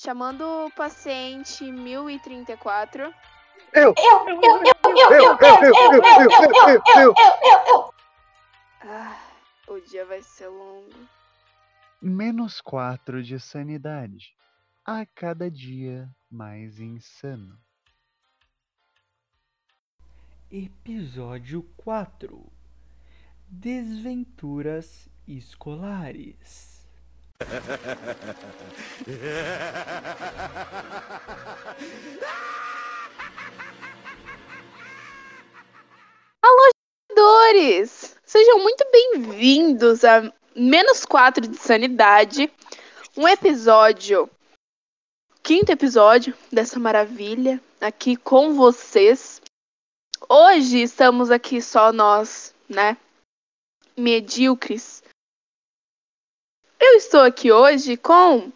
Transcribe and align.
Chamando 0.00 0.42
o 0.42 0.70
paciente 0.70 1.64
1034. 1.64 3.12
Eu! 3.72 3.92
Eu, 3.96 4.28
eu, 4.28 4.40
eu, 4.40 4.62
eu, 4.62 4.70
eu, 4.70 5.10
eu, 5.10 5.38
eu, 5.38 5.64
eu, 5.64 6.02
eu, 6.02 6.52
eu, 6.94 7.14
eu, 7.16 7.64
eu. 7.66 7.94
Ah, 8.82 9.20
o 9.66 9.80
dia 9.80 10.06
vai 10.06 10.22
ser 10.22 10.46
longo. 10.46 10.94
Menos 12.00 12.60
4 12.60 13.24
de 13.24 13.40
sanidade. 13.40 14.36
A 14.84 15.04
cada 15.04 15.50
dia 15.50 16.08
mais 16.30 16.78
insano. 16.78 17.58
Episódio 20.48 21.64
4 21.76 22.52
Desventuras 23.48 25.08
escolares. 25.26 26.77
Dores! 37.14 38.16
Sejam 38.26 38.58
muito 38.58 38.84
bem-vindos 38.90 40.04
a 40.04 40.32
Menos 40.56 41.04
4 41.04 41.46
de 41.46 41.56
Sanidade. 41.58 42.52
Um 43.16 43.28
episódio, 43.28 44.28
quinto 45.40 45.70
episódio 45.70 46.34
dessa 46.52 46.80
maravilha, 46.80 47.62
aqui 47.80 48.16
com 48.16 48.54
vocês. 48.54 49.40
Hoje 50.28 50.82
estamos 50.82 51.30
aqui 51.30 51.62
só 51.62 51.92
nós, 51.92 52.52
né? 52.68 52.96
Medíocres. 53.96 55.04
Eu 56.80 56.94
estou 56.94 57.20
aqui 57.20 57.50
hoje 57.50 57.96
com 57.96 58.52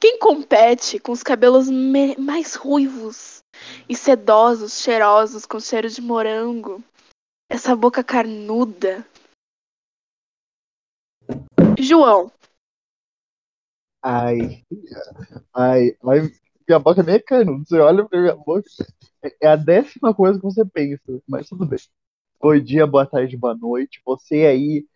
quem 0.00 0.18
compete 0.18 0.98
com 0.98 1.12
os 1.12 1.22
cabelos 1.22 1.68
mais 2.18 2.54
ruivos 2.54 3.40
e 3.88 3.94
sedosos, 3.96 4.80
cheirosos, 4.80 5.44
com 5.44 5.58
cheiro 5.60 5.88
de 5.88 6.00
morango. 6.00 6.82
Essa 7.50 7.74
boca 7.74 8.04
carnuda. 8.04 9.06
João, 11.78 12.30
Ai. 14.02 14.64
Ai. 15.54 15.96
Minha 16.68 16.78
boca 16.78 17.02
nem 17.02 17.16
é 17.16 17.18
canudo. 17.18 17.64
Você 17.66 17.78
olha 17.78 18.06
pra 18.06 18.20
minha 18.20 18.36
boca. 18.36 18.68
é- 19.22 19.36
É 19.42 19.48
a 19.48 19.56
décima 19.56 20.14
coisa 20.14 20.38
que 20.38 20.44
você 20.44 20.64
pensa. 20.64 21.20
Mas 21.26 21.48
tudo 21.48 21.66
bem. 21.66 21.78
Bom 22.40 22.56
dia, 22.58 22.86
boa 22.86 23.04
tarde, 23.04 23.36
boa 23.36 23.54
noite. 23.56 24.00
Você 24.06 24.46
aí 24.46 24.86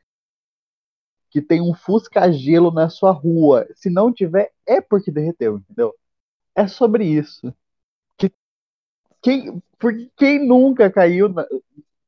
que 1.32 1.40
tem 1.40 1.62
um 1.62 1.72
fusca-gelo 1.74 2.70
na 2.70 2.90
sua 2.90 3.10
rua. 3.10 3.66
Se 3.74 3.88
não 3.88 4.12
tiver, 4.12 4.52
é 4.66 4.82
porque 4.82 5.10
derreteu, 5.10 5.56
entendeu? 5.56 5.94
É 6.54 6.68
sobre 6.68 7.06
isso. 7.06 7.54
Que, 8.18 8.30
quem, 9.22 9.62
porque 9.78 10.10
quem 10.14 10.46
nunca 10.46 10.92
caiu 10.92 11.30
na, 11.30 11.46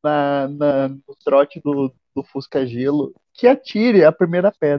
na, 0.03 0.49
na- 0.49 0.89
no 0.91 1.17
trote 1.25 1.59
do, 1.59 1.91
do 2.15 2.23
fusca-gelo, 2.23 3.15
que 3.33 3.47
atire 3.49 4.05
a 4.05 4.13
primeira 4.13 4.53
pedra. 4.53 4.79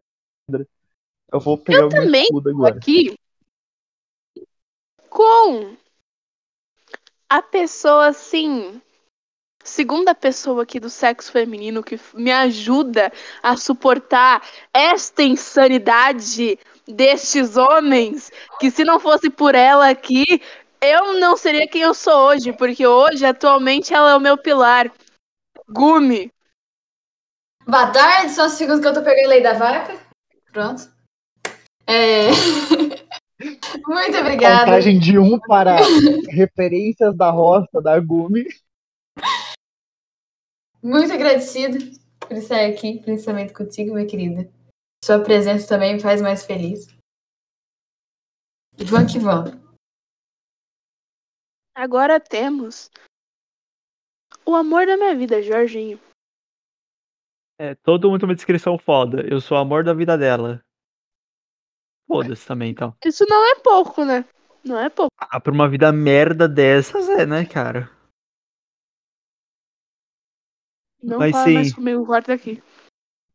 Eu 1.34 1.40
vou 1.40 1.58
pegar 1.58 1.80
Eu 1.80 1.88
o 1.88 1.90
também 1.90 2.22
escudo 2.26 2.52
agora. 2.52 2.78
aqui 2.78 3.18
com 5.10 5.76
a 7.28 7.42
pessoa 7.42 8.10
assim, 8.10 8.80
segunda 9.66 10.14
pessoa 10.14 10.64
aqui 10.64 10.80
do 10.80 10.90
sexo 10.90 11.32
feminino 11.32 11.84
que 11.84 12.00
me 12.14 12.32
ajuda 12.32 13.12
a 13.42 13.58
suportar 13.58 14.42
esta 14.74 15.24
insanidade 15.24 16.58
destes 16.88 17.58
homens, 17.58 18.32
que 18.60 18.70
se 18.70 18.84
não 18.84 19.00
fosse 19.00 19.30
por 19.30 19.56
ela 19.56 19.90
aqui, 19.90 20.24
eu 20.80 21.20
não 21.20 21.36
seria 21.36 21.68
quem 21.68 21.82
eu 21.82 21.94
sou 21.94 22.30
hoje, 22.30 22.54
porque 22.54 22.86
hoje, 22.86 23.26
atualmente, 23.26 23.94
ela 23.94 24.12
é 24.12 24.16
o 24.16 24.20
meu 24.20 24.38
pilar. 24.38 24.92
Gumi. 25.68 26.32
Boa 27.66 27.88
tarde, 27.88 28.32
são 28.32 28.46
os 28.46 28.54
segundos 28.54 28.82
que 28.82 28.88
eu 28.88 28.94
tô 28.94 29.02
pegando 29.02 29.30
lei 29.30 29.42
da 29.42 29.54
vaca. 29.54 29.98
Pronto. 30.54 30.84
É... 31.88 32.28
Muito 33.88 34.18
obrigada. 34.18 34.66
Contagem 34.66 35.00
de 35.00 35.18
um 35.18 35.40
para 35.40 35.78
referências 36.30 37.18
da 37.18 37.32
roça 37.32 37.82
da 37.82 38.00
Gumi. 38.00 38.46
Muito 40.86 41.12
agradecida 41.12 41.80
por 42.20 42.38
estar 42.38 42.64
aqui, 42.64 43.02
principalmente 43.02 43.52
contigo, 43.52 43.96
minha 43.96 44.06
querida. 44.06 44.48
Sua 45.04 45.20
presença 45.20 45.68
também 45.68 45.96
me 45.96 46.00
faz 46.00 46.22
mais 46.22 46.46
feliz. 46.46 46.86
E 48.78 48.86
vamos 48.86 49.12
que 49.12 49.18
vamos. 49.18 49.50
Agora 51.74 52.20
temos 52.20 52.92
o 54.46 54.54
amor 54.54 54.86
da 54.86 54.96
minha 54.96 55.16
vida, 55.16 55.42
Jorginho. 55.42 56.00
É, 57.60 57.74
todo 57.74 58.08
mundo 58.08 58.20
tem 58.20 58.30
uma 58.30 58.36
descrição 58.36 58.78
foda. 58.78 59.28
Eu 59.28 59.42
sou 59.42 59.58
o 59.58 59.62
amor 59.62 59.84
da 59.84 59.92
vida 59.92 60.16
dela. 60.16 60.64
Foda-se 62.08 62.46
também, 62.46 62.70
então. 62.70 62.96
Isso 63.04 63.26
não 63.28 63.44
é 63.44 63.56
pouco, 63.56 64.06
né? 64.06 64.24
Não 64.64 64.80
é 64.80 64.88
pouco. 64.92 65.10
Ah, 65.18 65.40
pra 65.40 65.52
uma 65.52 65.68
vida 65.68 65.92
merda 65.92 66.48
dessas, 66.48 67.10
é, 67.10 67.26
né, 67.26 67.44
cara? 67.44 67.95
Não 71.06 71.20
Mas 71.20 71.32
fala 71.32 71.46
sim. 71.46 71.54
mais 71.54 71.74
comigo, 71.74 72.06
corta 72.06 72.34
aqui. 72.34 72.62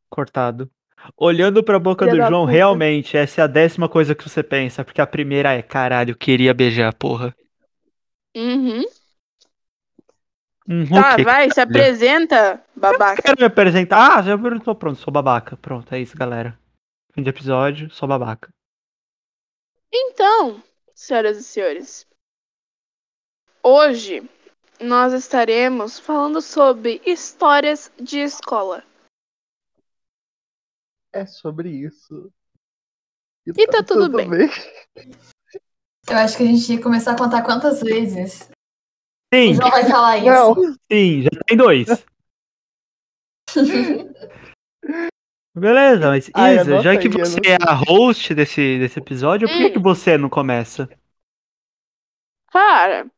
Cortado. 0.09 0.71
Olhando 1.17 1.63
pra 1.65 1.79
boca 1.79 2.05
Filha 2.05 2.17
do 2.17 2.19
da 2.19 2.29
João, 2.29 2.43
puta. 2.43 2.53
realmente, 2.53 3.17
essa 3.17 3.41
é 3.41 3.45
a 3.45 3.47
décima 3.47 3.89
coisa 3.89 4.15
que 4.15 4.29
você 4.29 4.43
pensa. 4.43 4.85
Porque 4.85 5.01
a 5.01 5.07
primeira 5.07 5.53
é, 5.53 5.63
caralho, 5.63 6.17
queria 6.17 6.53
beijar, 6.53 6.93
porra. 6.95 7.35
Uhum. 8.37 8.83
Uhum, 10.69 10.87
Tá, 10.87 11.13
o 11.15 11.17
quê? 11.17 11.25
vai, 11.25 11.51
se 11.51 11.61
apresenta, 11.61 12.63
babaca. 12.77 13.23
Quero 13.23 13.37
me 13.41 13.47
apresentar. 13.47 14.19
Ah, 14.19 14.23
já 14.23 14.39
perguntou, 14.39 14.75
pronto, 14.75 15.01
sou 15.01 15.13
babaca. 15.13 15.57
Pronto, 15.57 15.93
é 15.95 16.01
isso, 16.01 16.17
galera. 16.17 16.59
Fim 17.13 17.23
de 17.23 17.31
episódio, 17.31 17.91
sou 17.91 18.09
babaca. 18.09 18.51
Então, 19.93 20.63
senhoras 20.95 21.39
e 21.39 21.43
senhores, 21.43 22.07
hoje 23.63 24.23
nós 24.81 25.13
estaremos 25.13 25.99
falando 25.99 26.41
sobre 26.41 27.03
histórias 27.05 27.93
de 28.01 28.19
escola. 28.19 28.83
É 31.13 31.27
sobre 31.27 31.71
isso. 31.71 32.33
E 33.47 33.67
tá 33.67 33.83
tudo 33.83 34.09
bem. 34.11 34.29
Eu 36.09 36.17
acho 36.17 36.37
que 36.37 36.43
a 36.43 36.47
gente 36.47 36.67
que 36.67 36.83
começar 36.83 37.13
a 37.13 37.19
contar 37.19 37.43
quantas 37.43 37.81
vezes 37.81 38.51
Sim, 39.33 39.53
o 39.53 39.55
João 39.55 39.71
vai 39.71 39.85
falar 39.89 40.19
isso. 40.19 40.27
Não, 40.27 40.55
sim, 40.91 41.23
já 41.23 41.31
tem 41.47 41.57
dois. 41.57 41.87
Beleza, 45.55 46.09
mas 46.09 46.31
Ai, 46.33 46.57
Isa, 46.57 46.81
já 46.81 46.97
que 46.97 47.09
você 47.09 47.41
é 47.45 47.57
a 47.61 47.75
host 47.75 48.35
desse, 48.35 48.79
desse 48.79 48.99
episódio, 48.99 49.49
por 49.49 49.57
que, 49.57 49.67
Hum. 49.67 49.73
que 49.73 49.79
você 49.79 50.17
não 50.17 50.31
começa? 50.31 50.89
Cara, 52.53 53.11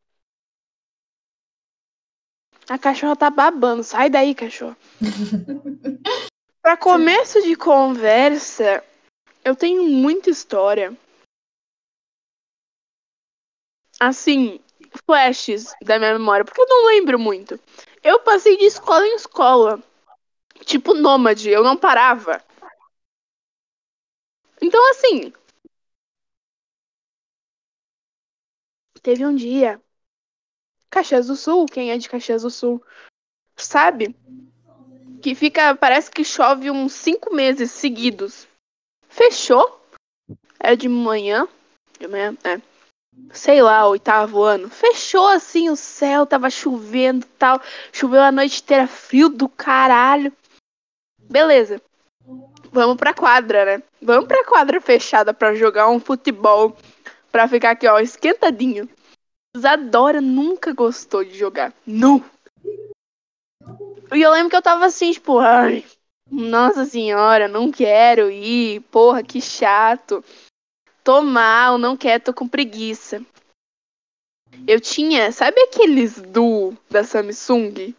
a 2.69 2.77
cachorra 2.77 3.15
tá 3.15 3.29
babando. 3.29 3.83
Sai 3.83 4.09
daí, 4.09 4.33
cachorro. 4.33 4.75
Pra 6.61 6.77
começo 6.77 7.41
de 7.41 7.57
conversa, 7.57 8.81
eu 9.43 9.53
tenho 9.53 9.83
muita 9.83 10.29
história. 10.29 10.97
Assim, 13.99 14.61
flashes 15.05 15.73
da 15.83 15.99
minha 15.99 16.13
memória, 16.13 16.45
porque 16.45 16.61
eu 16.61 16.67
não 16.67 16.87
lembro 16.87 17.19
muito. 17.19 17.59
Eu 18.01 18.21
passei 18.21 18.57
de 18.57 18.65
escola 18.65 19.05
em 19.05 19.15
escola. 19.15 19.83
Tipo 20.65 20.93
nômade, 20.93 21.49
eu 21.49 21.63
não 21.63 21.75
parava. 21.75 22.41
Então, 24.61 24.89
assim. 24.91 25.33
Teve 29.01 29.25
um 29.25 29.35
dia. 29.35 29.81
Caxias 30.93 31.25
do 31.25 31.35
Sul, 31.35 31.65
quem 31.65 31.91
é 31.91 31.97
de 31.97 32.07
Caxias 32.07 32.43
do 32.43 32.51
Sul 32.51 32.81
sabe 33.55 34.15
que 35.21 35.33
fica, 35.33 35.75
parece 35.75 36.11
que 36.11 36.23
chove 36.23 36.69
uns 36.69 36.93
cinco 36.93 37.33
meses 37.33 37.71
seguidos. 37.71 38.47
Fechou. 39.09 39.81
Era 40.59 40.77
de 40.77 40.87
manhã, 40.87 41.47
de 41.99 42.07
manhã, 42.07 42.37
é. 42.43 42.61
Sei 43.31 43.61
lá, 43.61 43.87
oitavo 43.87 44.43
ano. 44.43 44.69
Fechou 44.69 45.27
assim 45.27 45.69
o 45.69 45.75
céu, 45.75 46.25
tava 46.25 46.49
chovendo, 46.49 47.25
tal. 47.39 47.59
Choveu 47.91 48.21
a 48.21 48.31
noite 48.31 48.61
inteira, 48.61 48.87
frio 48.87 49.29
do 49.29 49.49
caralho. 49.49 50.31
Beleza. 51.19 51.81
Vamos 52.71 52.97
pra 52.97 53.13
quadra, 53.13 53.65
né? 53.65 53.83
Vamos 54.01 54.27
pra 54.27 54.45
quadra 54.45 54.79
fechada 54.81 55.33
pra 55.33 55.55
jogar 55.55 55.89
um 55.89 55.99
futebol. 55.99 56.75
Pra 57.31 57.47
ficar 57.47 57.71
aqui, 57.71 57.87
ó, 57.87 57.99
esquentadinho. 57.99 58.89
Isadora 59.55 60.19
nunca 60.19 60.73
gostou 60.73 61.23
de 61.23 61.37
jogar. 61.37 61.73
Não. 61.85 62.23
E 64.11 64.21
eu 64.21 64.31
lembro 64.31 64.49
que 64.49 64.55
eu 64.55 64.61
tava 64.61 64.85
assim, 64.85 65.11
tipo, 65.11 65.39
ai, 65.39 65.85
nossa 66.29 66.85
senhora, 66.85 67.47
não 67.47 67.71
quero 67.71 68.31
ir, 68.31 68.81
porra, 68.91 69.23
que 69.23 69.39
chato. 69.39 70.23
Tô 71.03 71.21
mal, 71.21 71.77
não 71.77 71.95
quero, 71.95 72.23
tô 72.23 72.33
com 72.33 72.47
preguiça. 72.47 73.21
Eu 74.67 74.79
tinha, 74.79 75.31
sabe 75.31 75.59
aqueles 75.61 76.19
do 76.21 76.73
da 76.89 77.03
Samsung? 77.03 77.93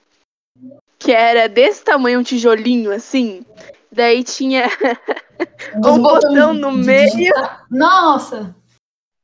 Que 0.99 1.13
era 1.13 1.49
desse 1.49 1.85
tamanho, 1.85 2.21
um 2.21 2.23
tijolinho 2.23 2.91
assim? 2.93 3.45
Daí 3.93 4.25
tinha 4.25 4.65
um 5.77 6.03
botão 6.03 6.55
no 6.55 6.73
meio. 6.73 7.33
Nossa! 7.71 8.55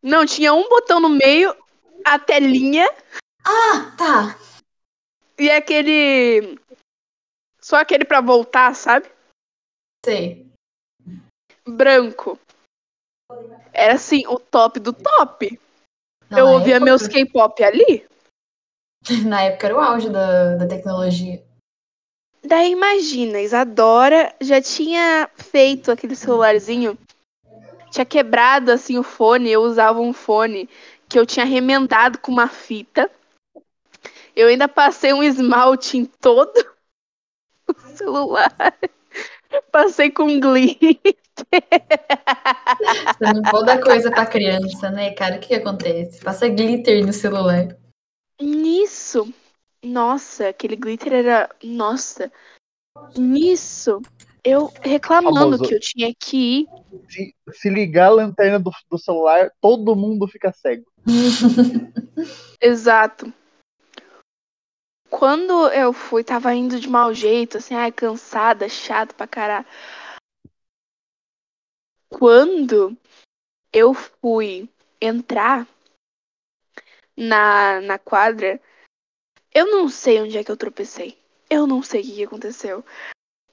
Não, 0.02 0.24
tinha 0.24 0.52
um 0.52 0.68
botão 0.68 1.00
no 1.00 1.08
meio, 1.08 1.54
a 2.05 2.19
telinha 2.19 2.87
Ah, 3.44 3.94
tá. 3.97 4.38
e 5.38 5.50
aquele. 5.50 6.58
Só 7.61 7.76
aquele 7.76 8.05
pra 8.05 8.20
voltar, 8.20 8.75
sabe? 8.75 9.11
Sei. 10.05 10.47
Branco. 11.67 12.38
Era 13.73 13.94
assim, 13.94 14.26
o 14.26 14.38
top 14.38 14.81
do 14.81 14.93
top. 14.93 15.58
Na 16.29 16.38
eu 16.38 16.47
ouvia 16.49 16.76
época- 16.76 16.85
meus 16.85 17.06
K-pop 17.06 17.62
ali. 17.62 18.06
Na 19.26 19.43
época 19.43 19.67
era 19.67 19.76
o 19.76 19.81
auge 19.81 20.08
da, 20.11 20.56
da 20.56 20.67
tecnologia. 20.67 21.43
Daí 22.43 22.73
imagina, 22.73 23.41
Isadora 23.41 24.35
já 24.41 24.61
tinha 24.62 25.29
feito 25.37 25.93
aquele 25.93 26.17
celularzinho, 26.17 26.99
tinha 27.91 28.05
quebrado 28.06 28.73
assim 28.73 28.97
o 28.99 29.02
fone, 29.02 29.50
eu 29.50 29.61
usava 29.62 30.00
um 30.00 30.12
fone 30.12 30.69
que 31.10 31.18
eu 31.18 31.26
tinha 31.26 31.44
remendado 31.44 32.20
com 32.20 32.30
uma 32.30 32.48
fita. 32.48 33.10
Eu 34.34 34.46
ainda 34.46 34.68
passei 34.68 35.12
um 35.12 35.24
esmalte 35.24 35.98
em 35.98 36.04
todo 36.04 36.54
o 37.68 37.74
celular. 37.96 38.54
Passei 39.72 40.08
com 40.10 40.38
glitter. 40.38 41.00
Você 43.18 43.32
não 43.34 43.42
pode 43.42 43.66
dar 43.66 43.80
coisa 43.80 44.08
pra 44.08 44.24
criança, 44.24 44.88
né, 44.90 45.10
cara? 45.12 45.36
O 45.36 45.40
que, 45.40 45.48
que 45.48 45.54
acontece? 45.54 46.22
Passa 46.22 46.48
glitter 46.48 47.04
no 47.04 47.12
celular. 47.12 47.76
Nisso, 48.40 49.34
nossa, 49.82 50.48
aquele 50.48 50.76
glitter 50.76 51.12
era, 51.12 51.50
nossa. 51.64 52.30
Nisso, 53.16 54.00
eu 54.44 54.72
reclamando 54.82 55.56
Famoso. 55.56 55.64
que 55.64 55.75
eu 55.75 55.81
tinha 55.81 56.14
que 56.14 56.37
ir 56.37 56.69
Se, 57.08 57.34
se 57.52 57.70
ligar 57.70 58.06
a 58.06 58.14
lanterna 58.14 58.58
do, 58.58 58.70
do 58.90 58.98
celular, 58.98 59.50
todo 59.60 59.96
mundo 59.96 60.26
fica 60.26 60.52
cego. 60.52 60.90
Exato. 62.60 63.32
Quando 65.08 65.69
eu 65.69 65.92
fui, 65.92 66.22
tava 66.22 66.54
indo 66.54 66.78
de 66.78 66.88
mau 66.88 67.12
jeito, 67.12 67.58
assim, 67.58 67.75
ai, 67.75 67.90
cansada, 67.90 68.69
chato 68.69 69.14
pra 69.14 69.26
caralho. 69.26 69.66
Quando 72.08 72.96
eu 73.72 73.92
fui 73.92 74.69
entrar 75.00 75.66
na, 77.16 77.81
na 77.81 77.98
quadra, 77.98 78.60
eu 79.52 79.66
não 79.66 79.88
sei 79.88 80.20
onde 80.20 80.38
é 80.38 80.44
que 80.44 80.50
eu 80.50 80.56
tropecei. 80.56 81.19
Eu 81.48 81.66
não 81.66 81.82
sei 81.82 82.00
o 82.00 82.04
que, 82.04 82.14
que 82.14 82.25
aconteceu. 82.25 82.84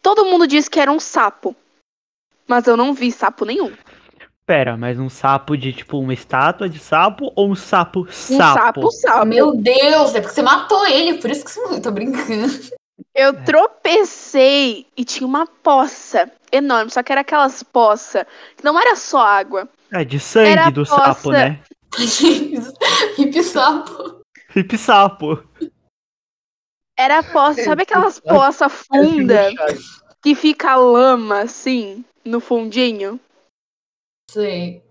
Todo 0.07 0.23
mundo 0.23 0.47
disse 0.47 0.69
que 0.69 0.79
era 0.79 0.89
um 0.89 1.01
sapo. 1.01 1.53
Mas 2.47 2.65
eu 2.65 2.77
não 2.77 2.93
vi 2.93 3.11
sapo 3.11 3.43
nenhum. 3.43 3.73
Pera, 4.45 4.77
mas 4.77 4.97
um 4.97 5.09
sapo 5.09 5.57
de 5.57 5.73
tipo 5.73 5.99
uma 5.99 6.13
estátua 6.13 6.69
de 6.69 6.79
sapo 6.79 7.29
ou 7.35 7.49
um 7.51 7.55
sapo 7.55 8.07
Um 8.07 8.37
sapo? 8.37 8.57
sapo, 8.57 8.91
sapo. 8.93 9.25
Meu 9.25 9.53
Deus, 9.53 10.15
é 10.15 10.21
porque 10.21 10.33
você 10.33 10.41
matou 10.41 10.87
ele, 10.87 11.15
por 11.15 11.29
isso 11.29 11.43
que 11.43 11.51
você 11.51 11.59
não. 11.59 11.81
Tô 11.81 11.91
brincando. 11.91 12.53
Eu 13.13 13.43
tropecei 13.43 14.87
e 14.95 15.03
tinha 15.03 15.27
uma 15.27 15.45
poça 15.45 16.31
enorme, 16.53 16.89
só 16.89 17.03
que 17.03 17.11
era 17.11 17.19
aquelas 17.19 17.61
poças 17.61 18.25
que 18.55 18.63
não 18.63 18.79
era 18.79 18.95
só 18.95 19.19
água. 19.19 19.67
É 19.91 20.05
de 20.05 20.21
sangue 20.21 20.51
Era 20.51 20.69
do 20.69 20.85
poça. 20.85 20.95
sapo, 20.95 21.31
né? 21.31 21.59
Hip 23.19 23.43
sapo. 23.43 24.21
Hip 24.55 24.77
sapo. 24.77 25.43
Era 26.97 27.21
poça, 27.23 27.63
sabe 27.63 27.83
aquelas 27.83 28.19
poças 28.19 28.71
fundas 28.71 29.53
que 30.21 30.33
fica 30.35 30.75
lama 30.75 31.41
assim 31.41 32.03
no 32.25 32.39
fundinho? 32.39 33.19
Sei. 34.29 34.83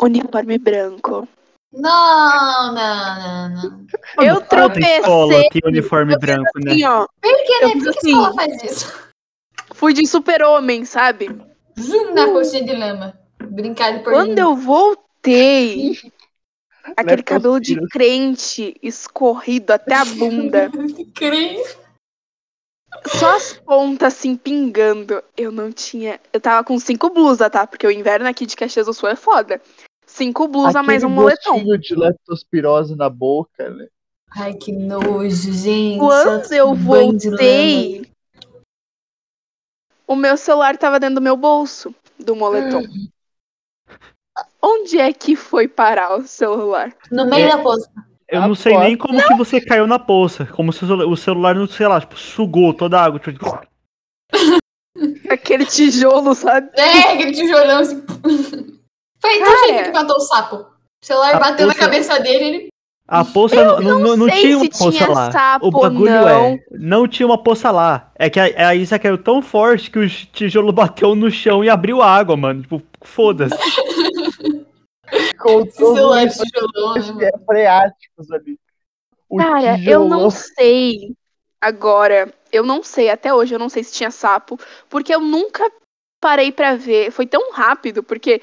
Uniforme 0.00 0.58
branco. 0.58 1.28
Não, 1.72 2.74
não, 2.74 3.52
não, 3.54 3.62
não. 3.62 4.24
Eu 4.24 4.40
tropecei. 4.40 5.00
tem 5.50 5.62
uniforme 5.64 6.18
branco, 6.18 6.58
né? 6.64 6.72
Assim, 6.72 6.84
ó, 6.84 7.06
Por 7.20 7.44
que, 7.44 7.52
Eu 7.52 7.68
né? 7.68 7.74
Por 7.74 7.82
que 7.82 7.88
a 7.88 7.90
assim. 7.90 8.10
escola 8.10 8.34
faz 8.34 8.64
isso? 8.64 9.10
fui 9.80 9.94
de 9.94 10.06
super-homem, 10.06 10.84
sabe? 10.84 11.30
Zoom 11.80 12.12
na 12.12 12.26
coxinha 12.26 12.64
de 12.64 12.74
lama. 12.74 13.18
Brincar 13.42 13.96
de 13.96 14.04
Quando 14.04 14.38
eu 14.38 14.54
voltei, 14.54 15.96
aquele 17.00 17.22
cabelo 17.22 17.60
de 17.60 17.80
crente 17.88 18.74
escorrido 18.82 19.72
até 19.72 19.94
a 19.94 20.04
bunda. 20.04 20.70
Crente. 21.14 21.78
Só 23.06 23.36
as 23.36 23.54
pontas 23.54 24.14
assim 24.14 24.36
pingando. 24.36 25.22
Eu 25.36 25.52
não 25.52 25.70
tinha. 25.70 26.20
Eu 26.32 26.40
tava 26.40 26.64
com 26.64 26.78
cinco 26.78 27.08
blusas, 27.10 27.48
tá? 27.50 27.66
Porque 27.66 27.86
o 27.86 27.90
inverno 27.90 28.28
aqui 28.28 28.44
de 28.44 28.56
Caxias 28.56 28.86
do 28.86 28.92
Sul 28.92 29.08
é 29.08 29.16
foda. 29.16 29.60
Cinco 30.06 30.48
blusas 30.48 30.84
mais 30.84 31.04
um 31.04 31.08
moletom. 31.08 31.54
gostinho 31.54 31.78
de 31.78 31.94
leptospirose 31.94 32.96
na 32.96 33.08
boca, 33.08 33.70
né? 33.70 33.86
Ai, 34.32 34.54
que 34.54 34.72
nojo, 34.72 35.52
gente. 35.52 35.98
Quando 35.98 36.52
eu 36.52 36.74
voltei, 36.74 38.10
o 40.06 40.16
meu 40.16 40.36
celular 40.36 40.76
tava 40.76 40.98
dentro 40.98 41.16
do 41.16 41.20
meu 41.20 41.36
bolso 41.36 41.94
do 42.18 42.34
moletom. 42.34 42.82
Onde 44.62 44.98
é 44.98 45.12
que 45.12 45.34
foi 45.36 45.66
parar 45.68 46.16
o 46.16 46.22
celular? 46.26 46.92
No 47.10 47.26
meio 47.26 47.46
É. 47.46 47.48
da 47.50 47.58
poça. 47.58 47.88
Eu 48.28 48.42
não 48.42 48.52
Ah, 48.52 48.56
sei 48.56 48.72
pô. 48.74 48.80
nem 48.80 48.96
como 48.96 49.20
que 49.26 49.34
você 49.34 49.60
caiu 49.60 49.86
na 49.86 49.98
poça. 49.98 50.46
Como 50.46 50.72
se 50.72 50.84
o 50.84 50.86
celu- 50.86 51.10
o 51.10 51.16
celular, 51.16 51.54
não 51.54 51.66
sei 51.66 51.88
lá, 51.88 52.00
tipo, 52.00 52.16
sugou 52.16 52.72
toda 52.72 52.98
a 53.00 53.04
água. 53.04 53.18
Tipo, 53.18 53.60
Aquele 55.28 55.64
tijolo, 55.66 56.34
sabe? 56.34 56.68
É, 56.74 57.12
aquele 57.12 57.32
tijolão 57.32 57.78
assim. 57.80 58.02
Foi 59.20 59.34
então 59.36 59.52
Cara. 59.52 59.66
gente 59.68 59.82
que 59.84 59.92
matou 59.92 60.16
o 60.16 60.20
sapo. 60.20 60.56
O 60.56 61.06
celular 61.06 61.34
A 61.36 61.38
bateu 61.38 61.66
na 61.66 61.72
poça- 61.74 61.84
cabeça 61.86 62.20
dele 62.20 62.44
ele. 62.44 62.68
a 63.08 63.24
poça 63.24 63.56
não, 63.64 63.80
não, 63.80 63.98
não, 64.00 64.16
não 64.16 64.28
tinha 64.30 64.56
uma 64.58 64.68
poça 64.68 64.92
tinha 64.92 65.08
lá. 65.08 65.32
sapo 65.32 65.66
o 65.66 65.70
bagulho 65.70 66.10
não. 66.12 66.28
é, 66.28 66.58
não 66.72 67.08
tinha 67.08 67.26
uma 67.26 67.38
poça 67.42 67.70
lá. 67.70 68.10
É 68.16 68.28
que 68.30 68.38
a, 68.38 68.68
a 68.68 68.74
Isa 68.74 68.98
caiu 68.98 69.18
tão 69.18 69.40
forte 69.42 69.90
que 69.90 69.98
o 69.98 70.08
tijolo 70.08 70.72
bateu 70.72 71.14
no 71.14 71.30
chão 71.30 71.64
e 71.64 71.68
abriu 71.70 72.02
a 72.02 72.06
água, 72.08 72.36
mano. 72.36 72.62
Tipo, 72.62 72.82
foda-se. 73.02 73.56
De 75.46 75.72
tijolão, 75.72 76.94
né, 76.94 77.12
mano? 77.12 77.44
freáticos 77.46 78.30
ali. 78.30 78.58
O 79.28 79.36
Cara, 79.38 79.74
eu 79.74 79.76
tijolão. 79.78 80.08
não 80.08 80.30
sei 80.30 81.14
agora. 81.60 82.32
Eu 82.52 82.64
não 82.64 82.82
sei, 82.82 83.10
até 83.10 83.32
hoje 83.32 83.54
eu 83.54 83.58
não 83.58 83.68
sei 83.68 83.84
se 83.84 83.92
tinha 83.92 84.10
sapo, 84.10 84.58
porque 84.88 85.14
eu 85.14 85.20
nunca 85.20 85.70
parei 86.20 86.50
pra 86.50 86.74
ver. 86.74 87.12
Foi 87.12 87.26
tão 87.26 87.52
rápido, 87.52 88.02
porque 88.02 88.42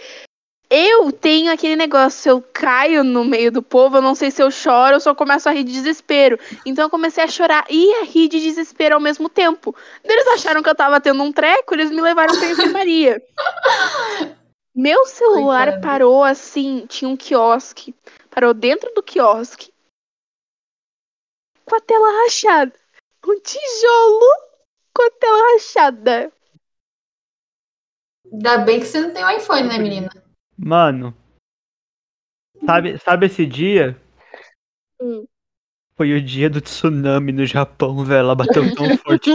eu 0.69 1.11
tenho 1.11 1.51
aquele 1.51 1.75
negócio, 1.75 2.19
se 2.19 2.29
eu 2.29 2.41
caio 2.41 3.03
no 3.03 3.23
meio 3.23 3.51
do 3.51 3.61
povo, 3.61 3.97
eu 3.97 4.01
não 4.01 4.13
sei 4.15 4.31
se 4.31 4.41
eu 4.41 4.51
choro 4.51 4.95
ou 4.95 4.99
se 4.99 5.09
eu 5.09 5.15
começo 5.15 5.47
a 5.47 5.51
rir 5.51 5.63
de 5.63 5.71
desespero. 5.71 6.37
Então 6.65 6.85
eu 6.85 6.89
comecei 6.89 7.23
a 7.23 7.27
chorar 7.27 7.65
e 7.69 7.93
a 7.95 8.03
rir 8.03 8.27
de 8.27 8.39
desespero 8.39 8.95
ao 8.95 9.01
mesmo 9.01 9.29
tempo. 9.29 9.75
Eles 10.03 10.27
acharam 10.27 10.61
que 10.61 10.69
eu 10.69 10.75
tava 10.75 10.99
tendo 10.99 11.23
um 11.23 11.31
treco, 11.31 11.73
eles 11.73 11.89
me 11.89 12.01
levaram 12.01 12.37
pra 12.37 12.49
enfermaria. 12.49 13.21
Meu 14.77 15.07
celular 15.07 15.69
Coitada. 15.69 15.81
parou 15.81 16.23
assim, 16.23 16.85
tinha 16.85 17.09
um 17.09 17.17
quiosque. 17.17 17.95
Parou 18.29 18.53
dentro 18.53 18.93
do 18.93 19.01
quiosque. 19.01 19.73
Com 21.65 21.75
a 21.75 21.81
tela 21.81 22.23
rachada. 22.23 22.73
Um 23.27 23.39
tijolo 23.39 24.25
com 24.93 25.01
a 25.01 25.09
tela 25.19 25.53
rachada. 25.53 26.31
Ainda 28.31 28.59
bem 28.59 28.79
que 28.79 28.85
você 28.85 29.01
não 29.01 29.11
tem 29.11 29.25
um 29.25 29.29
iPhone, 29.31 29.67
né, 29.67 29.79
menina? 29.79 30.09
Mano. 30.55 31.17
Sabe, 32.63 32.99
sabe 32.99 33.25
esse 33.25 33.47
dia? 33.47 33.99
Hum. 35.01 35.25
Foi 35.95 36.13
o 36.13 36.21
dia 36.21 36.51
do 36.51 36.61
tsunami 36.61 37.31
no 37.31 37.47
Japão, 37.47 38.05
velho. 38.05 38.19
Ela 38.19 38.35
bateu 38.35 38.75
tão 38.75 38.85
forte. 39.01 39.31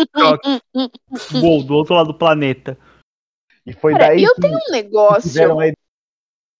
Uou, 1.35 1.65
do 1.65 1.75
outro 1.75 1.97
lado 1.97 2.13
do 2.13 2.19
planeta. 2.19 2.79
E 3.65 3.73
foi 3.73 3.93
Cara, 3.93 4.09
daí 4.09 4.25
eu 4.25 4.35
que 4.35 4.41
tenho 4.41 4.57
um 4.57 4.61
tiveram 4.61 4.73
negócio. 4.73 5.61
a 5.61 5.73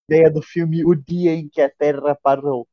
ideia 0.09 0.31
do 0.31 0.41
filme 0.41 0.85
O 0.85 0.95
Dia 0.95 1.33
em 1.33 1.49
que 1.49 1.61
a 1.61 1.69
Terra 1.69 2.15
Parou. 2.15 2.67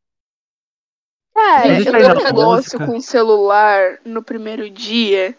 Cara, 1.35 1.79
eu 1.79 1.85
tenho 1.85 2.21
um 2.21 2.25
negócio 2.25 2.79
música. 2.79 2.87
com 2.87 2.97
o 2.97 3.03
celular 3.03 3.99
no 4.05 4.23
primeiro 4.23 4.69
dia. 4.69 5.37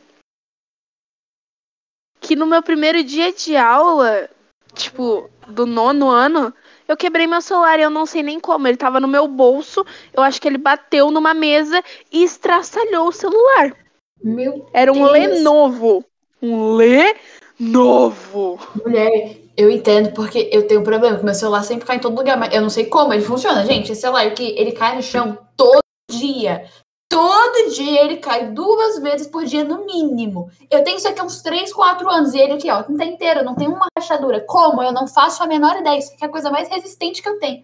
Que 2.19 2.35
no 2.35 2.45
meu 2.45 2.61
primeiro 2.61 3.03
dia 3.03 3.33
de 3.33 3.55
aula, 3.57 4.29
tipo, 4.73 5.29
do 5.47 5.65
nono 5.65 6.09
ano, 6.09 6.53
eu 6.87 6.95
quebrei 6.95 7.25
meu 7.27 7.41
celular 7.41 7.79
e 7.79 7.83
eu 7.83 7.89
não 7.89 8.05
sei 8.05 8.21
nem 8.23 8.39
como. 8.39 8.67
Ele 8.67 8.77
tava 8.77 8.99
no 8.99 9.07
meu 9.07 9.27
bolso, 9.27 9.85
eu 10.13 10.21
acho 10.21 10.39
que 10.41 10.47
ele 10.47 10.57
bateu 10.57 11.09
numa 11.11 11.33
mesa 11.33 11.83
e 12.11 12.23
estraçalhou 12.23 13.07
o 13.07 13.11
celular. 13.13 13.75
Meu 14.23 14.69
Era 14.73 14.91
um 14.91 14.97
Deus. 14.97 15.11
Lenovo. 15.11 16.05
Um 16.41 16.73
Lenovo. 16.75 17.19
Mulher. 17.61 19.37
Eu 19.55 19.69
entendo, 19.69 20.13
porque 20.13 20.49
eu 20.51 20.65
tenho 20.65 20.81
um 20.81 20.83
problema, 20.83 21.17
que 21.17 21.25
meu 21.25 21.33
celular 21.33 21.63
sempre 21.63 21.85
cai 21.85 21.97
em 21.97 21.99
todo 21.99 22.15
lugar, 22.15 22.37
mas 22.37 22.53
eu 22.53 22.61
não 22.61 22.69
sei 22.69 22.85
como 22.85 23.13
ele 23.13 23.21
funciona, 23.21 23.65
gente. 23.65 23.91
Esse 23.91 24.01
celular 24.01 24.25
aqui, 24.25 24.55
ele 24.57 24.71
cai 24.71 24.95
no 24.95 25.03
chão 25.03 25.37
todo 25.55 25.81
dia. 26.09 26.67
Todo 27.09 27.73
dia 27.75 28.03
ele 28.03 28.17
cai 28.17 28.51
duas 28.51 28.99
vezes 28.99 29.27
por 29.27 29.43
dia, 29.43 29.65
no 29.65 29.85
mínimo. 29.85 30.49
Eu 30.69 30.83
tenho 30.83 30.97
isso 30.97 31.07
aqui 31.07 31.19
há 31.19 31.23
uns 31.23 31.41
3, 31.41 31.71
4 31.73 32.09
anos, 32.09 32.33
e 32.33 32.39
ele 32.39 32.53
aqui, 32.53 32.71
ó, 32.71 32.87
não 32.87 32.97
tá 32.97 33.05
inteiro, 33.05 33.43
não 33.43 33.55
tem 33.55 33.67
uma 33.67 33.87
rachadura. 33.97 34.39
Como? 34.41 34.81
Eu 34.81 34.93
não 34.93 35.05
faço 35.07 35.43
a 35.43 35.47
menor 35.47 35.77
ideia. 35.77 35.99
Isso 35.99 36.13
aqui 36.13 36.23
é 36.23 36.27
a 36.27 36.31
coisa 36.31 36.49
mais 36.49 36.69
resistente 36.69 37.21
que 37.21 37.27
eu 37.27 37.37
tenho. 37.37 37.63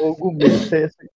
Ô, 0.00 0.14
Gumi, 0.14 0.48
você 0.48 0.88
você 0.88 1.08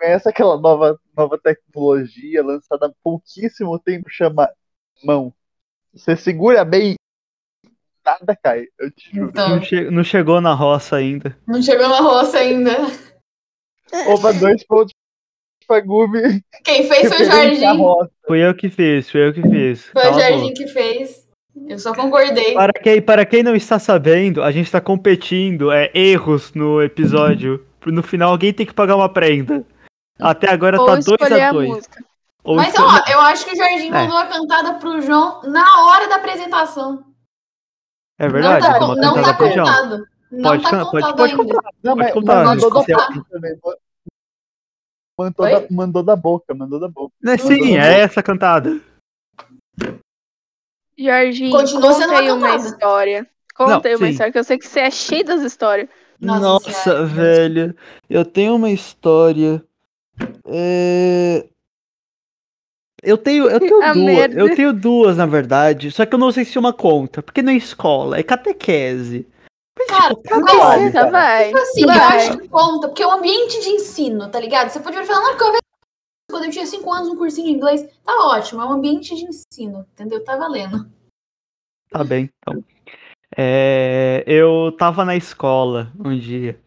conhece 0.00 0.28
aquela 0.28 0.58
nova, 0.58 0.98
nova 1.16 1.38
tecnologia 1.38 2.42
lançada 2.42 2.86
há 2.86 2.92
pouquíssimo 3.02 3.78
tempo, 3.78 4.08
chama 4.10 4.50
mão. 5.02 5.32
Você 5.94 6.16
segura 6.16 6.64
bem, 6.64 6.94
nada 8.04 8.36
cai. 8.42 8.66
Eu 8.78 8.90
te 8.90 9.14
juro. 9.14 9.30
Então, 9.30 9.48
Não, 9.50 9.62
che- 9.62 9.90
não 9.90 10.04
chegou 10.04 10.40
na 10.40 10.52
roça 10.54 10.96
ainda. 10.96 11.36
não 11.46 11.62
chegou 11.62 11.88
na 11.88 12.00
roça 12.00 12.38
ainda. 12.38 12.72
Opa, 14.08 14.32
dois 14.32 14.64
pontos 14.64 14.92
pra 15.66 15.80
Gumi. 15.80 16.42
Quem 16.64 16.86
fez 16.88 17.08
foi 17.08 17.22
o 17.22 17.24
Jardim. 17.26 17.78
Foi 18.26 18.38
eu 18.40 18.54
que 18.54 18.68
fiz, 18.68 19.08
foi 19.10 19.28
eu 19.28 19.32
que 19.32 19.42
fiz. 19.42 19.84
Foi 19.86 20.02
o 20.02 20.04
Cala 20.04 20.16
a 20.16 20.20
Jardim 20.20 20.52
que 20.52 20.66
fez. 20.66 21.24
Eu 21.68 21.78
só 21.78 21.94
concordei. 21.94 22.52
Para 22.54 22.72
quem, 22.72 23.00
para 23.00 23.24
quem 23.24 23.42
não 23.44 23.54
está 23.54 23.78
sabendo, 23.78 24.42
a 24.42 24.50
gente 24.50 24.66
está 24.66 24.80
competindo 24.80 25.70
é, 25.70 25.88
erros 25.94 26.52
no 26.52 26.82
episódio. 26.82 27.64
No 27.86 28.02
final 28.02 28.32
alguém 28.32 28.52
tem 28.52 28.66
que 28.66 28.74
pagar 28.74 28.96
uma 28.96 29.08
prenda. 29.08 29.64
Até 30.18 30.50
agora 30.50 30.80
Ou 30.80 30.86
tá 30.86 30.92
2 30.94 31.06
escolher 31.06 31.40
a 31.42 31.48
a 31.50 31.52
2 31.52 31.68
música. 31.68 32.04
Ou 32.44 32.56
Mas, 32.56 32.74
ó, 32.78 33.02
eu 33.10 33.20
acho 33.22 33.46
que 33.46 33.52
o 33.52 33.56
Jardim 33.56 33.88
É. 33.88 33.90
mandou 33.90 34.18
a 34.18 34.26
cantada 34.26 34.74
pro 34.74 35.00
João 35.00 35.40
na 35.44 35.86
hora 35.86 36.06
da 36.08 36.16
apresentação. 36.16 37.04
É 38.18 38.28
verdade? 38.28 38.68
não 38.68 38.78
tá, 38.78 38.96
não 38.96 39.22
tá 39.22 39.34
contado. 39.34 40.06
Não 40.30 40.42
Pode, 40.42 40.62
tá 40.62 40.70
contado 40.84 40.90
pode, 40.90 41.16
pode 41.16 41.32
ainda. 41.32 41.54
contar. 41.54 41.70
Não, 41.82 41.96
contar, 42.12 42.44
mandou 42.44 42.70
pode 42.70 42.86
da 42.86 42.96
contar. 42.96 43.22
Mandou 45.16 45.46
Oi? 45.46 45.52
da, 45.52 45.66
mandou 45.70 46.02
da 46.02 46.16
boca, 46.16 46.54
mandou 46.54 46.80
da 46.80 46.88
boca. 46.88 47.14
Né, 47.22 47.38
Sim, 47.38 47.76
é 47.78 48.00
essa 48.00 48.22
cantada. 48.22 48.80
Jorginho, 50.98 51.52
Continua 51.52 52.18
aí 52.18 52.30
uma 52.30 52.48
uma 52.48 52.56
história. 52.56 53.26
Não, 53.58 53.80
aí 53.84 53.94
uma 53.94 54.06
sim. 54.06 54.12
história, 54.12 54.32
que 54.32 54.38
eu 54.38 54.44
sei 54.44 54.58
que 54.58 54.66
você 54.66 54.80
é 54.80 54.90
cheio 54.90 55.24
das 55.24 55.42
histórias. 55.42 55.88
Nossa 56.20 56.40
Nossa, 56.40 57.06
velho. 57.06 57.76
Eu 58.10 58.24
tenho 58.24 58.56
uma 58.56 58.70
história. 58.70 59.64
É... 60.46 61.48
Eu 63.04 63.18
tenho, 63.18 63.48
eu 63.48 63.60
tenho 63.60 63.80
A 63.84 63.92
duas. 63.92 64.04
merda. 64.04 64.40
Eu 64.40 64.54
tenho 64.56 64.72
duas, 64.72 65.16
na 65.16 65.26
verdade. 65.26 65.90
Só 65.90 66.04
que 66.06 66.14
eu 66.14 66.18
não 66.18 66.32
sei 66.32 66.44
se 66.44 66.58
uma 66.58 66.72
conta. 66.72 67.22
Porque 67.22 67.42
não 67.42 67.52
é 67.52 67.56
escola, 67.56 68.18
é 68.18 68.22
catequese. 68.22 69.26
Mas, 69.78 69.88
Cara, 69.88 70.14
tipo, 70.14 70.40
mas- 70.40 70.92
Tá, 70.92 71.00
cara. 71.00 71.10
vai. 71.10 71.44
Tipo 71.46 71.58
assim, 71.58 71.80
eu 71.82 71.86
vai. 71.88 71.96
acho 71.98 72.38
que 72.38 72.48
conta, 72.48 72.88
porque 72.88 73.02
é 73.02 73.06
um 73.06 73.12
ambiente 73.12 73.60
de 73.60 73.68
ensino, 73.70 74.28
tá 74.28 74.38
ligado? 74.40 74.68
Você 74.70 74.80
pode 74.80 74.96
falar, 75.04 75.20
não, 75.20 75.30
porque 75.30 75.44
eu 75.44 75.52
vi 75.52 75.58
quando 76.30 76.44
eu 76.44 76.50
tinha 76.50 76.66
5 76.66 76.92
anos 76.92 77.08
um 77.08 77.16
cursinho 77.16 77.48
de 77.48 77.52
inglês. 77.54 77.82
Tá 78.04 78.12
ótimo, 78.28 78.62
é 78.62 78.64
um 78.64 78.72
ambiente 78.72 79.14
de 79.14 79.24
ensino, 79.24 79.84
entendeu? 79.92 80.22
Tá 80.24 80.36
valendo. 80.36 80.86
Tá 81.90 82.02
bem, 82.04 82.30
então. 82.38 82.64
É, 83.36 84.22
eu 84.26 84.72
tava 84.78 85.04
na 85.04 85.16
escola 85.16 85.90
um 86.04 86.16
dia 86.16 86.58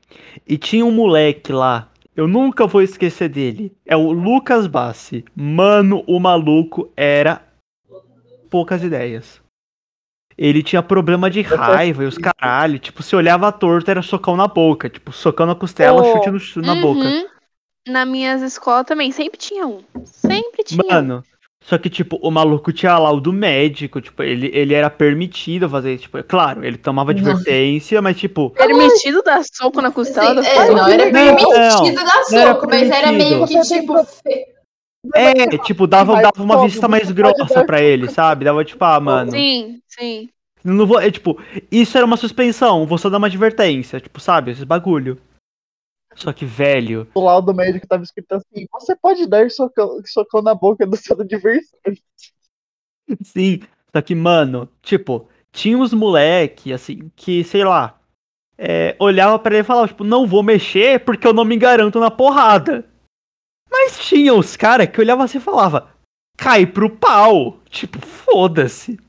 e 0.46 0.58
tinha 0.58 0.86
um 0.86 0.92
moleque 0.92 1.52
lá. 1.54 1.90
Eu 2.18 2.28
nunca 2.28 2.66
vou 2.66 2.82
esquecer 2.82 3.30
dele. 3.30 3.72
É 3.86 3.96
o 3.96 4.12
Lucas 4.12 4.66
Bassi. 4.66 5.24
Mano, 5.36 6.04
o 6.08 6.20
maluco 6.20 6.92
era 6.98 7.44
poucas 8.50 8.84
ideias. 8.84 9.40
Ele 10.36 10.64
tinha 10.64 10.82
problema 10.82 11.30
de 11.30 11.42
raiva 11.44 12.04
e 12.04 12.08
os 12.08 12.18
caralho. 12.18 12.80
Tipo, 12.80 13.04
se 13.04 13.16
olhava 13.16 13.52
torto, 13.52 13.92
era 13.92 14.02
socão 14.02 14.36
na 14.36 14.48
boca. 14.48 14.90
Tipo, 14.90 15.12
socão 15.12 15.46
na 15.46 15.54
costela, 15.54 16.02
Oh, 16.02 16.24
chute 16.24 16.58
no, 16.58 16.66
na 16.66 16.82
boca. 16.82 17.02
Uhum. 17.02 17.28
Na 17.88 18.04
minhas 18.04 18.42
escolas 18.42 18.88
também, 18.88 19.12
sempre 19.12 19.38
tinha 19.38 19.68
um. 19.68 19.84
Sempre 20.04 20.64
tinha. 20.64 21.00
um. 21.00 21.22
Só 21.68 21.78
que, 21.78 21.90
tipo, 21.90 22.18
o 22.22 22.32
maluco 22.32 22.72
tinha 22.72 22.98
laudo 22.98 23.34
médico, 23.34 24.00
tipo, 24.00 24.24
ele, 24.24 24.50
ele 24.54 24.74
era 24.74 24.90
permitido 24.90 25.70
fazer 25.70 25.96
isso. 25.96 26.04
Tipo, 26.04 26.20
é 26.20 26.24
claro, 26.24 26.64
ele 26.64 26.78
tomava 26.78 27.12
Não. 27.12 27.20
advertência, 27.20 28.02
mas, 28.02 28.16
tipo, 28.18 28.52
Permitido 28.52 29.22
dar 29.22 29.44
soco 29.44 29.82
na 29.82 29.92
costela 29.92 30.40
Assim, 30.40 30.56
das 30.56 30.70
é, 30.70 30.72
não 30.72 30.88
era 30.88 31.12
Não, 31.12 31.36
permitido 31.36 31.96
dar 31.96 32.24
não 32.32 32.40
era 32.40 32.54
soco, 32.54 32.68
mas 32.70 32.90
era 32.90 33.12
meio 33.12 33.46
que 33.46 33.54
tem 33.54 33.62
tipo. 33.64 33.96
é, 35.14 35.58
tipo, 35.58 35.86
dava, 35.86 36.14
dava 36.22 36.42
uma 36.42 36.64
vista 36.64 36.88
mais 36.88 37.12
grossa 37.12 37.54
dar 37.54 37.66
pra 37.66 37.82
ele, 37.82 38.10
sabe? 38.10 38.46
Dava, 38.46 38.64
tipo, 38.64 38.82
ah, 38.86 39.00
mano, 39.02 39.32
Sim, 39.32 39.82
sim. 39.90 40.30
não 40.64 40.88
vou, 40.88 41.02
é, 41.02 41.12
tipo, 41.12 41.38
isso 41.70 41.98
era 41.98 42.06
uma 42.06 42.16
suspensão, 42.16 42.86
vou 42.86 42.98
só 42.98 43.10
dar 43.10 43.18
uma 43.18 43.28
advertência, 43.28 44.00
tipo, 44.00 44.22
sabe? 44.22 44.52
Esses 44.52 44.64
bagulho. 44.64 45.18
Só 46.18 46.34
que, 46.34 46.46
velho, 46.46 47.08
Do 47.14 47.22
lado 47.22 47.46
do 47.46 47.54
médico 47.54 47.88
tava 47.88 48.04
escrito 48.04 48.34
assim: 48.34 48.68
você 48.72 48.96
pode 48.96 49.28
dar 49.28 49.50
socão, 49.52 50.02
socão 50.06 50.42
na 50.42 50.56
boca 50.56 50.86
do 50.86 50.98
seu 50.98 51.20
adversário. 51.22 51.98
Sim, 53.24 53.62
só 53.96 54.02
que, 54.02 54.16
mano, 54.16 54.68
tipo, 54.82 55.30
tinha 55.52 55.78
uns 55.78 55.94
moleque, 55.94 56.74
assim, 56.74 57.12
que, 57.16 57.44
sei 57.44 57.64
lá, 57.64 58.00
é, 58.58 58.96
olhava 59.00 59.38
pra 59.38 59.54
ele 59.54 59.62
e 59.62 59.66
falava, 59.66 59.88
tipo, 59.88 60.04
não 60.04 60.26
vou 60.26 60.42
mexer 60.42 61.00
porque 61.06 61.28
eu 61.28 61.34
não 61.34 61.46
me 61.46 61.56
garanto 61.56 62.00
na 62.00 62.10
porrada. 62.10 62.84
Mas 63.70 64.00
tinha 64.00 64.34
os 64.34 64.58
caras 64.58 64.90
que 64.90 65.00
olhavam 65.00 65.24
assim 65.24 65.38
e 65.38 65.42
falava, 65.42 65.92
cai 66.36 66.66
pro 66.66 66.90
pau. 66.90 67.60
Tipo, 67.70 68.00
foda-se. 68.00 69.00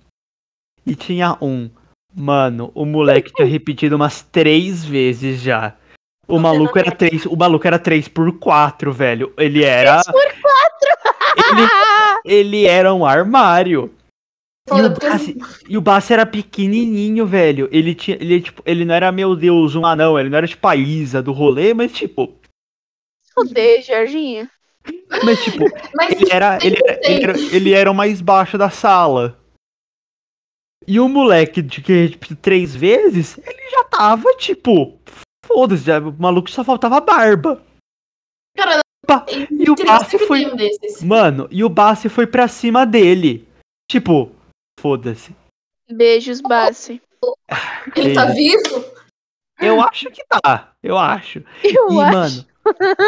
E 0.84 0.94
tinha 0.94 1.38
um, 1.40 1.70
mano, 2.14 2.70
o 2.74 2.84
moleque 2.84 3.32
tinha 3.32 3.46
repetido 3.46 3.96
umas 3.96 4.22
três 4.22 4.84
vezes 4.84 5.40
já. 5.40 5.74
O 6.28 6.38
maluco 6.38 6.78
era 6.78 6.92
três, 6.92 7.24
o 7.24 7.34
maluco 7.34 7.66
era 7.66 7.78
3 7.78 8.06
por 8.08 8.38
4 8.38 8.92
velho. 8.92 9.32
Ele 9.38 9.64
era. 9.64 10.02
Ele, 11.36 11.68
ele 12.24 12.66
era 12.66 12.92
um 12.92 13.06
armário. 13.06 13.94
E 14.70 14.82
o, 14.82 14.90
Bassi, 14.90 15.38
e 15.66 15.78
o 15.78 15.80
Bassi 15.80 16.12
era 16.12 16.26
pequenininho, 16.26 17.24
velho. 17.24 17.68
Ele 17.72 17.94
tinha, 17.94 18.18
ele 18.20 18.42
tipo, 18.42 18.62
ele 18.66 18.84
não 18.84 18.94
era 18.94 19.10
meu 19.10 19.34
Deus, 19.34 19.74
um 19.74 19.86
anão, 19.86 20.18
ele 20.18 20.28
não 20.28 20.36
era 20.36 20.46
tipo 20.46 20.68
a 20.68 20.76
Isa 20.76 21.22
do 21.22 21.32
rolê, 21.32 21.72
mas 21.72 21.90
tipo, 21.92 22.38
Fudei, 23.34 23.80
Jorginho. 23.82 24.48
mas 25.24 25.42
tipo, 25.42 25.64
Mas 25.94 26.20
ele 26.20 26.30
era, 26.30 26.58
ele 26.62 26.76
era, 26.84 27.00
ele 27.02 27.24
era, 27.24 27.38
ele 27.38 27.72
era 27.72 27.90
o 27.90 27.94
mais 27.94 28.20
baixo 28.20 28.58
da 28.58 28.68
sala. 28.68 29.38
E 30.86 30.98
o 30.98 31.08
moleque 31.08 31.62
de 31.62 31.80
que 31.80 32.06
repetiu 32.06 32.36
três 32.36 32.74
vezes, 32.74 33.38
ele 33.38 33.70
já 33.70 33.84
tava 33.84 34.34
tipo, 34.36 34.98
foda-se, 35.48 35.84
já- 35.84 35.98
o 35.98 36.12
maluco 36.18 36.50
só 36.50 36.62
faltava 36.62 37.00
barba. 37.00 37.60
Cara, 38.56 38.80
E 39.50 39.70
o 39.70 39.74
Bassi 39.74 40.18
foi, 40.18 40.44
um 40.46 40.54
desses. 40.54 41.02
mano, 41.02 41.48
e 41.50 41.64
o 41.64 41.68
Bassi 41.68 42.08
foi 42.10 42.26
pra 42.26 42.46
cima 42.46 42.84
dele. 42.84 43.48
Tipo, 43.90 44.30
foda-se. 44.78 45.34
Beijos, 45.90 46.40
Bassi. 46.42 47.00
Ele 47.96 48.12
tá 48.14 48.26
vivo? 48.26 48.84
Eu 49.60 49.80
acho 49.80 50.10
que 50.10 50.22
tá, 50.28 50.72
eu 50.82 50.96
acho. 50.98 51.42
Eu 51.64 51.90
E, 51.90 52.00
acho. 52.00 52.12
mano, 52.16 52.46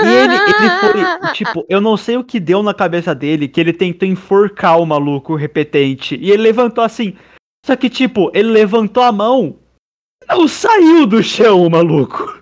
e 0.02 0.06
ele, 0.06 0.34
ele 0.34 0.70
foi, 0.80 1.32
tipo, 1.34 1.64
eu 1.68 1.80
não 1.80 1.96
sei 1.96 2.16
o 2.16 2.24
que 2.24 2.40
deu 2.40 2.62
na 2.62 2.72
cabeça 2.74 3.14
dele, 3.14 3.46
que 3.46 3.60
ele 3.60 3.72
tentou 3.72 4.08
enforcar 4.08 4.80
o 4.80 4.86
maluco 4.86 5.36
repetente. 5.36 6.16
E 6.16 6.30
ele 6.30 6.42
levantou 6.42 6.82
assim. 6.82 7.16
Só 7.64 7.76
que, 7.76 7.90
tipo, 7.90 8.30
ele 8.34 8.48
levantou 8.50 9.02
a 9.02 9.12
mão, 9.12 9.58
não 10.28 10.46
saiu 10.48 11.06
do 11.06 11.22
chão 11.22 11.62
o 11.66 11.70
maluco. 11.70 12.38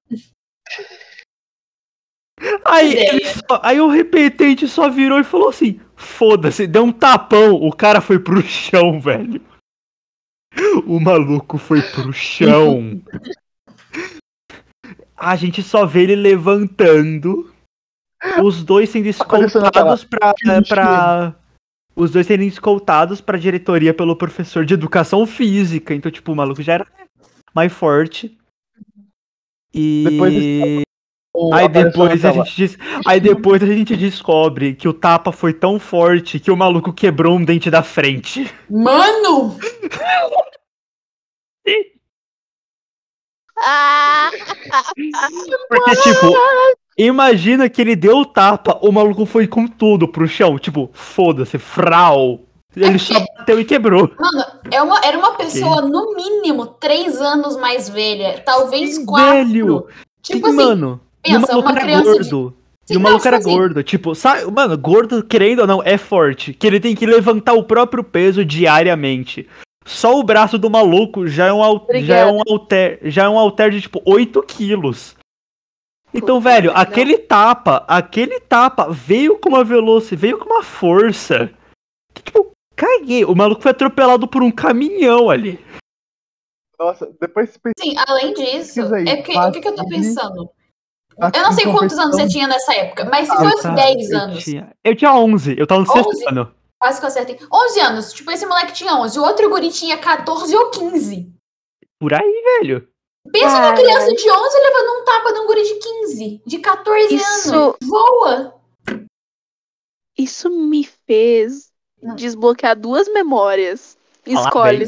Aí, 2.65 3.25
só- 3.25 3.61
aí 3.63 3.81
o 3.81 3.89
repetente 3.89 4.69
só 4.69 4.89
virou 4.89 5.19
e 5.19 5.25
falou 5.25 5.49
assim: 5.49 5.81
foda-se, 5.97 6.67
deu 6.67 6.85
um 6.85 6.93
tapão. 6.93 7.55
O 7.55 7.73
cara 7.73 8.01
foi 8.01 8.19
pro 8.19 8.41
chão, 8.43 9.01
velho. 9.01 9.41
O 10.87 11.01
maluco 11.01 11.59
foi 11.59 11.83
pro 11.83 12.13
chão. 12.13 13.01
A 15.17 15.35
gente 15.37 15.63
só 15.63 15.85
vê 15.85 16.03
ele 16.03 16.17
levantando. 16.17 17.53
Os 18.43 18.65
dois 18.65 18.89
sendo 18.91 19.05
tela. 19.05 19.11
escoltados 19.11 20.05
pra, 20.05 20.35
pra. 20.69 21.35
Os 21.95 22.11
dois 22.13 22.27
sendo 22.27 22.43
escoltados 22.45 23.21
pra 23.21 23.37
diretoria 23.39 23.93
pelo 23.93 24.17
professor 24.17 24.65
de 24.65 24.75
educação 24.75 25.27
física. 25.27 25.93
Então, 25.95 26.11
tipo, 26.11 26.31
o 26.33 26.37
maluco 26.37 26.63
já 26.63 26.75
era 26.75 26.87
mais 27.55 27.73
forte. 27.73 28.37
E. 29.75 30.05
Depois 30.09 30.89
Aí 31.53 31.69
depois, 31.69 32.25
a 32.25 32.33
gente 32.33 32.79
aí 33.07 33.21
depois 33.21 33.63
a 33.63 33.67
gente 33.67 33.97
descobre 33.97 34.75
que 34.75 34.89
o 34.89 34.93
tapa 34.93 35.31
foi 35.31 35.53
tão 35.53 35.79
forte 35.79 36.41
que 36.41 36.51
o 36.51 36.57
maluco 36.57 36.93
quebrou 36.93 37.37
um 37.37 37.45
dente 37.45 37.71
da 37.71 37.83
frente. 37.83 38.53
Mano! 38.69 39.57
Ah, 43.61 44.31
Porque, 45.69 45.97
tipo, 45.97 46.33
imagina 46.97 47.69
que 47.69 47.83
ele 47.83 47.95
deu 47.95 48.19
o 48.19 48.27
tapa, 48.27 48.79
o 48.83 48.91
maluco 48.91 49.27
foi 49.27 49.47
com 49.47 49.67
tudo 49.67 50.09
pro 50.09 50.27
chão. 50.27 50.59
Tipo, 50.59 50.91
foda-se, 50.93 51.59
frau. 51.59 52.48
Ele 52.81 52.99
só 52.99 53.15
bateu 53.37 53.61
e 53.61 53.65
quebrou. 53.65 54.11
Mano, 54.19 54.45
é 54.71 54.83
uma, 54.83 55.01
era 55.05 55.19
uma 55.19 55.35
pessoa, 55.35 55.83
no 55.83 56.15
mínimo, 56.15 56.67
três 56.67 57.21
anos 57.21 57.57
mais 57.57 57.89
velha. 57.89 58.43
Talvez 58.45 58.97
Sim, 58.97 59.07
quatro. 59.07 59.33
velho. 59.33 59.87
Tipo 60.23 60.49
Sim, 60.49 60.59
assim, 60.59 60.69
mano. 60.69 61.01
Pensa, 61.23 61.59
uma 61.59 61.75
criança 61.75 62.13
gordo. 62.13 62.55
E 62.91 62.97
o 62.97 63.01
maluco 63.01 63.27
era 63.29 63.37
assim, 63.37 63.51
gordo. 63.51 63.83
Tipo, 63.83 64.15
sabe, 64.15 64.51
mano, 64.51 64.77
gordo, 64.79 65.23
querendo 65.23 65.61
ou 65.61 65.67
não, 65.67 65.83
é 65.83 65.99
forte. 65.99 66.55
Que 66.55 66.67
ele 66.67 66.81
tem 66.81 66.95
que 66.95 67.05
levantar 67.05 67.53
o 67.53 67.65
próprio 67.65 68.03
peso 68.03 68.45
diariamente. 68.45 69.47
Só 69.85 70.19
o 70.19 70.23
braço 70.23 70.59
do 70.59 70.71
maluco 70.71 71.27
já 71.27 71.47
é 71.47 71.53
um, 71.53 71.63
já 72.03 72.17
é 72.17 72.27
um 72.27 72.41
alter, 72.47 73.01
já 73.05 73.25
é 73.25 73.29
um 73.29 73.39
alter 73.39 73.71
de 73.71 73.81
tipo 73.83 74.03
8 74.05 74.43
quilos. 74.43 75.17
Então, 76.13 76.39
Puta 76.39 76.51
velho, 76.51 76.73
aquele 76.75 77.19
tapa, 77.19 77.85
aquele 77.87 78.41
tapa 78.41 78.89
veio 78.91 79.39
com 79.39 79.51
uma 79.51 79.65
velocidade, 79.65 80.21
veio 80.21 80.39
com 80.39 80.47
uma 80.47 80.63
força. 80.63 81.51
Que, 82.15 82.23
tipo, 82.23 82.51
caguei. 82.79 83.25
O 83.25 83.35
maluco 83.35 83.61
foi 83.63 83.73
atropelado 83.73 84.29
por 84.29 84.43
um 84.43 84.51
caminhão 84.51 85.29
ali. 85.29 85.59
Nossa, 86.79 87.07
depois 87.21 87.51
você 87.51 87.59
pensa 87.59 87.75
Sim, 87.81 87.95
além 88.07 88.33
disso, 88.35 88.95
aí, 88.95 89.09
é 89.09 89.17
que, 89.23 89.37
o 89.37 89.51
que, 89.53 89.61
que 89.61 89.69
eu 89.69 89.75
tô 89.75 89.87
pensando? 89.89 90.49
Eu 91.35 91.43
não 91.43 91.51
sei 91.53 91.65
quantos 91.65 91.99
anos 91.99 92.15
você 92.15 92.29
tinha 92.29 92.47
nessa 92.47 92.73
época, 92.73 93.05
mas 93.07 93.27
se 93.27 93.35
Ah, 93.35 93.51
fosse 93.51 93.63
tá. 93.65 93.75
10 93.75 94.11
Eu 94.11 94.19
anos, 94.21 94.45
tinha, 94.45 94.73
eu 94.85 94.95
tinha 94.95 95.13
11, 95.13 95.57
eu 95.59 95.67
tava 95.67 95.81
no 95.83 95.91
11? 95.91 96.03
sexto 96.09 96.29
ano. 96.29 96.55
quase 96.81 97.01
que 97.01 97.05
eu 97.05 97.09
acertei. 97.09 97.39
11 97.53 97.81
anos, 97.81 98.13
tipo, 98.13 98.31
esse 98.31 98.47
moleque 98.47 98.73
tinha 98.73 98.95
11, 98.95 99.19
o 99.19 99.25
outro 99.25 99.51
guri 99.51 99.71
tinha 99.71 99.99
14 99.99 100.55
ou 100.55 100.71
15. 100.71 101.33
Por 101.99 102.15
aí, 102.15 102.43
velho. 102.61 102.89
Pensa 103.33 103.61
numa 103.61 103.75
criança 103.75 104.15
de 104.15 104.31
11 104.31 104.59
levando 104.59 105.01
um 105.01 105.05
tapa 105.05 105.33
de 105.33 105.41
um 105.41 105.47
guri 105.49 105.63
de 105.65 105.75
15, 105.81 106.43
de 106.47 106.59
14 106.61 107.15
Isso- 107.17 107.53
anos. 107.53 107.77
Voa! 107.83 108.55
Isso 110.17 110.49
me 110.49 110.85
fez. 110.85 111.73
Desbloquear 112.17 112.77
duas 112.77 113.09
memórias. 113.13 113.97
Escolhe. 114.27 114.85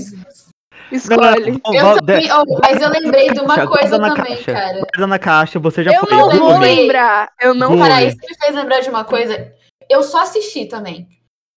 Escolhe. 0.91 1.61
Não, 1.65 1.75
Eu 1.75 1.85
não, 1.85 1.97
também, 1.97 2.29
oh, 2.33 2.59
mas 2.61 2.83
eu 2.83 2.91
lembrei 2.91 3.31
de 3.33 3.41
uma 3.41 3.67
coisa 3.67 3.97
na 3.97 4.15
também, 4.15 4.37
caixa. 4.37 4.53
cara. 4.53 4.81
Guarda 4.81 5.07
na 5.07 5.19
caixa, 5.19 5.59
você 5.59 5.85
já 5.85 5.93
Eu 5.93 6.01
foi. 6.01 6.11
não 6.11 6.33
eu 6.33 6.39
vou 6.39 6.53
também. 6.55 6.77
lembrar. 6.81 7.33
Eu 7.41 7.55
não 7.55 7.69
vou. 7.77 7.79
Cara, 7.79 8.03
isso 8.03 8.17
me 8.17 8.37
fez 8.37 8.55
lembrar 8.55 8.81
de 8.81 8.91
uma 8.91 9.05
coisa. 9.05 9.53
Eu 9.89 10.03
só 10.03 10.23
assisti 10.23 10.67
também. 10.67 11.09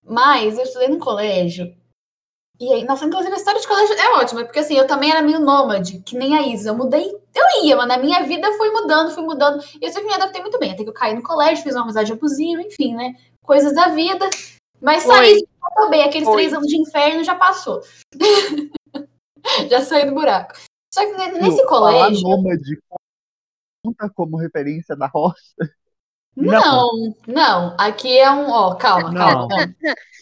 Mas 0.05 0.57
eu 0.57 0.63
estudei 0.63 0.88
no 0.89 1.00
colégio. 1.00 1.74
E 2.60 2.72
aí, 2.72 2.83
nossa, 2.86 3.05
inclusive 3.05 3.33
a 3.33 3.38
história 3.38 3.60
de 3.60 3.67
colégio 3.67 3.95
é 3.95 4.13
ótima, 4.19 4.43
porque 4.43 4.60
assim, 4.60 4.77
eu 4.77 4.86
também 4.86 5.10
era 5.10 5.22
meio 5.22 5.39
nômade, 5.39 6.00
que 6.05 6.15
nem 6.15 6.38
a 6.38 6.43
Isa. 6.48 6.69
Eu 6.69 6.75
mudei, 6.77 7.10
eu 7.10 7.65
ia, 7.65 7.75
mano. 7.75 7.91
A 7.91 7.98
minha 7.98 8.22
vida 8.24 8.51
foi 8.53 8.69
mudando, 8.69 9.12
foi 9.12 9.24
mudando. 9.24 9.63
E 9.81 9.86
eu 9.86 9.91
sempre 9.91 10.07
me 10.10 10.13
adaptei 10.13 10.41
muito 10.41 10.60
bem. 10.60 10.72
Até 10.72 10.83
que 10.83 10.89
eu 10.89 10.93
caí 10.93 11.15
no 11.15 11.24
colégio, 11.24 11.63
fiz 11.63 11.74
uma 11.74 11.83
amizade 11.83 12.12
abusiva, 12.13 12.62
enfim, 12.62 12.93
né? 12.95 13.15
Coisas 13.41 13.74
da 13.74 13.88
vida. 13.89 14.29
Mas 14.84 15.04
Foi. 15.04 15.16
saí, 15.16 15.48
tô 15.75 15.90
bem. 15.90 16.04
Aqueles 16.04 16.28
Foi. 16.28 16.36
três 16.36 16.54
anos 16.54 16.68
de 16.68 16.78
inferno 16.78 17.24
já 17.24 17.36
passou. 17.36 17.82
já 19.70 19.82
saí 19.82 20.06
do 20.06 20.13
buraco. 20.13 20.54
Só 20.94 21.06
que 21.06 21.13
ne- 21.13 21.40
nesse 21.40 21.63
falar 21.66 21.94
colégio. 21.94 22.22
nômade 22.28 22.78
conta 23.84 24.10
como 24.13 24.38
referência 24.38 24.94
da 24.96 25.08
roça. 25.08 25.56
Não, 26.36 27.16
não. 27.25 27.75
Aqui 27.80 28.18
é 28.18 28.30
um. 28.30 28.50
Ó, 28.50 28.75
calma, 28.75 29.13
calma. 29.13 29.48
Não. 29.48 29.74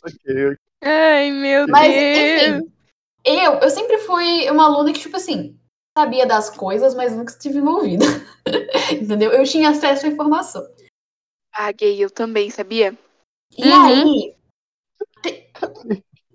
Ok, 0.05 0.57
Ai, 0.83 1.31
meu 1.31 1.67
Mas, 1.67 1.93
Deus. 1.93 2.17
enfim, 2.17 2.73
eu, 3.25 3.53
eu 3.53 3.69
sempre 3.69 3.97
fui 3.99 4.49
uma 4.49 4.65
aluna 4.65 4.91
que, 4.93 4.99
tipo 4.99 5.15
assim, 5.17 5.57
sabia 5.97 6.25
das 6.25 6.49
coisas, 6.49 6.93
mas 6.93 7.15
nunca 7.15 7.31
estive 7.31 7.57
envolvida. 7.59 8.05
Entendeu? 8.91 9.31
Eu 9.31 9.43
tinha 9.43 9.69
acesso 9.69 10.05
à 10.05 10.09
informação. 10.09 10.63
Ah, 11.53 11.71
gay, 11.71 12.03
eu 12.03 12.09
também, 12.09 12.49
sabia? 12.49 12.97
E 13.57 13.63
Uhum. 13.69 13.85
aí, 13.85 14.35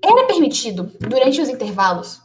era 0.02 0.26
permitido, 0.26 0.84
durante 1.00 1.40
os 1.40 1.48
intervalos, 1.48 2.22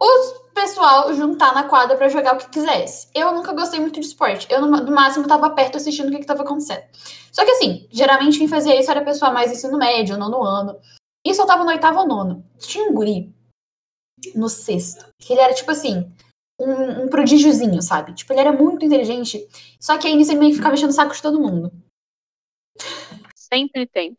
o 0.00 0.52
pessoal 0.54 1.12
juntar 1.14 1.54
na 1.54 1.64
quadra 1.64 1.96
pra 1.96 2.08
jogar 2.08 2.34
o 2.34 2.38
que 2.38 2.48
quisesse. 2.48 3.08
Eu 3.14 3.32
nunca 3.32 3.52
gostei 3.52 3.80
muito 3.80 4.00
de 4.00 4.06
esporte. 4.06 4.46
Eu, 4.50 4.60
no, 4.60 4.92
máximo, 4.92 5.26
tava 5.26 5.50
perto 5.50 5.76
assistindo 5.76 6.08
o 6.08 6.10
que, 6.10 6.20
que 6.20 6.26
tava 6.26 6.42
acontecendo. 6.42 6.84
Só 7.32 7.44
que, 7.44 7.50
assim, 7.52 7.88
geralmente 7.90 8.38
quem 8.38 8.48
fazia 8.48 8.78
isso 8.78 8.90
era 8.90 9.04
pessoal 9.04 9.32
mais 9.32 9.50
ensino 9.50 9.78
médio, 9.78 10.16
nono 10.16 10.42
ano. 10.42 10.78
Isso 11.24 11.42
eu 11.42 11.46
tava 11.46 11.64
no 11.64 11.70
oitavo 11.70 12.00
ou 12.00 12.06
nono. 12.06 12.44
Tinha 12.58 12.88
um 12.88 12.94
guri 12.94 13.34
no 14.34 14.48
sexto, 14.48 15.06
que 15.18 15.32
ele 15.32 15.40
era, 15.40 15.54
tipo 15.54 15.70
assim, 15.70 16.12
um, 16.58 17.04
um 17.04 17.08
prodígiozinho, 17.08 17.80
sabe? 17.82 18.14
Tipo, 18.14 18.32
ele 18.32 18.40
era 18.40 18.52
muito 18.52 18.84
inteligente. 18.84 19.46
Só 19.80 19.98
que 19.98 20.06
aí 20.06 20.16
nisso 20.16 20.32
ele 20.32 20.40
meio 20.40 20.50
que 20.50 20.56
ficava 20.56 20.74
enchendo 20.74 20.90
o 20.90 20.94
saco 20.94 21.14
de 21.14 21.22
todo 21.22 21.40
mundo. 21.40 21.72
Sempre 23.34 23.86
tem. 23.86 24.16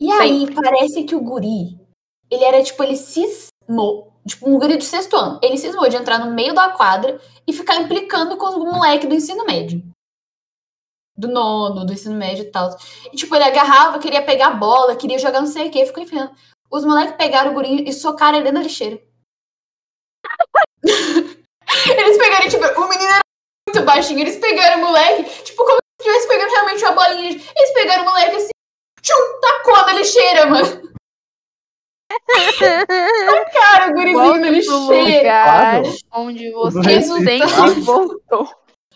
E 0.00 0.10
aí, 0.10 0.46
parece 0.54 1.04
que 1.04 1.14
o 1.14 1.20
guri, 1.20 1.78
ele 2.30 2.42
era 2.42 2.62
tipo, 2.62 2.82
ele 2.82 2.96
cismou, 2.96 4.10
tipo, 4.26 4.48
um 4.48 4.58
guri 4.58 4.78
de 4.78 4.84
sexto 4.84 5.14
ano, 5.14 5.38
ele 5.42 5.58
cismou 5.58 5.86
de 5.90 5.96
entrar 5.96 6.18
no 6.18 6.32
meio 6.34 6.54
da 6.54 6.70
quadra 6.70 7.20
e 7.46 7.52
ficar 7.52 7.76
implicando 7.76 8.38
com 8.38 8.46
os 8.46 8.56
moleques 8.56 9.06
do 9.06 9.14
ensino 9.14 9.44
médio. 9.44 9.82
Do 11.14 11.28
nono, 11.28 11.84
do 11.84 11.92
ensino 11.92 12.14
médio 12.14 12.44
e 12.44 12.50
tal. 12.50 12.74
E, 13.12 13.16
tipo, 13.16 13.34
ele 13.34 13.44
agarrava, 13.44 13.98
queria 13.98 14.24
pegar 14.24 14.46
a 14.46 14.54
bola, 14.54 14.96
queria 14.96 15.18
jogar 15.18 15.40
não 15.40 15.46
sei 15.46 15.68
o 15.68 15.70
que, 15.70 15.84
ficou 15.84 16.02
enfiando. 16.02 16.34
Os 16.70 16.82
moleques 16.82 17.16
pegaram 17.16 17.50
o 17.50 17.54
guri 17.54 17.86
e 17.86 17.92
socaram 17.92 18.38
ele 18.38 18.44
dentro 18.44 18.60
da 18.60 18.64
lixeira. 18.64 18.98
eles 20.82 22.16
pegaram, 22.16 22.48
tipo, 22.48 22.64
o 22.64 22.88
menino 22.88 23.10
era 23.10 23.20
muito 23.68 23.84
baixinho, 23.84 24.20
eles 24.20 24.36
pegaram 24.36 24.78
o 24.80 24.86
moleque, 24.86 25.42
tipo, 25.42 25.62
como 25.62 25.76
se 25.76 26.08
estivesse 26.08 26.28
pegando 26.28 26.50
realmente 26.52 26.84
uma 26.84 26.92
bolinha. 26.92 27.30
Eles 27.54 27.74
pegaram 27.74 28.02
o 28.02 28.06
moleque 28.06 28.36
assim, 28.36 28.50
tchum, 29.02 29.40
tacou 29.40 29.76
na 29.86 29.92
lixeira, 29.94 30.46
mano. 30.46 30.90
Cara, 33.52 33.90
o 33.90 33.94
gurizinho 33.94 34.18
Volte 34.22 34.40
na 34.40 34.50
lixeira. 34.50 35.82
onde 36.12 36.50
você 36.52 36.80
reciclável. 36.80 37.48
sempre 37.68 37.80
voltou. 37.82 38.48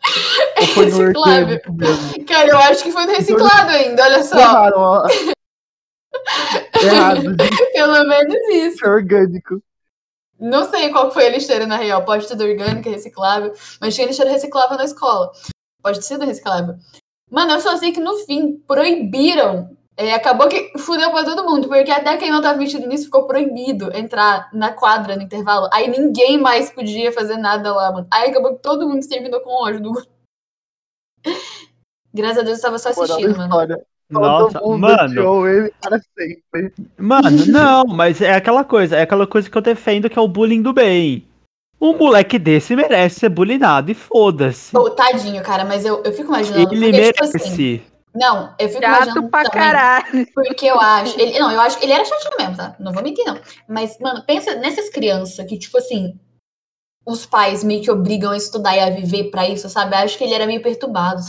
No 0.77 0.83
Reciclável. 0.85 1.57
orgânico? 1.57 2.25
Cara, 2.27 2.49
eu 2.49 2.59
acho 2.59 2.83
que 2.85 2.93
foi 2.93 3.07
no 3.07 3.13
reciclado 3.13 3.71
ainda, 3.71 4.03
olha 4.05 4.23
só. 4.23 4.39
Erraram, 4.39 4.79
ó. 4.79 5.07
Errado. 6.83 7.37
Pelo 7.73 8.05
menos 8.05 8.49
isso. 8.51 8.85
É 8.85 8.89
orgânico. 8.89 9.63
Não 10.39 10.69
sei 10.69 10.91
qual 10.91 11.11
foi 11.11 11.27
a 11.27 11.31
lixeira, 11.31 11.67
na 11.67 11.77
real. 11.79 12.05
Pode 12.05 12.29
ter 12.29 12.35
do 12.35 12.45
orgânica, 12.45 12.91
reciclável. 12.91 13.55
Mas 13.81 13.95
tinha 13.95 14.07
lixeira 14.07 14.31
reciclável 14.31 14.77
na 14.77 14.85
escola. 14.85 15.33
Pode 15.83 16.05
ser 16.05 16.19
do 16.19 16.27
reciclável. 16.27 16.75
Mano, 17.31 17.53
eu 17.53 17.61
só 17.61 17.75
sei 17.79 17.91
que 17.91 18.01
no 18.01 18.15
fim 18.27 18.59
proibiram. 18.67 19.75
É, 19.97 20.13
acabou 20.13 20.49
que 20.49 20.73
fudeu 20.79 21.11
pra 21.11 21.25
todo 21.25 21.45
mundo, 21.45 21.69
porque 21.69 21.91
até 21.91 22.17
quem 22.17 22.31
não 22.31 22.43
tava 22.43 22.59
metido 22.59 22.87
nisso 22.87 23.05
ficou 23.05 23.27
proibido 23.27 23.97
entrar 23.97 24.49
na 24.53 24.73
quadra 24.73 25.15
no 25.15 25.23
intervalo. 25.23 25.69
Aí 25.73 25.89
ninguém 25.89 26.37
mais 26.39 26.71
podia 26.71 27.13
fazer 27.13 27.37
nada 27.37 27.73
lá, 27.73 27.93
mano. 27.93 28.07
Aí 28.13 28.31
acabou 28.31 28.57
que 28.57 28.63
todo 28.63 28.89
mundo 28.89 29.07
terminou 29.09 29.41
com 29.41 29.51
ódio 29.51 29.81
do. 29.81 30.03
Graças 32.13 32.39
a 32.39 32.43
Deus 32.43 32.59
eu 32.59 32.63
tava 32.63 32.79
só 32.79 32.91
assistindo, 32.91 33.37
mano. 33.37 33.45
história. 33.45 33.87
Nossa, 34.11 34.61
mano. 34.61 35.49
ele 35.49 35.73
para 35.81 35.99
sempre. 35.99 36.73
Mano, 36.99 37.47
não, 37.47 37.85
mas 37.85 38.21
é 38.21 38.35
aquela 38.35 38.65
coisa, 38.65 38.97
é 38.97 39.03
aquela 39.03 39.27
coisa 39.27 39.49
que 39.49 39.57
eu 39.57 39.63
defendo 39.63 40.11
que 40.11 40.19
é 40.19 40.23
o 40.23 40.29
bullying 40.29 40.63
do 40.63 40.73
bem. 40.73 41.27
Um 41.81 41.97
moleque 41.97 42.39
desse 42.39 42.77
merece 42.77 43.21
ser 43.21 43.29
bullyingado 43.29 43.91
e 43.91 43.95
foda-se. 43.95 44.77
Ô, 44.77 44.91
tadinho, 44.91 45.43
cara, 45.43 45.65
mas 45.65 45.85
eu, 45.85 46.03
eu 46.05 46.13
fico 46.13 46.29
imaginando. 46.29 46.73
Ele 46.73 46.87
porque, 46.87 47.13
tipo 47.13 47.25
merece. 47.25 47.37
assim, 47.37 47.83
não, 48.15 48.55
eu 48.59 48.69
fico 48.69 48.81
Chato 48.81 48.95
imaginando 49.03 49.31
pra 49.31 49.43
também, 49.43 49.59
caralho. 49.61 50.33
Porque 50.33 50.67
eu 50.67 50.81
acho. 50.81 51.21
Ele, 51.21 51.39
não, 51.39 51.51
eu 51.51 51.61
acho 51.61 51.79
que 51.79 51.85
ele 51.85 51.93
era 51.93 52.05
chatinho 52.05 52.37
mesmo, 52.39 52.57
tá? 52.57 52.77
Não 52.79 52.93
vou 52.93 53.03
mentir, 53.03 53.25
não. 53.25 53.41
Mas, 53.69 53.99
mano, 53.99 54.25
pensa 54.25 54.55
nessas 54.55 54.89
crianças 54.89 55.45
que, 55.47 55.59
tipo 55.59 55.77
assim, 55.79 56.19
os 57.05 57.27
pais 57.27 57.65
meio 57.65 57.83
que 57.83 57.91
obrigam 57.91 58.31
a 58.31 58.37
estudar 58.37 58.77
e 58.77 58.81
a 58.81 58.91
viver 58.91 59.31
pra 59.31 59.49
isso, 59.49 59.69
sabe? 59.69 59.95
Eu 59.95 59.99
acho 60.01 60.17
que 60.17 60.23
ele 60.25 60.35
era 60.35 60.47
meio 60.47 60.63
perturbado. 60.63 61.23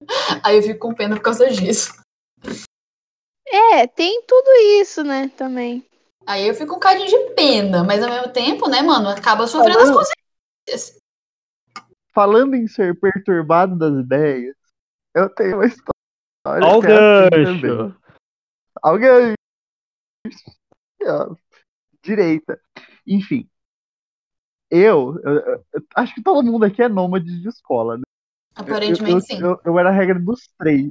Aí 0.44 0.56
eu 0.56 0.62
fico 0.62 0.78
com 0.80 0.94
pena 0.94 1.16
por 1.16 1.22
causa 1.22 1.48
disso. 1.50 1.92
É, 3.50 3.86
tem 3.86 4.22
tudo 4.26 4.50
isso, 4.80 5.02
né, 5.02 5.30
também. 5.34 5.84
Aí 6.26 6.46
eu 6.46 6.54
fico 6.54 6.72
com 6.72 6.76
um 6.76 6.80
cadinho 6.80 7.08
de 7.08 7.34
pena, 7.34 7.82
mas 7.82 8.02
ao 8.02 8.10
mesmo 8.10 8.30
tempo, 8.30 8.68
né, 8.68 8.82
mano, 8.82 9.08
acaba 9.08 9.46
sofrendo 9.46 9.78
as 9.78 9.88
Falando- 9.88 9.98
consequências. 10.66 10.98
Falando 12.12 12.54
em 12.54 12.66
ser 12.66 12.98
perturbado 13.00 13.78
das 13.78 13.94
ideias, 14.04 14.54
eu 15.14 15.30
tenho 15.30 15.54
uma 15.54 15.64
história. 15.66 15.97
Olha 16.50 16.66
o 16.66 16.84
é 16.84 17.30
gancho. 17.44 17.94
Alguém. 18.82 19.34
Direita. 22.02 22.60
Enfim. 23.06 23.48
Eu, 24.70 25.18
eu- 25.24 25.64
eu- 25.72 25.82
acho 25.96 26.14
que 26.14 26.22
todo 26.22 26.44
mundo 26.44 26.64
aqui 26.64 26.82
é 26.82 26.88
nômade 26.88 27.40
de 27.40 27.48
escola, 27.48 27.96
né? 27.96 28.02
Aparentemente, 28.54 29.12
eu, 29.12 29.20
sim. 29.20 29.40
Eu, 29.40 29.60
eu 29.64 29.78
era 29.78 29.88
a 29.88 29.92
regra 29.92 30.18
dos 30.18 30.48
três. 30.58 30.90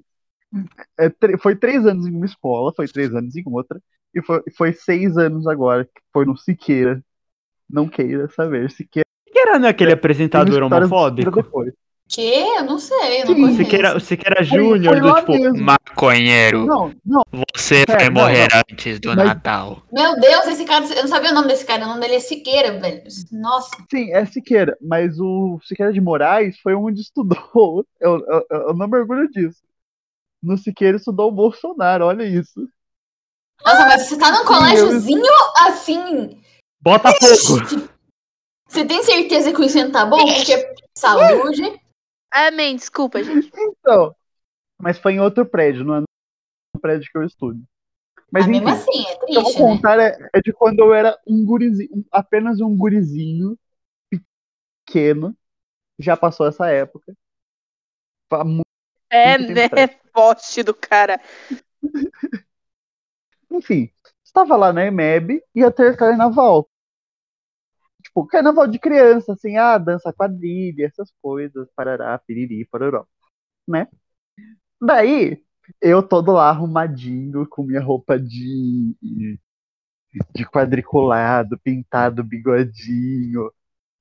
Hum. 0.52 0.66
É, 0.98 1.38
foi 1.38 1.56
três 1.56 1.86
anos 1.86 2.08
em 2.08 2.16
uma 2.16 2.26
escola, 2.26 2.74
foi 2.76 2.88
três 2.88 3.14
anos 3.14 3.36
em 3.36 3.44
outra, 3.46 3.80
e 4.14 4.22
foi, 4.22 4.42
foi 4.56 4.74
seis 4.74 5.18
anos 5.18 5.46
agora, 5.46 5.86
que 5.86 6.02
foi 6.12 6.26
no 6.26 6.38
Siqueira. 6.38 7.04
Não 7.70 7.88
queira 7.88 8.30
saber, 8.30 8.72
Siqueira 8.72 9.06
Que 9.26 9.40
era 9.40 9.60
não 9.60 9.68
é 9.68 9.72
aquele 9.72 9.92
uma 9.92 9.98
apresentador 9.98 10.54
Siqueira 10.54 10.66
homofóbico? 10.78 11.32
depois. 11.32 11.74
Que? 12.10 12.22
Eu 12.58 12.64
não 12.64 12.80
sei, 12.80 13.22
eu 13.22 13.26
não 13.26 13.36
Sim. 13.36 13.42
conheço. 13.42 13.58
Siqueira, 13.58 14.00
Siqueira 14.00 14.36
Foi- 14.38 14.46
Júnior, 14.58 15.02
do 15.02 15.16
tipo, 15.16 15.32
mesmo. 15.34 15.62
Maconheiro, 15.62 16.66
Não, 16.66 16.94
não, 17.06 17.22
você 17.56 17.84
É, 17.88 17.92
vai 17.92 18.06
não, 18.10 18.22
morrer 18.22 18.48
antes 18.54 19.00
do 19.02 19.10
Mas- 19.10 19.18
Natal. 19.28 19.84
Meu 19.92 20.18
Deus, 20.20 20.48
esse 20.48 20.64
cara. 20.64 20.86
Eu 20.86 21.02
não 21.04 21.08
sabia 21.10 21.32
o 21.32 21.34
nome 21.34 21.50
desse 21.50 21.66
cara. 21.66 21.84
O 21.86 21.88
nome 21.90 22.00
dele 22.02 22.16
é 22.16 22.20
Siqueira, 22.22 22.80
velho. 22.80 23.04
Nossa. 23.32 23.70
sim, 23.92 24.12
é 24.14 24.26
Siqueira, 24.26 24.78
mas 24.82 25.20
o 25.20 25.60
Siqueira 25.66 25.92
de 25.92 26.00
Moraes 26.00 26.58
foi 26.60 26.74
onde 26.76 27.02
estudou. 27.02 27.86
Eu, 28.00 28.20
eu, 28.26 28.46
eu 28.68 28.74
não 28.74 28.88
me 28.88 28.98
orgulho 28.98 29.30
disso. 29.30 29.62
No 30.42 30.58
Siqueira 30.58 30.98
estudou 30.98 31.28
o 31.30 31.32
Bolsonaro, 31.34 32.06
olha 32.06 32.24
isso. 32.24 32.70
Nossa, 33.66 33.86
mas 33.86 34.04
você 34.04 34.18
tá 34.18 34.32
num 34.32 34.46
colégiozinho 34.46 35.26
assim. 35.68 36.40
Botafogo. 36.80 37.90
Você 38.70 38.86
tem 38.86 39.04
certeza 39.04 39.52
que 39.52 39.60
o 39.60 39.64
ensino 39.64 39.92
tá 39.92 40.06
bom? 40.06 40.18
Porque 40.18 40.74
saúde. 40.96 41.82
Amém, 42.38 42.76
desculpa, 42.76 43.22
gente. 43.24 43.52
Então, 43.58 44.16
mas 44.80 45.00
foi 45.00 45.14
em 45.14 45.20
outro 45.22 45.46
prédio, 45.46 45.86
não 45.86 45.96
é 45.98 46.02
no 46.02 46.82
prédio 46.82 47.10
que 47.12 47.18
eu 47.18 47.24
estudo. 47.24 47.62
Mas 48.32 48.48
mesmo 48.48 48.70
enfim, 48.70 48.72
assim, 48.72 49.06
é 49.08 49.16
o 49.16 49.20
que 49.28 49.38
eu 49.38 49.44
vou 49.44 49.54
triste, 49.54 49.64
né? 49.64 49.76
contar 49.76 50.00
é, 50.00 50.30
é 50.34 50.42
de 50.42 50.54
quando 50.54 50.80
eu 50.80 50.94
era 50.94 51.18
um 51.28 51.46
gurizinho, 51.46 51.90
um- 51.94 52.06
apenas 52.12 52.62
um 52.62 52.76
gurizinho 52.78 53.58
pequeno. 54.86 55.36
Já 56.00 56.18
passou 56.18 56.48
essa 56.48 56.70
época. 56.70 57.14
Fa- 58.30 58.44
mu- 58.44 58.64
É, 59.10 59.38
Muito 59.38 59.54
né? 59.54 59.70
Poste 60.14 60.64
do 60.64 60.74
cara. 60.74 61.20
Enfim, 63.52 63.90
estava 64.24 64.56
lá 64.56 64.72
na 64.74 64.86
EMEB, 64.86 65.42
ia 65.56 65.72
ter 65.72 65.96
carnaval. 65.98 66.70
Tipo, 68.08 68.26
carnaval 68.28 68.68
de 68.68 68.80
criança, 68.80 69.34
assim, 69.34 69.58
ah, 69.58 69.78
dança 69.78 70.14
quadrilha, 70.14 70.86
essas 70.88 71.12
coisas, 71.22 71.68
parará, 71.76 72.18
piriri, 72.20 72.66
pororó, 72.66 73.06
né? 73.68 73.88
Daí, 74.82 75.44
eu 75.82 76.04
todo 76.04 76.32
lá 76.34 76.50
arrumadinho, 76.50 77.48
com 77.50 77.64
minha 77.64 77.82
roupa 77.82 78.20
de, 78.20 78.96
de 80.34 80.46
quadriculado, 80.46 81.58
pintado, 81.60 82.24
bigodinho, 82.24 83.52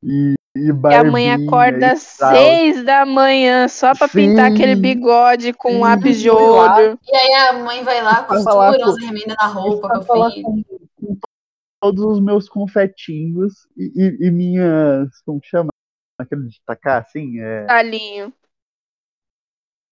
e, 0.03 0.35
e 0.55 0.73
E 0.91 0.95
a 0.95 1.03
mãe 1.05 1.33
acorda 1.33 1.93
às 1.93 2.01
seis 2.01 2.85
da 2.85 3.05
manhã 3.05 3.67
só 3.69 3.95
pra 3.95 4.09
pintar 4.09 4.47
Sim. 4.47 4.55
aquele 4.55 4.77
bigode 4.77 5.53
com 5.53 5.73
Sim, 5.73 5.81
lápis 5.81 6.21
de 6.21 6.31
olho. 6.31 6.99
E 7.07 7.17
aí 7.17 7.35
a 7.49 7.53
mãe 7.55 7.83
vai 7.83 8.03
lá, 8.03 8.23
costura 8.23 8.55
com- 8.55 8.85
umas 8.85 8.99
remendas 8.99 9.37
na 9.39 9.47
roupa 9.49 9.89
pro 9.89 10.03
filho. 10.03 10.43
com 10.45 10.86
todos 11.87 12.05
os 12.05 12.21
meus 12.21 12.49
confetinhos 12.49 13.69
e, 13.77 13.93
e- 13.95 14.27
e 14.27 14.31
minhas. 14.31 15.21
Como 15.25 15.41
que 15.41 15.49
chama? 15.49 15.71
Aquele 16.19 16.49
de 16.49 16.61
tacar 16.65 17.03
assim? 17.03 17.41
É... 17.41 17.65
Talinho. 17.67 18.33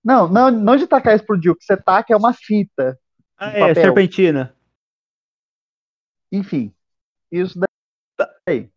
Não, 0.03 0.29
não, 0.29 0.51
não 0.51 0.77
de 0.77 0.87
tacar 0.87 1.15
explodiu. 1.15 1.53
O 1.53 1.57
que 1.57 1.65
você 1.65 1.77
taca 1.77 2.13
é 2.13 2.17
uma 2.17 2.33
fita. 2.33 2.99
Ah, 3.39 3.51
é, 3.51 3.61
papel. 3.61 3.75
serpentina. 3.75 4.55
Enfim, 6.33 6.75
isso 7.31 7.59
daí. 8.47 8.71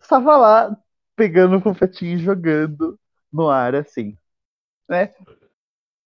Estava 0.00 0.36
lá 0.36 0.76
pegando 1.16 1.56
o 1.56 1.62
confetinho 1.62 2.18
e 2.18 2.22
jogando 2.22 2.98
no 3.32 3.48
ar 3.48 3.74
assim, 3.74 4.16
né? 4.88 5.14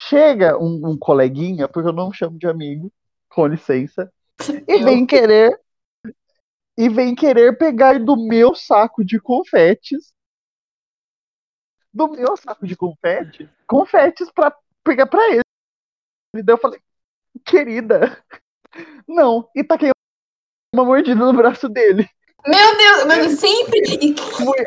Chega 0.03 0.59
um, 0.59 0.91
um 0.91 0.99
coleguinha, 0.99 1.69
porque 1.69 1.89
eu 1.89 1.93
não 1.93 2.13
chamo 2.13 2.39
de 2.39 2.47
amigo, 2.47 2.93
com 3.29 3.47
licença, 3.47 4.13
e 4.67 4.83
vem 4.85 5.07
querer 5.07 5.61
e 6.79 6.89
vem 6.89 7.15
querer 7.15 7.57
pegar 7.59 7.99
do 7.99 8.17
meu 8.17 8.55
saco 8.55 9.05
de 9.05 9.21
confetes 9.21 10.13
do 11.93 12.09
meu 12.09 12.37
saco 12.37 12.67
de 12.67 12.77
confetes 12.77 13.49
confetes 13.67 14.31
pra 14.33 14.55
pegar 14.85 15.07
pra 15.07 15.25
ele. 15.31 15.43
E 16.37 16.43
daí 16.43 16.55
eu 16.55 16.59
falei, 16.59 16.81
querida, 17.45 18.23
não, 19.07 19.49
e 19.55 19.63
taquei 19.65 19.91
uma 20.75 20.85
mordida 20.85 21.21
no 21.25 21.33
braço 21.33 21.69
dele. 21.69 22.09
Meu 22.47 22.77
Deus, 22.77 23.05
mano, 23.07 23.31
sempre. 23.31 23.81
E 24.01 24.15
que- 24.15 24.23
Foi- 24.23 24.67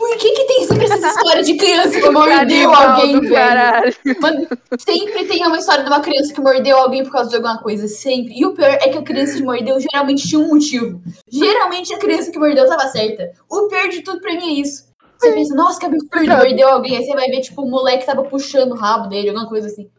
por 0.00 0.16
que 0.16 0.32
que 0.32 0.44
tem 0.44 0.64
sempre 0.64 0.86
essas 0.86 1.04
histórias 1.04 1.46
de 1.46 1.58
criança 1.58 2.00
que 2.00 2.08
mordeu 2.08 2.72
alguém, 2.72 3.12
do 3.12 3.20
velho? 3.20 3.34
caralho. 3.34 3.94
Mano, 4.18 4.48
sempre 4.78 5.26
tem 5.26 5.46
uma 5.46 5.58
história 5.58 5.84
de 5.84 5.90
uma 5.90 6.00
criança 6.00 6.32
que 6.32 6.40
mordeu 6.40 6.78
alguém 6.78 7.04
por 7.04 7.12
causa 7.12 7.28
de 7.28 7.36
alguma 7.36 7.58
coisa, 7.58 7.86
sempre. 7.86 8.32
E 8.34 8.46
o 8.46 8.54
pior 8.54 8.70
é 8.70 8.88
que 8.88 8.96
a 8.96 9.02
criança 9.02 9.36
que 9.36 9.42
mordeu 9.42 9.78
geralmente 9.78 10.26
tinha 10.26 10.40
um 10.40 10.48
motivo. 10.48 11.02
Geralmente 11.30 11.92
a 11.92 11.98
criança 11.98 12.30
que 12.30 12.38
mordeu 12.38 12.66
tava 12.66 12.86
certa. 12.86 13.30
O 13.46 13.68
pior 13.68 13.90
de 13.90 14.00
tudo 14.00 14.22
pra 14.22 14.32
mim 14.32 14.56
é 14.56 14.60
isso. 14.62 14.88
Você 15.18 15.32
pensa, 15.32 15.54
nossa, 15.54 15.78
que 15.78 15.84
absurdo, 15.84 16.26
mordeu 16.26 16.68
alguém. 16.68 16.96
Aí 16.96 17.04
você 17.04 17.12
vai 17.12 17.28
ver, 17.28 17.42
tipo, 17.42 17.60
o 17.60 17.70
moleque 17.70 18.06
tava 18.06 18.24
puxando 18.24 18.72
o 18.72 18.76
rabo 18.76 19.10
dele, 19.10 19.28
alguma 19.28 19.46
coisa 19.46 19.66
assim. 19.66 19.90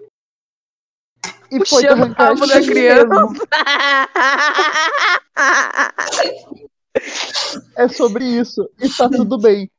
E 1.51 1.63
foi 1.63 1.83
Puxando 1.83 2.09
o 2.09 2.13
rabo 2.13 2.47
da 2.47 2.59
criança. 2.59 3.05
É 7.75 7.87
sobre 7.87 8.25
isso. 8.25 8.69
E 8.79 8.89
tá 8.89 9.09
tudo 9.09 9.37
bem. 9.37 9.69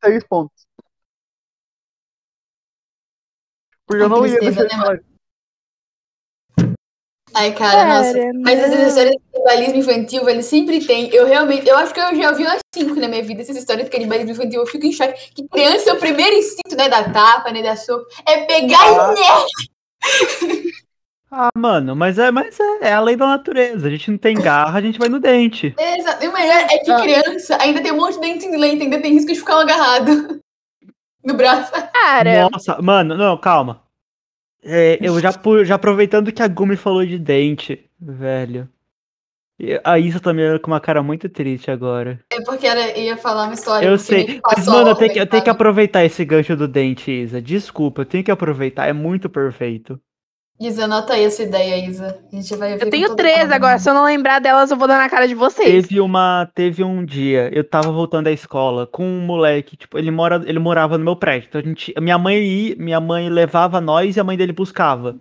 Três 0.00 0.24
pontos. 0.24 0.66
Porque 3.86 4.02
eu 4.02 4.08
não 4.08 4.26
ia 4.26 4.38
deixar 4.38 4.64
né, 4.64 4.68
falar. 4.70 5.00
Ai, 7.34 7.54
cara, 7.54 7.84
nossa. 7.86 8.18
Mas 8.42 8.58
essas 8.58 8.88
histórias 8.88 9.14
de 9.14 9.32
canibalismo 9.32 9.76
infantil, 9.76 10.24
velho, 10.24 10.42
sempre 10.42 10.84
tem. 10.84 11.08
Eu 11.14 11.26
realmente, 11.26 11.68
eu 11.68 11.76
acho 11.76 11.92
que 11.92 12.00
eu 12.00 12.16
já 12.16 12.30
ouvi 12.30 12.42
umas 12.42 12.60
cinco 12.74 12.94
na 12.96 13.08
minha 13.08 13.22
vida, 13.22 13.42
essas 13.42 13.56
histórias 13.56 13.86
de 13.86 13.90
canibalismo 13.90 14.32
infantil. 14.32 14.60
Eu 14.60 14.66
fico 14.66 14.86
em 14.86 14.92
choque. 14.92 15.32
Que 15.34 15.46
criança 15.48 15.90
é 15.90 15.92
o 15.92 15.98
primeiro 15.98 16.36
instinto, 16.36 16.76
né, 16.76 16.88
da 16.88 17.10
tapa, 17.10 17.50
né, 17.52 17.62
da 17.62 17.76
sopa, 17.76 18.06
é 18.26 18.44
pegar 18.44 18.78
Ah. 18.80 19.14
e 19.14 19.20
né? 19.20 20.72
Ah, 21.30 21.50
mano, 21.56 21.94
mas 21.94 22.18
é, 22.18 22.30
mas 22.30 22.58
é, 22.58 22.88
é 22.88 22.92
a 22.92 23.00
lei 23.00 23.14
da 23.14 23.26
natureza. 23.26 23.86
A 23.86 23.90
gente 23.90 24.10
não 24.10 24.18
tem 24.18 24.34
garra, 24.34 24.78
a 24.78 24.82
gente 24.82 24.98
vai 24.98 25.08
no 25.08 25.20
dente. 25.20 25.74
Exato. 25.78 26.24
E 26.24 26.28
o 26.28 26.32
melhor 26.32 26.66
é 26.70 26.78
que 26.78 26.90
Ah. 26.90 27.00
criança 27.00 27.58
ainda 27.60 27.82
tem 27.82 27.92
um 27.92 27.96
monte 27.96 28.14
de 28.14 28.20
dente 28.20 28.50
de 28.50 28.56
leite, 28.56 28.82
ainda 28.82 29.00
tem 29.00 29.12
risco 29.12 29.32
de 29.32 29.38
ficar 29.38 29.56
um 29.56 29.60
agarrado 29.60 30.40
no 31.24 31.34
braço. 31.34 31.70
Cara, 31.92 32.48
Nossa, 32.50 32.80
mano, 32.80 33.16
não, 33.16 33.36
calma. 33.36 33.82
É, 34.64 34.98
eu 35.00 35.20
já, 35.20 35.30
já 35.64 35.74
aproveitando 35.74 36.32
que 36.32 36.42
a 36.42 36.48
Gumi 36.48 36.76
falou 36.76 37.04
de 37.04 37.18
dente, 37.18 37.84
velho. 38.00 38.68
A 39.82 39.98
Isa 39.98 40.20
também 40.20 40.44
era 40.44 40.58
com 40.58 40.70
uma 40.70 40.80
cara 40.80 41.02
muito 41.02 41.28
triste 41.28 41.68
agora. 41.70 42.20
É 42.30 42.40
porque 42.42 42.66
ela 42.66 42.96
ia 42.96 43.16
falar 43.16 43.44
uma 43.44 43.54
história. 43.54 43.86
Eu 43.86 43.98
sei. 43.98 44.40
Mas, 44.44 44.66
mano, 44.66 44.90
eu 44.90 44.94
tenho, 44.94 45.12
que, 45.12 45.18
eu 45.18 45.26
tenho 45.26 45.42
que 45.42 45.50
aproveitar 45.50 46.04
esse 46.04 46.24
gancho 46.24 46.56
do 46.56 46.68
dente, 46.68 47.10
Isa. 47.10 47.42
Desculpa, 47.42 48.02
eu 48.02 48.06
tenho 48.06 48.22
que 48.22 48.30
aproveitar. 48.30 48.86
É 48.86 48.92
muito 48.92 49.28
perfeito. 49.28 50.00
Isa, 50.60 50.86
anota 50.86 51.12
aí 51.12 51.24
essa 51.24 51.42
ideia, 51.44 51.86
Isa. 51.86 52.18
A 52.32 52.34
gente 52.36 52.56
vai 52.56 52.76
ver 52.76 52.84
eu 52.84 52.90
tenho 52.90 53.14
três 53.14 53.50
agora. 53.50 53.78
Se 53.78 53.88
eu 53.88 53.94
não 53.94 54.04
lembrar 54.04 54.40
delas, 54.40 54.70
eu 54.70 54.76
vou 54.76 54.88
dar 54.88 54.98
na 54.98 55.08
cara 55.08 55.28
de 55.28 55.34
vocês. 55.34 55.86
Teve 55.86 56.00
uma, 56.00 56.50
teve 56.52 56.82
um 56.82 57.04
dia, 57.04 57.48
eu 57.52 57.62
tava 57.62 57.92
voltando 57.92 58.24
da 58.24 58.32
escola 58.32 58.84
com 58.84 59.04
um 59.04 59.20
moleque, 59.20 59.76
tipo, 59.76 59.96
ele 59.96 60.10
mora, 60.10 60.42
ele 60.46 60.58
morava 60.58 60.98
no 60.98 61.04
meu 61.04 61.14
prédio. 61.14 61.46
Então 61.48 61.60
a 61.60 61.64
gente, 61.64 61.94
minha 62.00 62.18
mãe 62.18 62.42
ia, 62.42 62.76
minha 62.76 63.00
mãe 63.00 63.28
levava 63.28 63.80
nós 63.80 64.16
e 64.16 64.20
a 64.20 64.24
mãe 64.24 64.36
dele 64.36 64.52
buscava. 64.52 65.16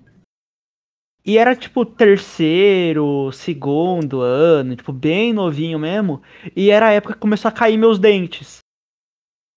E 1.23 1.37
era 1.37 1.55
tipo 1.55 1.85
terceiro, 1.85 3.31
segundo 3.33 4.21
ano, 4.21 4.75
tipo 4.75 4.93
bem 4.93 5.33
novinho 5.33 5.77
mesmo, 5.77 6.21
e 6.55 6.71
era 6.71 6.87
a 6.87 6.93
época 6.93 7.13
que 7.13 7.19
começou 7.19 7.49
a 7.49 7.51
cair 7.51 7.77
meus 7.77 7.99
dentes. 7.99 8.59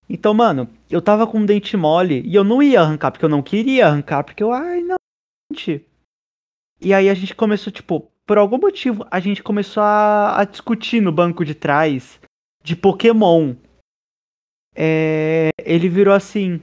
Então, 0.07 0.33
mano, 0.33 0.67
eu 0.89 1.01
tava 1.01 1.25
com 1.25 1.39
um 1.39 1.45
dente 1.45 1.77
mole 1.77 2.21
e 2.25 2.35
eu 2.35 2.43
não 2.43 2.61
ia 2.61 2.81
arrancar 2.81 3.09
porque 3.09 3.23
eu 3.23 3.29
não 3.29 3.41
queria 3.41 3.87
arrancar, 3.87 4.23
porque 4.25 4.43
eu, 4.43 4.51
ai, 4.51 4.81
não. 4.81 5.00
E 6.79 6.93
aí 6.93 7.09
a 7.09 7.13
gente 7.13 7.35
começou, 7.35 7.71
tipo, 7.71 8.11
por 8.25 8.37
algum 8.37 8.57
motivo, 8.57 9.05
a 9.11 9.19
gente 9.19 9.43
começou 9.43 9.83
a, 9.83 10.39
a 10.39 10.43
discutir 10.45 11.01
no 11.01 11.11
banco 11.11 11.45
de 11.45 11.53
trás 11.53 12.19
de 12.63 12.75
Pokémon. 12.75 13.55
É, 14.75 15.49
ele 15.63 15.89
virou 15.89 16.13
assim. 16.13 16.61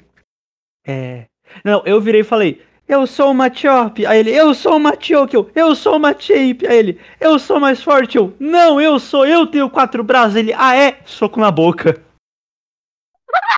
É. 0.87 1.27
Não, 1.65 1.83
eu 1.85 2.01
virei 2.01 2.23
e 2.23 2.25
falei, 2.25 2.63
eu 2.89 3.07
sou 3.07 3.31
uma 3.31 3.53
Chop. 3.53 4.05
Aí 4.07 4.19
ele, 4.19 4.31
eu 4.31 4.55
sou 4.55 4.77
uma 4.77 4.95
Chokyo, 4.99 5.51
eu 5.55 5.75
sou 5.75 5.97
uma 5.97 6.19
Champ. 6.19 6.63
Aí 6.67 6.79
ele, 6.79 7.01
eu 7.21 7.39
sou 7.39 7.61
mais 7.61 7.83
forte. 7.83 8.17
Eu, 8.17 8.35
não, 8.41 8.81
eu 8.81 8.99
sou, 8.99 9.27
eu 9.27 9.47
tenho 9.47 9.69
quatro 9.69 10.03
braços. 10.03 10.37
Ele, 10.37 10.55
ah 10.55 10.75
é? 10.75 10.99
Soco 11.05 11.39
na 11.39 11.51
boca. 11.51 12.03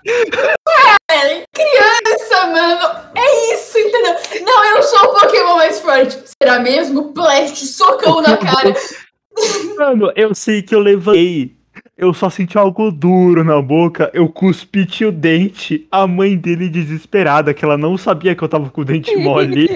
É, 1.11 1.45
criança, 1.53 2.47
mano. 2.47 3.11
É 3.17 3.55
isso, 3.55 3.77
entendeu? 3.77 4.15
Não, 4.45 4.65
eu 4.65 4.83
sou 4.83 5.01
o 5.01 5.21
Pokémon 5.21 5.57
mais 5.57 5.81
forte. 5.81 6.17
Será 6.41 6.61
mesmo? 6.61 7.13
Blast, 7.13 7.67
socão 7.67 8.23
na 8.23 8.37
cara. 8.37 8.73
Mano, 9.77 10.13
eu 10.15 10.35
sei 10.35 10.63
que 10.63 10.75
eu 10.75 10.81
levantei. 10.81 11.57
Eu 11.97 12.15
só 12.15 12.31
senti 12.31 12.57
algo 12.57 12.91
duro 12.91 13.45
na 13.45 13.61
boca. 13.61 14.11
Eu 14.15 14.29
cuspi 14.29 14.87
o 15.05 15.13
dente. 15.13 15.87
A 15.91 16.07
mãe 16.07 16.37
dele 16.37 16.69
desesperada, 16.69 17.53
que 17.53 17.65
ela 17.65 17.77
não 17.77 17.99
sabia 17.99 18.35
que 18.35 18.43
eu 18.43 18.49
tava 18.49 18.71
com 18.71 18.81
o 18.81 18.85
dente 18.85 19.15
mole. 19.17 19.69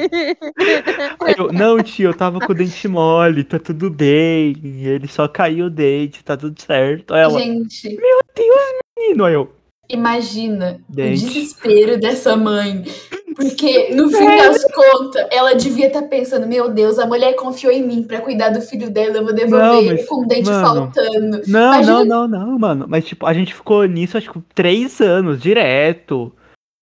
Aí 1.20 1.34
eu, 1.36 1.52
não, 1.52 1.82
tio, 1.82 2.10
eu 2.10 2.14
tava 2.14 2.40
com 2.40 2.52
o 2.52 2.54
dente 2.54 2.88
mole, 2.88 3.44
tá 3.44 3.58
tudo 3.58 3.90
bem. 3.90 4.54
Ele 4.62 5.06
só 5.06 5.28
caiu 5.28 5.66
o 5.66 5.70
dente, 5.70 6.24
tá 6.24 6.36
tudo 6.36 6.60
certo. 6.60 7.12
Aí 7.12 7.22
ela, 7.22 7.38
Gente, 7.38 7.98
menino, 8.96 9.24
aí 9.24 9.34
eu. 9.34 9.52
Imagina 9.88 10.80
Dente. 10.88 11.24
o 11.24 11.28
desespero 11.28 11.98
dessa 11.98 12.36
mãe. 12.36 12.84
Porque, 13.36 13.92
no 13.94 14.08
fim 14.10 14.24
das 14.36 14.62
contas, 14.72 15.26
ela 15.32 15.54
devia 15.54 15.88
estar 15.88 16.02
pensando: 16.02 16.46
meu 16.46 16.68
Deus, 16.70 17.00
a 17.00 17.06
mulher 17.06 17.34
confiou 17.34 17.72
em 17.72 17.82
mim 17.82 18.04
pra 18.04 18.20
cuidar 18.20 18.50
do 18.50 18.60
filho 18.60 18.88
dela, 18.90 19.16
eu 19.16 19.24
vou 19.24 19.34
devolver 19.34 19.66
Não, 19.66 19.78
ele 19.80 19.90
mas, 19.94 20.06
com 20.08 20.22
o 20.22 20.26
dente 20.28 20.48
mano, 20.48 20.64
faltando. 20.66 21.40
Não, 21.48 21.74
Imagina- 21.74 22.04
não, 22.04 22.28
não, 22.28 22.46
não, 22.46 22.58
mano. 22.58 22.86
Mas, 22.88 23.04
tipo, 23.04 23.26
a 23.26 23.32
gente 23.34 23.52
ficou 23.52 23.84
nisso, 23.86 24.16
acho 24.16 24.32
que 24.32 24.40
três 24.54 25.00
anos, 25.00 25.42
direto. 25.42 26.32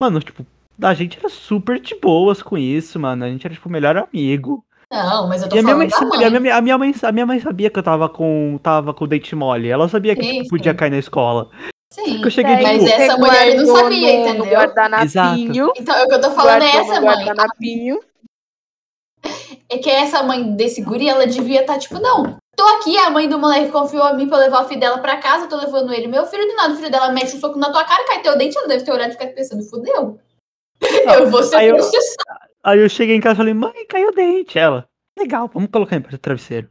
Mano, 0.01 0.21
tipo, 0.21 0.45
a 0.83 0.93
gente 0.93 1.19
era 1.19 1.31
super 1.31 1.81
de 1.81 1.95
boas 1.95 2.43
com 2.43 2.59
isso, 2.59 3.01
mano. 3.01 3.25
A 3.25 3.29
gente 3.29 3.47
era, 3.47 3.55
tipo, 3.55 3.69
o 3.69 3.73
melhor 3.73 3.97
amigo. 3.97 4.63
Não, 4.93 5.27
mas 5.27 5.41
eu 5.43 5.49
tô 5.49 5.57
E 5.57 5.59
a 5.59 5.63
minha, 5.63 5.75
falando 5.75 5.91
mãe, 5.91 5.99
sabia- 6.11 6.29
mãe. 6.29 6.37
a, 6.37 6.41
minha, 6.41 6.57
a, 6.57 6.61
minha 6.61 6.77
mãe, 6.79 6.95
a 7.03 7.13
minha 7.13 7.25
mãe 7.27 7.41
sabia 7.41 7.71
que 7.71 7.79
eu 7.79 7.83
tava 7.83 8.11
com, 8.11 8.61
tava 8.63 8.93
com 8.93 9.05
o 9.05 9.09
dente 9.09 9.35
mole. 9.35 9.71
Ela 9.71 9.89
sabia 9.89 10.15
que 10.15 10.23
Sim, 10.23 10.39
tipo, 10.43 10.51
podia 10.51 10.73
sim. 10.73 10.77
cair 10.77 10.91
na 10.91 10.99
escola. 10.99 11.49
Sim. 11.93 12.21
que 12.21 12.27
eu 12.27 12.31
cheguei, 12.31 12.55
Daí 12.55 12.81
Mas 12.81 12.91
essa 12.91 13.17
mulher 13.19 13.55
não 13.55 13.67
sabia, 13.77 14.13
no- 14.13 14.21
entendeu? 14.21 14.45
No 14.45 14.51
guardanapinho. 14.51 15.73
Então, 15.77 16.05
o 16.05 16.09
que 16.09 16.15
eu 16.15 16.21
tô 16.21 16.31
falando 16.31 16.63
é 16.63 16.77
essa 16.77 17.01
mãe. 17.01 17.25
guardanapinho. 17.25 18.01
É 19.69 19.79
que 19.79 19.91
essa 19.91 20.23
mãe 20.23 20.55
desse 20.57 20.83
guri, 20.83 21.09
ela 21.09 21.27
devia 21.27 21.61
estar 21.61 21.79
tipo, 21.79 21.99
não, 22.01 22.37
tô 22.57 22.65
aqui, 22.77 22.97
a 22.97 23.11
mãe 23.11 23.29
do 23.29 23.39
moleque 23.39 23.71
confiou 23.71 24.03
a 24.05 24.15
mim 24.15 24.27
pra 24.29 24.39
levar 24.39 24.65
o 24.65 24.69
filho 24.69 24.81
dela 24.81 24.99
pra 24.99 25.19
casa, 25.19 25.47
tô 25.47 25.57
levando 25.57 25.93
ele. 25.93 26.07
Meu 26.07 26.27
filho 26.27 26.47
do 26.47 26.55
nada, 26.57 26.73
o 26.75 26.77
filho 26.77 26.91
dela 26.91 27.13
mexe 27.13 27.37
o 27.37 27.41
soco 27.41 27.59
na 27.59 27.71
tua 27.71 27.85
cara, 27.85 28.07
cai 28.07 28.23
teu 28.23 28.37
dente, 28.37 28.57
ela 28.59 28.67
deve 28.69 28.85
ter 28.85 28.91
olhado 28.93 29.11
e 29.11 29.13
ficar 29.13 29.29
pensando, 29.29 29.63
fudeu. 29.65 30.19
Eu 31.15 31.31
vou 31.31 31.43
ser 31.43 31.57
Aí 31.57 31.69
eu-. 31.69 31.77
Aí 32.65 32.79
eu 32.81 32.89
cheguei 32.89 33.17
em 33.17 33.21
casa 33.21 33.35
e 33.35 33.37
falei, 33.39 33.55
mãe, 33.55 33.87
caiu 33.87 34.09
o 34.09 34.13
dente. 34.13 34.59
Ela, 34.59 34.89
legal, 35.19 35.49
vamos 35.53 35.71
colocar 35.71 35.97
embaixo 35.97 36.17
do 36.17 36.21
travesseiro. 36.21 36.69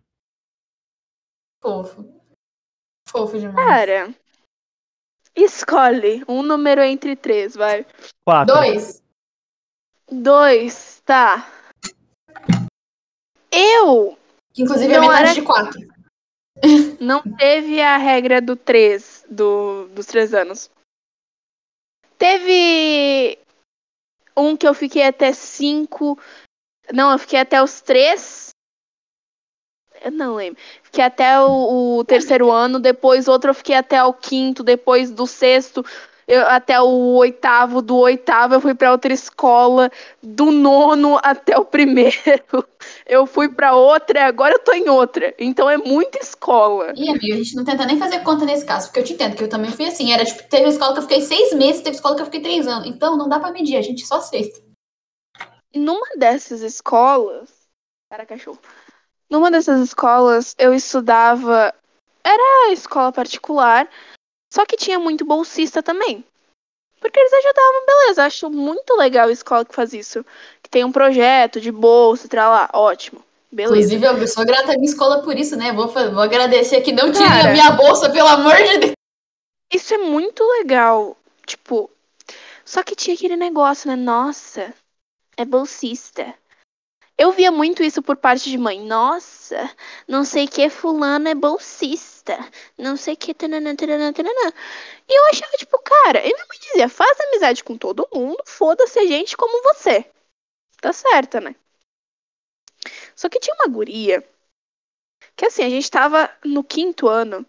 Fofo. 1.61 2.05
Fofo 3.07 3.39
demais. 3.39 3.55
Cara, 3.55 4.09
escolhe 5.35 6.23
um 6.27 6.41
número 6.43 6.81
entre 6.81 7.15
três, 7.15 7.55
vai. 7.55 7.85
Quatro. 8.25 8.53
Dois. 8.55 9.01
Dois, 10.11 11.01
tá. 11.05 11.47
Eu 13.51 14.17
inclusive 14.57 14.93
é 14.93 14.97
Não 14.99 15.07
metade 15.07 15.23
era- 15.23 15.33
de 15.33 15.41
quatro. 15.41 15.79
não 16.99 17.21
teve 17.37 17.81
a 17.81 17.97
regra 17.97 18.41
do 18.41 18.55
três, 18.55 19.25
do, 19.29 19.87
dos 19.89 20.05
três 20.05 20.33
anos. 20.33 20.69
Teve 22.17 23.39
um 24.37 24.55
que 24.55 24.67
eu 24.67 24.73
fiquei 24.73 25.03
até 25.03 25.33
cinco. 25.33 26.19
Não, 26.93 27.11
eu 27.11 27.17
fiquei 27.17 27.39
até 27.39 27.61
os 27.63 27.81
três. 27.81 28.50
Eu 30.03 30.11
não 30.11 30.35
lembro. 30.35 30.59
Fiquei 30.83 31.03
até 31.03 31.39
o, 31.39 31.99
o 31.99 32.03
terceiro 32.03 32.51
ano, 32.51 32.79
depois 32.79 33.27
outro 33.27 33.51
eu 33.51 33.53
fiquei 33.53 33.75
até 33.75 34.03
o 34.03 34.13
quinto, 34.13 34.63
depois 34.63 35.11
do 35.11 35.27
sexto 35.27 35.85
eu, 36.31 36.47
até 36.47 36.79
o 36.79 37.15
oitavo, 37.15 37.81
do 37.81 37.97
oitavo 37.97 38.53
eu 38.53 38.61
fui 38.61 38.73
pra 38.73 38.91
outra 38.93 39.11
escola, 39.11 39.91
do 40.23 40.49
nono 40.49 41.19
até 41.21 41.57
o 41.57 41.65
primeiro 41.65 42.15
eu 43.05 43.25
fui 43.25 43.49
pra 43.49 43.75
outra 43.75 44.19
e 44.19 44.23
agora 44.23 44.53
eu 44.55 44.59
tô 44.59 44.71
em 44.71 44.87
outra. 44.87 45.35
Então 45.37 45.69
é 45.69 45.75
muita 45.77 46.19
escola. 46.19 46.93
E, 46.95 47.09
amigo, 47.09 47.33
a 47.33 47.37
gente 47.37 47.55
não 47.55 47.65
tenta 47.65 47.85
nem 47.85 47.97
fazer 47.97 48.19
conta 48.19 48.45
nesse 48.45 48.65
caso, 48.65 48.87
porque 48.87 49.01
eu 49.01 49.03
te 49.03 49.13
entendo 49.13 49.35
que 49.35 49.43
eu 49.43 49.49
também 49.49 49.71
fui 49.71 49.85
assim. 49.85 50.13
Era 50.13 50.23
tipo, 50.23 50.41
teve 50.43 50.69
escola 50.69 50.93
que 50.93 50.99
eu 50.99 51.03
fiquei 51.03 51.21
seis 51.21 51.53
meses, 51.53 51.81
teve 51.81 51.97
escola 51.97 52.15
que 52.15 52.21
eu 52.21 52.25
fiquei 52.25 52.41
três 52.41 52.65
anos. 52.65 52.87
Então 52.87 53.17
não 53.17 53.27
dá 53.27 53.37
pra 53.37 53.51
medir, 53.51 53.75
a 53.75 53.81
gente 53.81 54.05
só 54.05 54.15
aceita. 54.15 54.61
Numa 55.75 56.15
dessas 56.17 56.61
escolas. 56.61 57.49
Cara, 58.09 58.25
cachorro. 58.25 58.59
Numa 59.31 59.49
dessas 59.49 59.79
escolas, 59.79 60.53
eu 60.59 60.73
estudava. 60.73 61.73
Era 62.21 62.73
escola 62.73 63.13
particular, 63.13 63.89
só 64.53 64.65
que 64.65 64.75
tinha 64.75 64.99
muito 64.99 65.23
bolsista 65.23 65.81
também. 65.81 66.23
Porque 66.99 67.17
eles 67.17 67.33
ajudavam, 67.33 67.85
beleza. 67.85 68.25
Acho 68.25 68.49
muito 68.49 68.93
legal 68.95 69.29
a 69.29 69.31
escola 69.31 69.63
que 69.63 69.73
faz 69.73 69.93
isso. 69.93 70.25
Que 70.61 70.69
tem 70.69 70.83
um 70.83 70.91
projeto 70.91 71.61
de 71.61 71.71
bolsa, 71.71 72.27
tra 72.27 72.49
lá. 72.49 72.69
Ótimo. 72.73 73.23
Beleza. 73.49 73.95
Inclusive, 73.95 74.21
eu 74.21 74.27
sou 74.27 74.45
grata 74.45 74.73
à 74.73 74.75
minha 74.75 74.89
escola 74.89 75.23
por 75.23 75.37
isso, 75.37 75.55
né? 75.55 75.71
Vou, 75.71 75.87
vou 75.87 76.21
agradecer 76.21 76.81
que 76.81 76.91
não 76.91 77.11
tirem 77.11 77.27
a 77.27 77.51
minha 77.51 77.71
bolsa, 77.71 78.09
pelo 78.09 78.27
amor 78.27 78.55
de 78.55 78.77
Deus. 78.77 78.91
Isso 79.73 79.93
é 79.93 79.97
muito 79.97 80.43
legal. 80.59 81.17
Tipo. 81.45 81.89
Só 82.65 82.83
que 82.83 82.95
tinha 82.95 83.15
aquele 83.15 83.35
negócio, 83.35 83.89
né? 83.89 83.95
Nossa, 83.95 84.73
é 85.35 85.43
bolsista. 85.43 86.33
Eu 87.21 87.31
via 87.31 87.51
muito 87.51 87.83
isso 87.83 88.01
por 88.01 88.17
parte 88.17 88.49
de 88.49 88.57
mãe. 88.57 88.81
Nossa, 88.81 89.69
não 90.07 90.25
sei 90.25 90.47
que 90.47 90.67
fulano 90.71 91.27
é 91.27 91.35
bolsista. 91.35 92.35
Não 92.75 92.97
sei 92.97 93.15
que. 93.15 93.31
Tanana, 93.31 93.75
tanana, 93.75 94.11
tanana. 94.11 94.53
E 95.07 95.19
eu 95.19 95.29
achava, 95.29 95.51
tipo, 95.55 95.77
cara, 95.77 96.19
e 96.21 96.33
minha 96.33 96.45
mãe 96.49 96.57
dizia: 96.59 96.89
faz 96.89 97.19
amizade 97.19 97.63
com 97.63 97.77
todo 97.77 98.09
mundo, 98.11 98.41
foda-se 98.47 98.97
a 98.97 99.05
gente 99.05 99.37
como 99.37 99.61
você. 99.61 100.03
Tá 100.81 100.91
certa, 100.91 101.39
né? 101.39 101.55
Só 103.15 103.29
que 103.29 103.39
tinha 103.39 103.53
uma 103.53 103.71
guria. 103.71 104.27
Que 105.35 105.45
assim, 105.45 105.63
a 105.63 105.69
gente 105.69 105.91
tava 105.91 106.27
no 106.43 106.63
quinto 106.63 107.07
ano. 107.07 107.45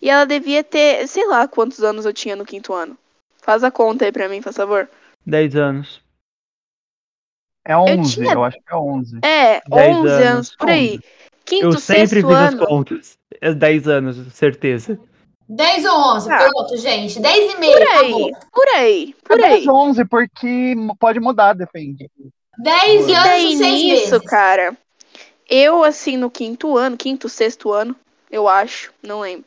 E 0.00 0.08
ela 0.08 0.24
devia 0.24 0.64
ter, 0.64 1.06
sei 1.06 1.26
lá 1.26 1.46
quantos 1.46 1.84
anos 1.84 2.06
eu 2.06 2.14
tinha 2.14 2.34
no 2.34 2.46
quinto 2.46 2.72
ano. 2.72 2.96
Faz 3.42 3.62
a 3.62 3.70
conta 3.70 4.06
aí 4.06 4.12
pra 4.12 4.26
mim, 4.26 4.40
por 4.40 4.54
favor. 4.54 4.88
Dez 5.26 5.54
anos. 5.54 6.03
É 7.64 7.76
11, 7.76 8.18
eu, 8.20 8.24
tinha- 8.24 8.38
acho 8.44 8.58
que 8.58 8.72
é 8.72 8.76
11. 8.76 9.18
É, 9.24 9.60
Dez 9.68 9.96
11 9.96 10.08
anos. 10.08 10.26
anos, 10.26 10.56
por 10.56 10.68
aí. 10.70 11.00
Quinto, 11.44 11.64
Eu 11.66 11.78
sempre 11.78 12.18
as 12.20 12.24
ano. 12.54 12.66
contas. 12.66 13.18
É 13.40 13.52
10 13.54 13.88
anos, 13.88 14.16
certeza. 14.34 14.98
10 15.48 15.84
ou 15.84 16.14
11, 16.14 16.28
Tá. 16.28 16.38
pronto, 16.38 16.76
gente. 16.76 17.20
10 17.20 17.52
e 17.54 17.58
meio, 17.58 17.72
Por 17.72 17.82
aí, 17.82 17.96
acabou. 17.98 18.30
por 18.52 18.68
aí, 18.76 19.14
por 19.24 19.40
é 19.40 19.44
aí. 19.46 19.68
11, 19.68 20.04
porque 20.06 20.74
pode 20.98 21.20
mudar, 21.20 21.52
depende. 21.54 22.10
10 22.58 23.08
E 23.08 23.12
anos 23.14 23.24
daí 23.24 23.52
e 23.52 23.56
6 23.58 23.72
nisso, 23.82 24.10
meses. 24.12 24.28
cara, 24.30 24.76
eu 25.48 25.82
assim 25.84 26.16
no 26.16 26.30
quinto 26.30 26.76
ano, 26.78 26.96
quinto, 26.96 27.28
sexto 27.28 27.72
ano, 27.72 27.94
eu 28.30 28.48
acho, 28.48 28.92
não 29.02 29.20
lembro. 29.20 29.46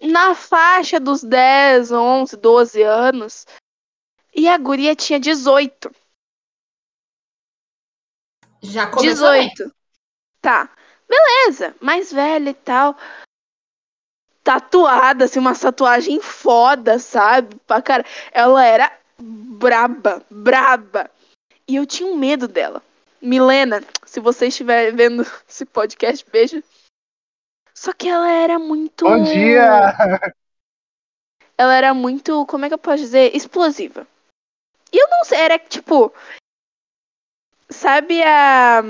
Na 0.00 0.34
faixa 0.34 0.98
dos 1.00 1.22
10, 1.22 1.90
11, 1.92 2.36
12 2.36 2.82
anos, 2.82 3.46
e 4.34 4.48
a 4.48 4.56
guria 4.56 4.94
tinha 4.94 5.18
18. 5.18 5.90
Já 8.62 8.90
começou 8.90 9.30
bem. 9.30 9.48
18. 9.48 9.74
Tá. 10.40 10.70
Beleza. 11.08 11.74
Mais 11.80 12.12
velha 12.12 12.50
e 12.50 12.54
tal. 12.54 12.96
Tatuada, 14.42 15.24
assim, 15.24 15.38
uma 15.38 15.58
tatuagem 15.58 16.20
foda, 16.20 16.98
sabe? 16.98 17.56
Pra 17.66 17.82
cara. 17.82 18.04
Ela 18.32 18.64
era 18.64 18.98
braba, 19.18 20.24
braba. 20.30 21.10
E 21.66 21.76
eu 21.76 21.86
tinha 21.86 22.08
um 22.08 22.16
medo 22.16 22.48
dela. 22.48 22.82
Milena, 23.20 23.82
se 24.06 24.20
você 24.20 24.46
estiver 24.46 24.94
vendo 24.94 25.22
esse 25.48 25.64
podcast, 25.66 26.24
beijo. 26.30 26.62
Só 27.74 27.92
que 27.92 28.08
ela 28.08 28.30
era 28.30 28.58
muito. 28.58 29.04
Bom 29.04 29.22
dia! 29.22 29.94
Ela 31.56 31.74
era 31.74 31.92
muito, 31.92 32.46
como 32.46 32.64
é 32.64 32.68
que 32.68 32.74
eu 32.74 32.78
posso 32.78 32.98
dizer? 32.98 33.34
Explosiva. 33.34 34.06
E 34.92 35.02
eu 35.02 35.08
não 35.08 35.24
sei, 35.24 35.38
era 35.38 35.58
tipo. 35.58 36.12
Sabe 37.70 38.22
a. 38.22 38.82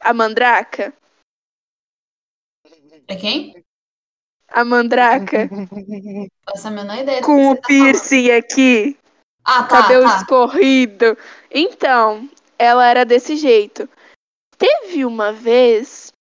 A 0.00 0.14
mandraca? 0.14 0.92
É 3.08 3.16
quem? 3.16 3.64
A 4.48 4.64
mandraca 4.64 5.48
Faço 6.44 6.68
a 6.68 6.70
menor 6.70 6.98
ideia 6.98 7.22
com 7.22 7.50
o 7.50 7.56
tá 7.56 7.62
piercing 7.66 8.30
aqui. 8.30 8.98
Ah, 9.44 9.62
tá, 9.64 9.82
cabelo 9.82 10.04
tá. 10.04 10.16
escorrido. 10.16 11.16
Então, 11.50 12.28
ela 12.58 12.86
era 12.86 13.04
desse 13.04 13.36
jeito. 13.36 13.88
Teve 14.56 15.04
uma 15.04 15.32
vez. 15.32 16.12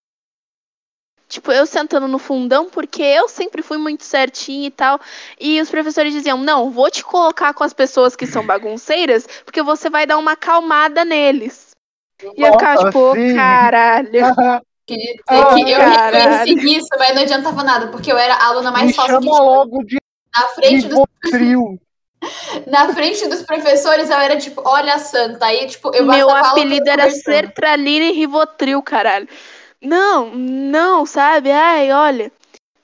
Tipo, 1.27 1.51
eu 1.51 1.65
sentando 1.65 2.07
no 2.07 2.17
fundão, 2.17 2.69
porque 2.69 3.01
eu 3.03 3.27
sempre 3.27 3.61
fui 3.61 3.77
muito 3.77 4.03
certinha 4.03 4.67
e 4.67 4.71
tal. 4.71 4.99
E 5.39 5.59
os 5.59 5.69
professores 5.69 6.13
diziam: 6.13 6.37
Não, 6.37 6.71
vou 6.71 6.89
te 6.89 7.03
colocar 7.03 7.53
com 7.53 7.63
as 7.63 7.73
pessoas 7.73 8.15
que 8.15 8.25
são 8.25 8.45
bagunceiras, 8.45 9.27
porque 9.43 9.61
você 9.61 9.89
vai 9.89 10.05
dar 10.05 10.17
uma 10.17 10.31
acalmada 10.33 11.03
neles. 11.03 11.71
E 12.35 12.41
eu 12.41 12.53
ficava, 12.53 12.85
tipo, 12.85 12.99
"Ô, 12.99 13.13
sim. 13.13 13.35
caralho. 13.35 14.09
Queria 14.87 15.15
dizer 15.15 15.23
Ah, 15.27 15.53
que 15.53 15.69
eu 15.69 15.79
reconheci 15.79 16.77
isso, 16.77 16.87
mas 16.97 17.13
não 17.13 17.21
adiantava 17.21 17.61
nada, 17.61 17.87
porque 17.87 18.09
eu 18.09 18.17
era 18.17 18.35
a 18.35 18.45
aluna 18.45 18.71
mais 18.71 18.87
Me 18.87 18.93
falsa 18.93 19.19
que 19.19 19.27
logo 19.27 19.83
de 19.83 19.97
Na 20.33 20.47
frente, 20.47 20.87
dos, 20.87 20.99
Rivotril. 21.25 21.79
na 22.67 22.93
frente 22.93 23.27
dos 23.27 23.41
professores, 23.41 24.09
eu 24.09 24.17
era 24.17 24.37
tipo, 24.37 24.61
olha 24.65 24.93
a 24.93 24.99
santa. 24.99 25.45
Aí, 25.45 25.67
tipo, 25.67 25.93
eu 25.93 26.05
Meu 26.05 26.29
apelido 26.29 26.89
era 26.89 27.03
conversando. 27.03 27.21
Sertralina 27.23 28.05
e 28.05 28.11
Rivotril, 28.13 28.81
caralho. 28.81 29.27
Não, 29.81 30.35
não, 30.35 31.05
sabe? 31.05 31.51
Ai, 31.51 31.91
olha. 31.91 32.31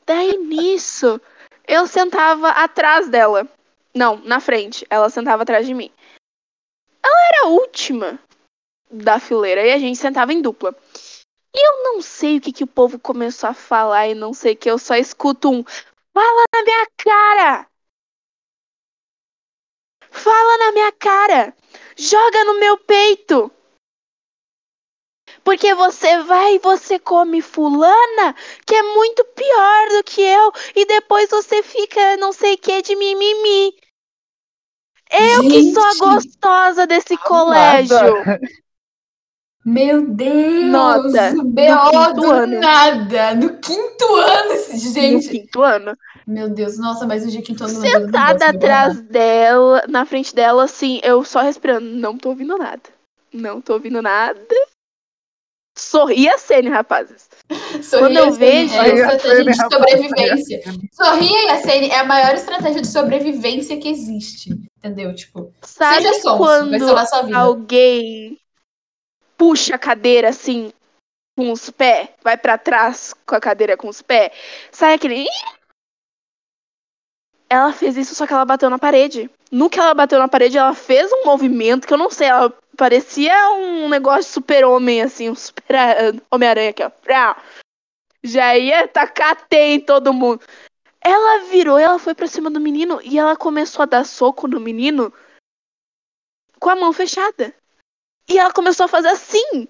Daí 0.06 0.38
nisso, 0.38 1.20
eu 1.68 1.88
sentava 1.88 2.50
atrás 2.50 3.10
dela. 3.10 3.48
Não, 3.94 4.18
na 4.18 4.40
frente. 4.40 4.86
Ela 4.90 5.10
sentava 5.10 5.44
atrás 5.44 5.66
de 5.66 5.74
mim. 5.74 5.92
Ela 7.04 7.28
era 7.28 7.46
a 7.46 7.50
última 7.50 8.20
da 8.90 9.20
fileira 9.20 9.66
e 9.66 9.72
a 9.72 9.80
gente 9.80 9.98
sentava 9.98 10.34
em 10.34 10.42
dupla. 10.42 10.76
E 11.56 11.68
eu 11.68 11.84
não 11.84 12.02
sei 12.02 12.38
o 12.38 12.42
que, 12.42 12.52
que 12.52 12.64
o 12.64 12.68
povo 12.68 13.00
começou 13.00 13.50
a 13.50 13.54
falar 13.54 14.08
e 14.08 14.16
não 14.16 14.34
sei 14.34 14.54
o 14.54 14.58
que, 14.58 14.70
eu 14.70 14.80
só 14.80 14.96
escuto 14.96 15.52
um 15.52 15.64
Fala 16.14 16.44
na 16.54 16.64
minha 16.64 16.88
cara! 16.98 17.68
Fala 20.12 20.58
na 20.60 20.72
minha 20.72 20.92
cara! 20.92 21.56
Joga 21.98 22.44
no 22.46 22.60
meu 22.60 22.78
peito! 22.78 23.52
Porque 25.44 25.74
você 25.76 26.20
vai 26.24 26.56
e 26.56 26.60
você 26.60 26.98
come 26.98 27.42
fulana, 27.42 28.36
que 28.66 28.76
é 28.76 28.82
muito 28.82 29.24
pior 29.36 29.90
do 29.98 30.04
que 30.04 30.22
eu, 30.22 30.52
e 30.76 30.86
depois 30.86 31.30
você 31.30 31.62
fica 31.62 32.18
não 32.18 32.32
sei 32.32 32.54
o 32.54 32.58
que 32.58 32.82
de 32.82 32.96
mimimi. 32.96 33.74
Eu 35.12 35.42
que 35.42 35.74
sou 35.74 35.84
a 35.84 35.92
Gente. 35.92 36.00
gostosa 36.00 36.88
desse 36.88 37.16
colégio. 37.18 37.96
Nada. 37.96 38.40
Meu 39.66 40.08
Deus! 40.10 40.66
Nota, 40.66 41.34
BO 41.42 42.14
do 42.16 42.32
ano. 42.32 42.60
nada! 42.60 43.34
No 43.36 43.58
quinto 43.60 44.16
ano, 44.16 44.52
esse- 44.54 44.74
No 44.74 44.94
gente! 44.94 45.30
quinto 45.30 45.62
ano. 45.62 45.98
Meu 46.28 46.50
Deus, 46.50 46.78
nossa, 46.78 47.06
mas 47.06 47.26
o 47.26 47.30
de 47.30 47.42
quinto 47.42 47.64
ano... 47.64 47.80
Sentada 47.80 48.50
atrás 48.50 49.00
dela, 49.04 49.84
na 49.88 50.06
frente 50.06 50.36
dela, 50.36 50.64
assim, 50.66 51.00
eu 51.04 51.24
só 51.24 51.42
respirando. 51.42 51.86
Não 51.86 52.18
tô 52.18 52.30
ouvindo 52.30 52.58
nada. 52.58 52.82
Não 53.32 53.62
tô 53.62 53.74
ouvindo 53.74 54.02
nada. 54.02 54.40
Sorri 55.76 56.30
a 56.30 56.38
cena, 56.38 56.70
rapazes. 56.70 57.28
Sorria 57.82 58.00
Quando 58.00 58.18
eu 58.18 58.26
a 58.28 58.32
Sene 58.32 58.38
vejo- 58.38 58.74
É 58.76 58.80
a 58.80 58.84
Sorria 58.84 58.94
e 58.94 59.02
a 59.02 59.16
estratégia 59.16 59.36
Sene, 59.36 59.52
de 59.52 59.58
sobrevivência. 59.58 60.62
Sorria 60.92 61.44
e 61.44 61.50
a 61.50 61.62
Sene 61.62 61.90
é 61.90 61.98
a 61.98 62.04
maior 62.04 62.36
estratégia 62.36 62.82
de 62.82 62.88
sobrevivência 62.88 63.78
que 63.80 63.90
existe. 63.90 64.50
Entendeu? 64.78 65.16
Tipo, 65.16 65.52
Sabe 65.64 66.04
seja 66.04 66.14
sonso, 66.22 66.38
quando 66.38 66.78
salvar 66.80 67.08
sua 67.08 67.22
vida. 67.24 67.38
alguém 67.38 68.40
puxa 69.38 69.76
a 69.76 69.80
cadeira 69.80 70.30
assim 70.30 70.72
com 71.36 71.52
os 71.52 71.70
pés, 71.72 72.10
vai 72.22 72.38
pra 72.38 72.58
trás 72.60 73.14
com 73.26 73.34
a 73.36 73.40
cadeira 73.40 73.76
com 73.76 73.88
os 73.90 74.02
pés, 74.02 74.32
sai 74.72 74.94
aquele. 74.94 75.26
Ela 77.50 77.72
fez 77.74 77.98
isso, 77.98 78.16
só 78.16 78.26
que 78.28 78.34
ela 78.34 78.46
bateu 78.46 78.70
na 78.70 78.80
parede. 78.80 79.30
No 79.52 79.70
que 79.70 79.80
ela 79.80 79.94
bateu 79.94 80.20
na 80.20 80.28
parede, 80.28 80.58
ela 80.58 80.74
fez 80.74 81.12
um 81.12 81.26
movimento 81.26 81.88
que 81.88 81.94
eu 81.94 81.98
não 81.98 82.10
sei, 82.10 82.28
ela 82.28 82.54
parecia 82.78 83.52
um 83.52 83.90
negócio 83.90 84.24
de 84.24 84.30
super-homem, 84.30 85.02
assim, 85.02 85.30
um 85.30 85.36
super 85.36 85.66
Homem-Aranha 86.32 86.70
aqui, 86.72 86.84
ó. 86.84 87.36
Já 88.24 88.58
ia 88.58 88.88
tacar 88.88 89.48
teia 89.48 89.76
em 89.76 89.80
todo 89.80 90.14
mundo. 90.14 90.42
Ela 91.02 91.44
virou, 91.50 91.78
ela 91.78 92.00
foi 92.00 92.16
pra 92.16 92.28
cima 92.28 92.50
do 92.50 92.60
menino 92.60 93.00
e 93.04 93.20
ela 93.20 93.36
começou 93.36 93.84
a 93.84 93.86
dar 93.86 94.06
soco 94.06 94.48
no 94.48 94.60
menino 94.60 95.14
com 96.60 96.70
a 96.70 96.76
mão 96.76 96.94
fechada. 96.94 97.54
E 98.30 98.40
ela 98.40 98.54
começou 98.54 98.86
a 98.86 98.90
fazer 98.90 99.10
assim, 99.10 99.68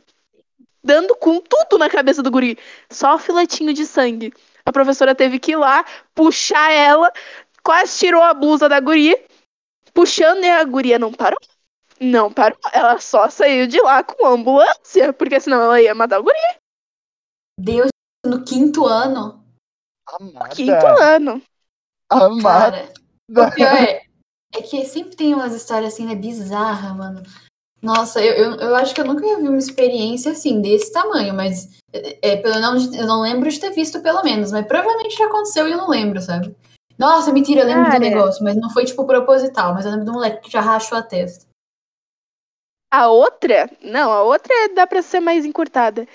dando 0.84 1.16
com 1.16 1.40
tudo 1.40 1.80
na 1.80 1.90
cabeça 1.90 2.22
do 2.22 2.30
guri. 2.30 2.60
Só 2.92 3.16
o 3.16 3.20
filetinho 3.20 3.74
de 3.74 3.86
sangue. 3.86 4.32
A 4.64 4.72
professora 4.72 5.16
teve 5.16 5.40
que 5.40 5.54
ir 5.54 5.56
lá, 5.56 5.84
puxar 6.14 6.72
ela, 6.72 7.12
quase 7.64 7.98
tirou 7.98 8.22
a 8.22 8.34
blusa 8.34 8.70
da 8.70 8.80
guria, 8.80 9.20
puxando 9.94 10.44
e 10.44 10.50
a 10.50 10.64
guria 10.64 11.00
não 11.00 11.12
parou. 11.12 11.40
Não 12.04 12.32
parou. 12.32 12.58
Ela 12.72 13.00
só 13.00 13.30
saiu 13.30 13.66
de 13.66 13.80
lá 13.82 14.04
com 14.04 14.28
ambulância, 14.28 15.14
porque 15.14 15.40
senão 15.40 15.62
ela 15.62 15.82
ia 15.82 15.96
matar 15.96 16.20
o 16.20 16.24
guri. 16.24 16.38
Deus, 17.60 17.90
no 18.26 18.44
quinto 18.44 18.86
ano, 18.86 19.44
Amada. 20.08 20.50
Quinto 20.50 20.86
ano. 20.86 21.42
Amada. 22.10 22.72
cara. 22.72 22.94
O 23.30 23.52
pior 23.56 23.74
é, 23.74 24.04
é 24.54 24.62
que 24.62 24.86
sempre 24.86 25.16
tem 25.16 25.34
umas 25.34 25.54
histórias 25.54 25.94
assim, 25.94 26.06
né, 26.06 26.16
bizarra, 26.16 26.94
mano. 26.94 27.24
Nossa, 27.82 28.22
eu, 28.24 28.34
eu, 28.34 28.56
eu 28.56 28.76
acho 28.76 28.94
que 28.94 29.02
eu 29.02 29.06
nunca 29.06 29.22
vi 29.22 29.48
uma 29.48 29.58
experiência 29.58 30.32
assim, 30.32 30.62
desse 30.62 30.92
tamanho, 30.92 31.34
mas 31.34 31.70
é, 31.92 32.32
é, 32.32 32.38
pelo 32.38 32.60
não, 32.60 32.78
eu 32.94 33.08
não 33.08 33.22
lembro 33.22 33.50
de 33.50 33.60
ter 33.60 33.72
visto, 33.72 34.02
pelo 34.02 34.24
menos, 34.24 34.52
mas 34.52 34.66
provavelmente 34.66 35.18
já 35.18 35.26
aconteceu 35.26 35.68
e 35.68 35.72
eu 35.72 35.78
não 35.78 35.90
lembro, 35.90 36.22
sabe? 36.22 36.56
Nossa, 36.98 37.34
mentira, 37.34 37.62
eu 37.62 37.68
lembro 37.68 37.86
Cara. 37.86 38.00
do 38.00 38.02
negócio, 38.02 38.44
mas 38.44 38.56
não 38.56 38.70
foi 38.70 38.86
tipo 38.86 39.06
proposital, 39.06 39.74
mas 39.74 39.86
eu 39.86 39.92
lembro 39.92 40.06
do 40.06 40.14
moleque 40.14 40.44
que 40.44 40.52
já 40.52 40.62
rachou 40.62 40.98
a 40.98 41.02
testa. 41.02 41.46
A 42.94 43.10
outra, 43.10 43.68
não, 43.82 44.12
a 44.12 44.22
outra 44.22 44.70
dá 44.70 44.86
pra 44.86 45.02
ser 45.02 45.20
mais 45.20 45.46
encurtada. 45.46 46.08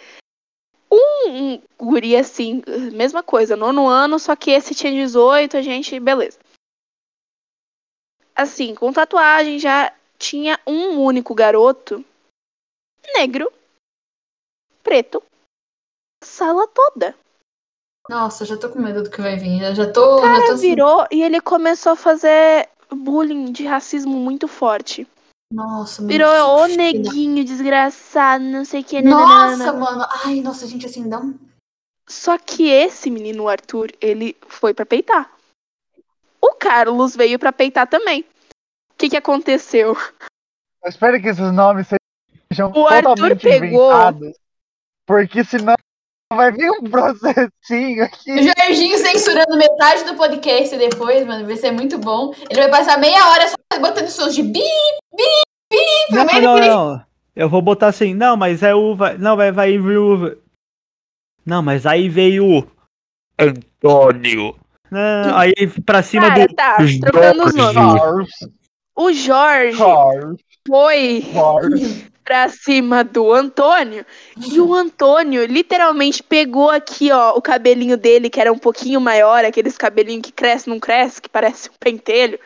Um, 0.88 1.55
um 1.55 1.62
guri 1.77 2.14
assim, 2.17 2.62
mesma 2.93 3.21
coisa, 3.21 3.57
nono 3.57 3.88
ano, 3.88 4.17
só 4.17 4.37
que 4.37 4.53
esse 4.53 4.77
tinha 4.77 4.93
18, 4.93 5.57
a 5.57 5.61
gente, 5.61 5.99
beleza. 5.99 6.38
Assim, 8.33 8.77
com 8.77 8.93
tatuagem 8.93 9.59
já 9.59 9.93
tinha 10.17 10.57
um 10.64 11.03
único 11.03 11.35
garoto 11.35 12.05
negro, 13.12 13.53
preto, 14.81 15.21
sala 16.23 16.69
toda. 16.69 17.12
Nossa, 18.09 18.45
já 18.45 18.57
tô 18.57 18.71
com 18.71 18.79
medo 18.79 19.03
do 19.03 19.11
que 19.11 19.21
vai 19.21 19.37
vir. 19.37 19.59
Já, 19.59 19.75
já 19.75 19.93
tô. 19.93 20.01
O 20.01 20.21
já 20.21 20.23
tô 20.23 20.23
cara 20.23 20.53
assim, 20.53 20.61
virou 20.61 21.09
e 21.11 21.25
ele 21.25 21.41
começou 21.41 21.91
a 21.91 21.97
fazer 21.97 22.69
bullying 22.88 23.51
de 23.51 23.67
racismo 23.67 24.17
muito 24.17 24.47
forte. 24.47 25.05
Nossa, 25.53 26.03
mano. 26.03 26.13
Virou 26.13 26.59
ô 26.59 26.67
neguinho, 26.67 27.45
desgraçado, 27.45 28.45
não 28.45 28.65
sei 28.65 28.83
o 28.83 28.85
que. 28.85 29.01
Nossa, 29.01 29.73
mano. 29.73 30.05
Ai, 30.25 30.41
nossa, 30.41 30.67
gente, 30.67 30.85
assim, 30.87 31.09
dá 31.09 31.19
um. 31.19 31.39
Só 32.09 32.39
que 32.39 32.69
esse 32.69 33.11
menino, 33.11 33.45
o 33.45 33.49
Arthur, 33.49 33.91
ele 34.01 34.37
foi 34.47 34.73
pra 34.75 34.85
peitar. 34.87 35.31
O 36.41 36.55
Carlos 36.55 37.17
veio 37.17 37.39
pra 37.39 37.53
peitar 37.53 37.87
também. 37.87 38.23
O 38.93 38.95
que 38.97 39.11
que 39.11 39.17
aconteceu? 39.17 39.97
Eu 40.83 40.89
espero 40.89 41.21
que 41.21 41.29
esses 41.29 41.53
nomes 41.53 41.87
sejam 42.51 42.73
O 42.73 42.87
Arthur 42.87 43.03
totalmente 43.15 43.43
pegou- 43.43 43.91
inventados. 43.93 44.37
Porque 45.07 45.45
senão 45.45 45.75
vai 46.33 46.53
vir 46.53 46.71
um 46.71 46.83
processinho 46.83 48.03
O 48.03 48.05
aqui. 48.05 48.43
Jorginho 48.43 48.99
censurando 48.99 49.57
metade 49.57 50.05
do 50.05 50.14
podcast 50.14 50.77
depois, 50.77 51.27
mano. 51.27 51.47
Vai 51.47 51.57
ser 51.57 51.71
muito 51.71 51.99
bom. 51.99 52.33
Ele 52.51 52.61
vai 52.61 52.71
passar 52.71 52.99
meia 52.99 53.29
hora 53.31 53.49
só 53.49 53.57
botando 53.81 54.09
sons 54.09 54.35
de 54.35 54.43
bi, 54.43 54.61
bi, 55.14 55.25
bi. 55.73 56.14
Não, 56.14 56.25
não, 56.25 56.57
ele- 56.59 56.69
não. 56.69 57.09
Eu 57.35 57.49
vou 57.49 57.62
botar 57.62 57.87
assim, 57.88 58.14
não, 58.14 58.37
mas 58.37 58.62
é 58.62 58.75
o. 58.75 58.97
Não, 59.19 59.37
vai, 59.37 59.53
vai 59.53 59.79
vir 59.79 59.99
o. 59.99 60.37
Não, 61.47 61.62
mas 61.62 61.87
aí 61.87 62.09
veio 62.09 62.45
o. 62.59 62.67
Antônio. 63.38 64.57
Não, 64.91 65.37
aí 65.37 65.53
pra 65.85 66.03
cima 66.03 66.29
Cara, 66.29 66.47
do. 66.47 66.55
tá, 66.55 66.77
trocando 67.01 67.45
os 67.45 67.55
nomes. 67.55 68.31
O 68.97 69.12
Jorge 69.12 69.77
Charles, 69.77 70.41
foi 70.67 71.25
Charles. 71.33 72.05
Pra 72.29 72.47
cima 72.51 73.03
do 73.03 73.33
Antônio. 73.33 74.05
E 74.37 74.61
o 74.61 74.75
Antônio 74.75 75.47
literalmente 75.47 76.23
pegou 76.23 76.69
aqui, 76.69 77.11
ó, 77.11 77.31
o 77.35 77.41
cabelinho 77.41 77.97
dele, 77.97 78.29
que 78.29 78.38
era 78.38 78.53
um 78.53 78.59
pouquinho 78.59 79.01
maior, 79.01 79.47
aqueles 79.47 79.79
cabelinhos 79.79 80.27
que 80.27 80.33
cresce, 80.33 80.69
não 80.69 80.79
cresce, 80.79 81.23
que 81.23 81.29
parece 81.31 81.71
um 81.71 81.75
pentelho. 81.81 82.38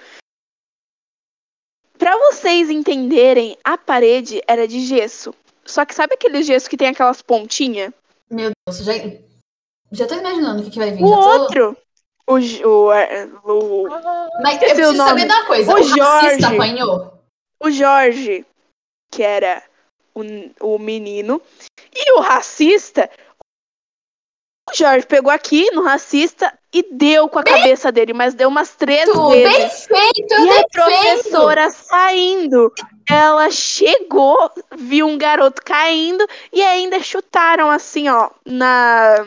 Pra 1.99 2.17
vocês 2.17 2.71
entenderem, 2.71 3.59
a 3.65 3.77
parede 3.77 4.41
era 4.47 4.69
de 4.69 4.79
gesso. 4.87 5.35
Só 5.65 5.85
que 5.85 5.97
sabe 5.97 6.15
aquele 6.15 6.45
gesso 6.45 6.71
que 6.71 6.77
tem 6.77 6.87
aquelas 6.87 7.21
pontinhas? 7.21 7.93
Meu 8.31 8.53
Deus, 8.65 8.85
já, 8.85 8.93
já 9.91 10.07
tô 10.07 10.15
imaginando 10.15 10.61
o 10.61 10.65
que, 10.65 10.71
que 10.71 10.79
vai 10.79 10.93
vir. 10.93 11.03
O 11.03 11.09
tô... 11.09 11.29
outro, 11.29 11.77
o, 12.25 12.35
o, 12.37 12.89
o, 13.45 13.89
Mas 14.45 14.63
eu 14.63 14.69
preciso 14.69 14.97
saber 14.97 15.25
uma 15.25 15.45
coisa. 15.45 15.73
O 15.73 15.75
O, 15.75 15.83
Jorge. 15.83 16.45
apanhou? 16.45 17.19
o 17.61 17.71
Jorge, 17.71 18.47
que 19.13 19.25
era 19.25 19.63
o, 20.15 20.75
o 20.75 20.79
menino, 20.79 21.41
e 21.95 22.13
o 22.13 22.21
racista, 22.21 23.09
o 24.71 24.77
Jorge 24.77 25.07
pegou 25.07 25.31
aqui 25.31 25.71
no 25.73 25.83
racista 25.83 26.57
e 26.73 26.83
deu 26.95 27.29
com 27.29 27.39
a 27.39 27.45
cabeça 27.45 27.93
dele, 27.93 28.13
mas 28.13 28.35
deu 28.35 28.49
umas 28.49 28.75
três 28.75 29.05
Tu, 29.05 29.29
vezes. 29.31 29.87
bem 29.89 30.13
feito, 30.13 30.35
E 30.35 30.51
a 30.51 30.65
professora 30.69 31.71
saindo, 31.71 32.73
ela 33.09 33.51
chegou, 33.51 34.51
viu 34.77 35.07
um 35.07 35.19
garoto 35.19 35.63
caindo 35.63 36.27
e 36.53 36.63
ainda 36.63 37.01
chutaram 37.01 37.71
assim, 37.71 38.09
ó, 38.09 38.31
na 38.47 39.27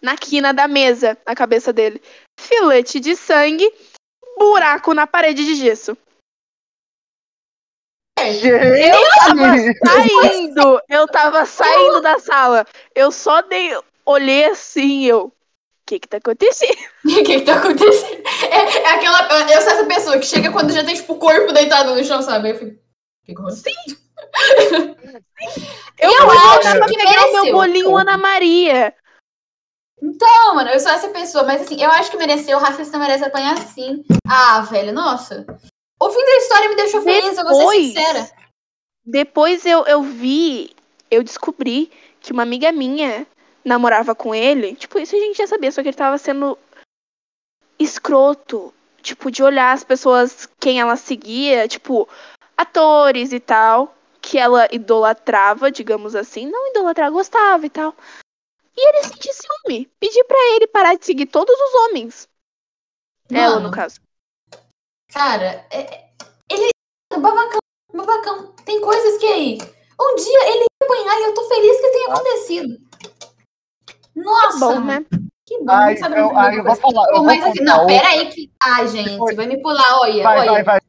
na 0.00 0.16
quina 0.16 0.52
da 0.52 0.66
mesa, 0.66 1.16
na 1.26 1.34
cabeça 1.34 1.72
dele. 1.72 2.00
Filete 2.38 3.00
de 3.00 3.16
sangue, 3.16 3.70
buraco 4.38 4.94
na 4.94 5.06
parede 5.06 5.44
de 5.44 5.54
gesso. 5.54 5.96
Eu 8.36 9.08
tava 9.18 9.56
saindo, 9.84 10.82
eu 10.88 11.06
tava 11.08 11.46
saindo 11.46 12.00
da 12.00 12.18
sala. 12.18 12.66
Eu 12.94 13.10
só 13.10 13.42
dei, 13.42 13.76
olhei 14.04 14.46
assim, 14.46 15.04
eu, 15.04 15.26
o 15.26 15.32
que 15.86 15.98
que 16.00 16.08
tá 16.08 16.18
acontecendo? 16.18 16.76
O 17.04 17.08
que 17.08 17.22
que 17.22 17.40
tá 17.42 17.56
acontecendo? 17.56 18.22
É, 18.50 18.56
é 18.56 18.90
aquela. 18.90 19.50
Eu 19.50 19.62
sou 19.62 19.72
essa 19.72 19.84
pessoa 19.86 20.18
que 20.18 20.26
chega 20.26 20.52
quando 20.52 20.72
já 20.72 20.84
tem, 20.84 20.94
tipo, 20.94 21.14
o 21.14 21.18
corpo 21.18 21.52
deitado 21.52 21.94
no 21.94 22.04
chão, 22.04 22.20
sabe? 22.20 22.50
Eu 22.50 22.58
fico. 22.58 22.72
O 22.72 22.78
que 23.24 23.34
que 23.34 23.40
aconteceu? 23.40 23.72
Eu, 25.98 26.10
Eu 26.10 26.30
acho 26.30 26.86
que 26.86 26.96
pegar 26.96 27.26
o 27.26 27.32
meu 27.32 27.52
bolinho 27.52 27.96
Ana 27.96 28.16
Maria. 28.16 28.94
Não, 30.00 30.54
mano, 30.54 30.70
eu 30.70 30.78
sou 30.78 30.92
essa 30.92 31.08
pessoa, 31.08 31.44
mas 31.44 31.62
assim, 31.62 31.82
eu 31.82 31.90
acho 31.90 32.10
que 32.10 32.16
mereceu, 32.16 32.56
o 32.56 32.60
racista 32.60 32.98
merece 32.98 33.24
apanhar 33.24 33.58
sim. 33.58 34.04
Ah, 34.28 34.60
velho, 34.60 34.92
nossa. 34.92 35.44
O 36.00 36.10
fim 36.10 36.24
da 36.24 36.36
história 36.36 36.68
me 36.68 36.76
deixou 36.76 37.02
feliz, 37.02 37.36
eu 37.36 37.44
vou 37.44 37.54
ser 37.54 37.58
Depois- 37.60 37.86
sincera. 37.86 38.30
Depois 39.04 39.66
eu, 39.66 39.86
eu 39.86 40.02
vi, 40.02 40.74
eu 41.10 41.22
descobri 41.22 41.90
que 42.20 42.32
uma 42.32 42.42
amiga 42.42 42.70
minha 42.70 43.26
namorava 43.64 44.14
com 44.14 44.34
ele. 44.34 44.74
Tipo, 44.76 44.98
isso 44.98 45.16
a 45.16 45.18
gente 45.18 45.38
já 45.38 45.46
sabia, 45.46 45.72
só 45.72 45.82
que 45.82 45.88
ele 45.88 45.96
tava 45.96 46.18
sendo 46.18 46.58
escroto, 47.78 48.72
tipo, 49.02 49.30
de 49.30 49.42
olhar 49.42 49.72
as 49.72 49.84
pessoas, 49.84 50.46
quem 50.60 50.80
ela 50.80 50.96
seguia, 50.96 51.66
tipo, 51.66 52.08
atores 52.56 53.32
e 53.32 53.40
tal, 53.40 53.94
que 54.20 54.38
ela 54.38 54.68
idolatrava, 54.70 55.70
digamos 55.70 56.14
assim. 56.14 56.46
Não 56.46 56.68
idolatrava, 56.70 57.10
gostava 57.10 57.64
e 57.66 57.70
tal. 57.70 57.94
E 58.76 58.88
ele 58.88 59.04
sentia 59.04 59.32
ciúme. 59.32 59.90
Pedi 59.98 60.22
pra 60.24 60.38
ele 60.54 60.66
parar 60.66 60.94
de 60.96 61.04
seguir 61.04 61.26
todos 61.26 61.54
os 61.58 61.74
homens. 61.74 62.28
Ela, 63.30 63.56
Mano, 63.56 63.68
no 63.68 63.74
caso. 63.74 64.00
Cara, 65.12 65.64
é- 65.70 66.08
ele. 66.50 66.68
Babacão, 67.12 67.58
babacão. 67.94 68.52
Tem 68.64 68.80
coisas 68.80 69.18
que 69.18 69.26
aí. 69.26 69.58
Um 70.00 70.14
dia 70.14 70.48
ele 70.52 70.60
ia 70.60 70.84
apanhar 70.84 71.18
e 71.18 71.24
eu 71.24 71.34
tô 71.34 71.48
feliz 71.48 71.80
que 71.80 71.90
tenha 71.90 72.08
acontecido. 72.14 72.78
Nossa! 74.14 74.58
Bom, 74.58 74.80
né? 74.84 75.04
Que 75.46 75.58
bom, 75.60 75.72
Ai, 75.72 75.94
não 75.94 76.00
sabe 76.00 76.18
eu, 76.20 76.36
ai, 76.36 76.58
eu 76.58 76.64
vou 76.64 76.76
falar. 76.76 77.02
Eu 77.04 77.08
Pô, 77.08 77.14
vou 77.16 77.24
mas 77.24 77.42
assim, 77.44 77.64
não, 77.64 77.80
outra. 77.80 77.96
pera 77.96 78.08
aí 78.08 78.26
que. 78.30 78.52
Ai, 78.62 78.86
gente, 78.88 79.34
vai 79.34 79.46
me 79.46 79.60
pular, 79.62 80.00
olha, 80.00 80.22
Vai, 80.22 80.38
olha. 80.40 80.52
vai, 80.52 80.62
vai. 80.64 80.80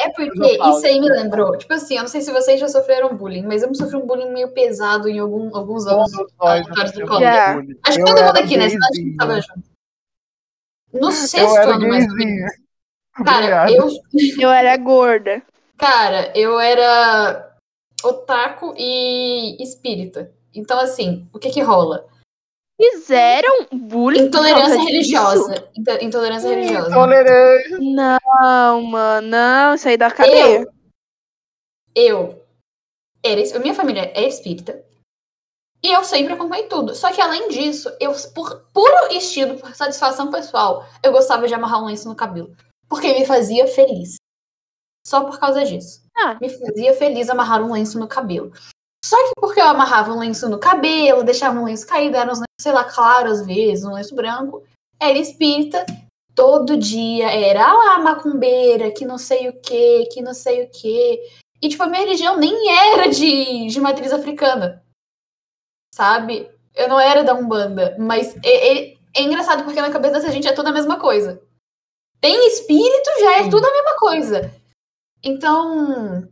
É 0.00 0.08
porque 0.10 0.58
isso 0.70 0.86
aí 0.86 0.98
me 1.00 1.08
lembrou. 1.10 1.56
Tipo 1.58 1.74
assim, 1.74 1.96
eu 1.96 2.02
não 2.02 2.08
sei 2.08 2.20
se 2.22 2.32
vocês 2.32 2.58
já 2.60 2.68
sofreram 2.68 3.14
bullying, 3.16 3.42
mas 3.46 3.62
eu 3.62 3.68
me 3.68 3.76
sofri 3.76 3.96
um 3.96 4.06
bullying 4.06 4.30
meio 4.32 4.52
pesado 4.52 5.08
em 5.08 5.18
algum- 5.18 5.54
alguns 5.54 5.86
anos. 5.86 6.10
Todos 6.12 6.32
nós 6.38 6.48
aleatórios 6.48 6.92
do 6.92 7.06
bullying. 7.06 7.78
Acho 7.84 7.96
que 7.96 8.02
Eu 8.02 8.06
todo 8.06 8.24
mundo 8.24 8.36
aqui, 8.38 8.56
né? 8.56 8.68
Senão 8.70 8.86
a 8.88 8.94
gente 8.94 9.02
gayzinho. 9.12 9.16
tava 9.16 9.40
junto. 9.40 9.62
No 10.92 11.12
sexto 11.12 11.56
ano, 11.56 11.88
mais 11.88 12.06
ou 12.08 12.14
menos. 12.16 12.52
Cara, 13.24 13.70
eu, 13.70 13.88
Eu 14.38 14.50
era 14.50 14.76
gorda. 14.76 15.42
Cara, 15.78 16.32
eu 16.36 16.58
era 16.60 17.54
otaku 18.02 18.74
e 18.76 19.62
espírita. 19.62 20.32
Então, 20.54 20.78
assim, 20.78 21.28
o 21.32 21.38
que 21.38 21.50
que 21.50 21.60
rola? 21.60 22.06
Fizeram 22.80 23.66
bullying. 23.72 24.26
Intolerância 24.26 24.78
religiosa. 24.78 25.70
Into- 25.74 26.04
Intolerância 26.04 26.48
religiosa. 26.50 26.88
Intolerante. 26.90 27.70
Não, 27.80 28.82
mano, 28.82 29.28
não, 29.28 29.74
isso 29.74 29.88
aí 29.88 29.96
da 29.96 30.10
cadeia. 30.10 30.66
Eu, 31.94 32.42
eu, 32.42 32.42
era, 33.24 33.58
minha 33.60 33.74
família 33.74 34.12
é 34.14 34.26
espírita. 34.26 34.84
E 35.82 35.92
eu 35.92 36.04
sempre 36.04 36.32
acompanhei 36.32 36.66
tudo. 36.66 36.94
Só 36.94 37.12
que 37.12 37.20
além 37.20 37.48
disso, 37.48 37.90
eu, 38.00 38.12
por 38.34 38.62
puro 38.72 39.12
estilo, 39.12 39.58
por 39.58 39.74
satisfação 39.74 40.30
pessoal, 40.30 40.84
eu 41.02 41.12
gostava 41.12 41.46
de 41.46 41.54
amarrar 41.54 41.82
um 41.82 41.86
lenço 41.86 42.08
no 42.08 42.14
cabelo. 42.16 42.54
Porque 42.88 43.12
me 43.12 43.24
fazia 43.26 43.66
feliz. 43.66 44.16
Só 45.06 45.24
por 45.24 45.38
causa 45.38 45.64
disso. 45.64 46.02
Ah. 46.16 46.36
Me 46.40 46.48
fazia 46.48 46.94
feliz 46.94 47.28
amarrar 47.28 47.62
um 47.62 47.72
lenço 47.72 47.98
no 47.98 48.08
cabelo. 48.08 48.52
Só 49.04 49.16
que 49.28 49.34
porque 49.40 49.60
eu 49.60 49.66
amarrava 49.66 50.12
um 50.12 50.18
lenço 50.18 50.48
no 50.48 50.58
cabelo, 50.58 51.22
deixava 51.22 51.58
um 51.60 51.64
lenço 51.64 51.86
caído, 51.86 52.16
era 52.16 52.30
uns 52.30 52.38
lenços, 52.38 52.60
sei 52.60 52.72
lá, 52.72 52.84
claro 52.84 53.30
às 53.30 53.46
vezes, 53.46 53.84
um 53.84 53.94
lenço 53.94 54.14
branco. 54.14 54.64
Era 55.00 55.16
espírita, 55.16 55.84
todo 56.34 56.76
dia 56.76 57.30
era 57.30 57.64
ah 57.68 57.72
lá, 57.72 57.98
macumbeira, 57.98 58.90
que 58.90 59.04
não 59.04 59.16
sei 59.18 59.48
o 59.48 59.60
que, 59.60 60.06
que 60.06 60.20
não 60.22 60.34
sei 60.34 60.64
o 60.64 60.70
que. 60.70 61.20
E, 61.62 61.68
tipo, 61.68 61.82
a 61.82 61.86
minha 61.86 62.02
religião 62.02 62.36
nem 62.36 62.68
era 62.92 63.08
de, 63.08 63.68
de 63.68 63.80
matriz 63.80 64.12
africana. 64.12 64.82
Sabe? 65.94 66.50
Eu 66.74 66.88
não 66.88 67.00
era 67.00 67.22
da 67.24 67.34
Umbanda. 67.34 67.96
Mas 67.98 68.36
é, 68.44 68.90
é- 68.90 68.96
é 69.14 69.22
engraçado 69.22 69.64
porque 69.64 69.80
na 69.80 69.90
cabeça 69.90 70.14
dessa 70.14 70.30
gente 70.30 70.46
é 70.46 70.52
tudo 70.52 70.68
a 70.68 70.72
mesma 70.72 70.98
coisa. 71.00 71.42
Tem 72.20 72.46
espírito, 72.48 73.10
já 73.20 73.38
é 73.38 73.48
tudo 73.48 73.66
a 73.66 73.72
mesma 73.72 73.96
coisa. 73.96 74.52
Então. 75.22 76.28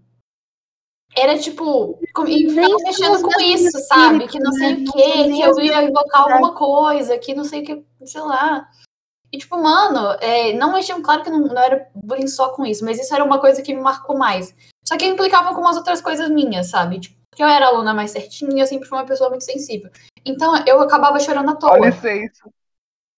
Era 1.16 1.38
tipo. 1.38 2.00
com- 2.12 2.26
E 2.26 2.48
ficava 2.48 2.76
mexendo 2.82 3.22
com 3.22 3.40
isso, 3.40 3.78
sabe? 3.86 4.26
Que 4.26 4.38
não 4.40 4.52
sei 4.52 4.76
né? 4.76 4.84
o 4.92 4.96
nem 4.96 5.34
que 5.36 5.42
eu 5.42 5.60
ia 5.60 5.82
invocar 5.84 6.22
alguma 6.22 6.54
coisa, 6.54 7.18
que 7.18 7.34
não 7.34 7.44
sei 7.44 7.62
o 7.62 7.64
que, 7.64 7.84
sei 8.04 8.20
lá. 8.20 8.68
E, 9.32 9.38
tipo, 9.38 9.56
mano, 9.56 10.16
é, 10.20 10.52
não 10.52 10.72
mexiam, 10.72 11.02
claro 11.02 11.22
que 11.22 11.30
não, 11.30 11.40
não 11.40 11.60
era 11.60 11.88
bullying 11.94 12.28
só 12.28 12.50
com 12.50 12.64
isso, 12.64 12.84
mas 12.84 13.00
isso 13.00 13.12
era 13.12 13.24
uma 13.24 13.40
coisa 13.40 13.62
que 13.62 13.74
me 13.74 13.80
marcou 13.80 14.16
mais. 14.16 14.54
Só 14.86 14.96
que 14.96 15.04
implicava 15.04 15.54
com 15.54 15.60
umas 15.60 15.76
outras 15.76 16.00
coisas 16.00 16.28
minhas, 16.30 16.68
sabe? 16.68 17.00
Tipo, 17.00 17.16
porque 17.30 17.42
eu 17.42 17.48
era 17.48 17.66
aluna 17.66 17.92
mais 17.92 18.12
certinha, 18.12 18.62
eu 18.62 18.66
sempre 18.66 18.88
fui 18.88 18.96
uma 18.96 19.06
pessoa 19.06 19.28
muito 19.28 19.42
sensível. 19.42 19.90
Então 20.24 20.56
eu 20.66 20.80
acabava 20.80 21.18
chorando 21.18 21.50
à 21.50 21.56
toa. 21.56 21.78
licença. 21.78 22.48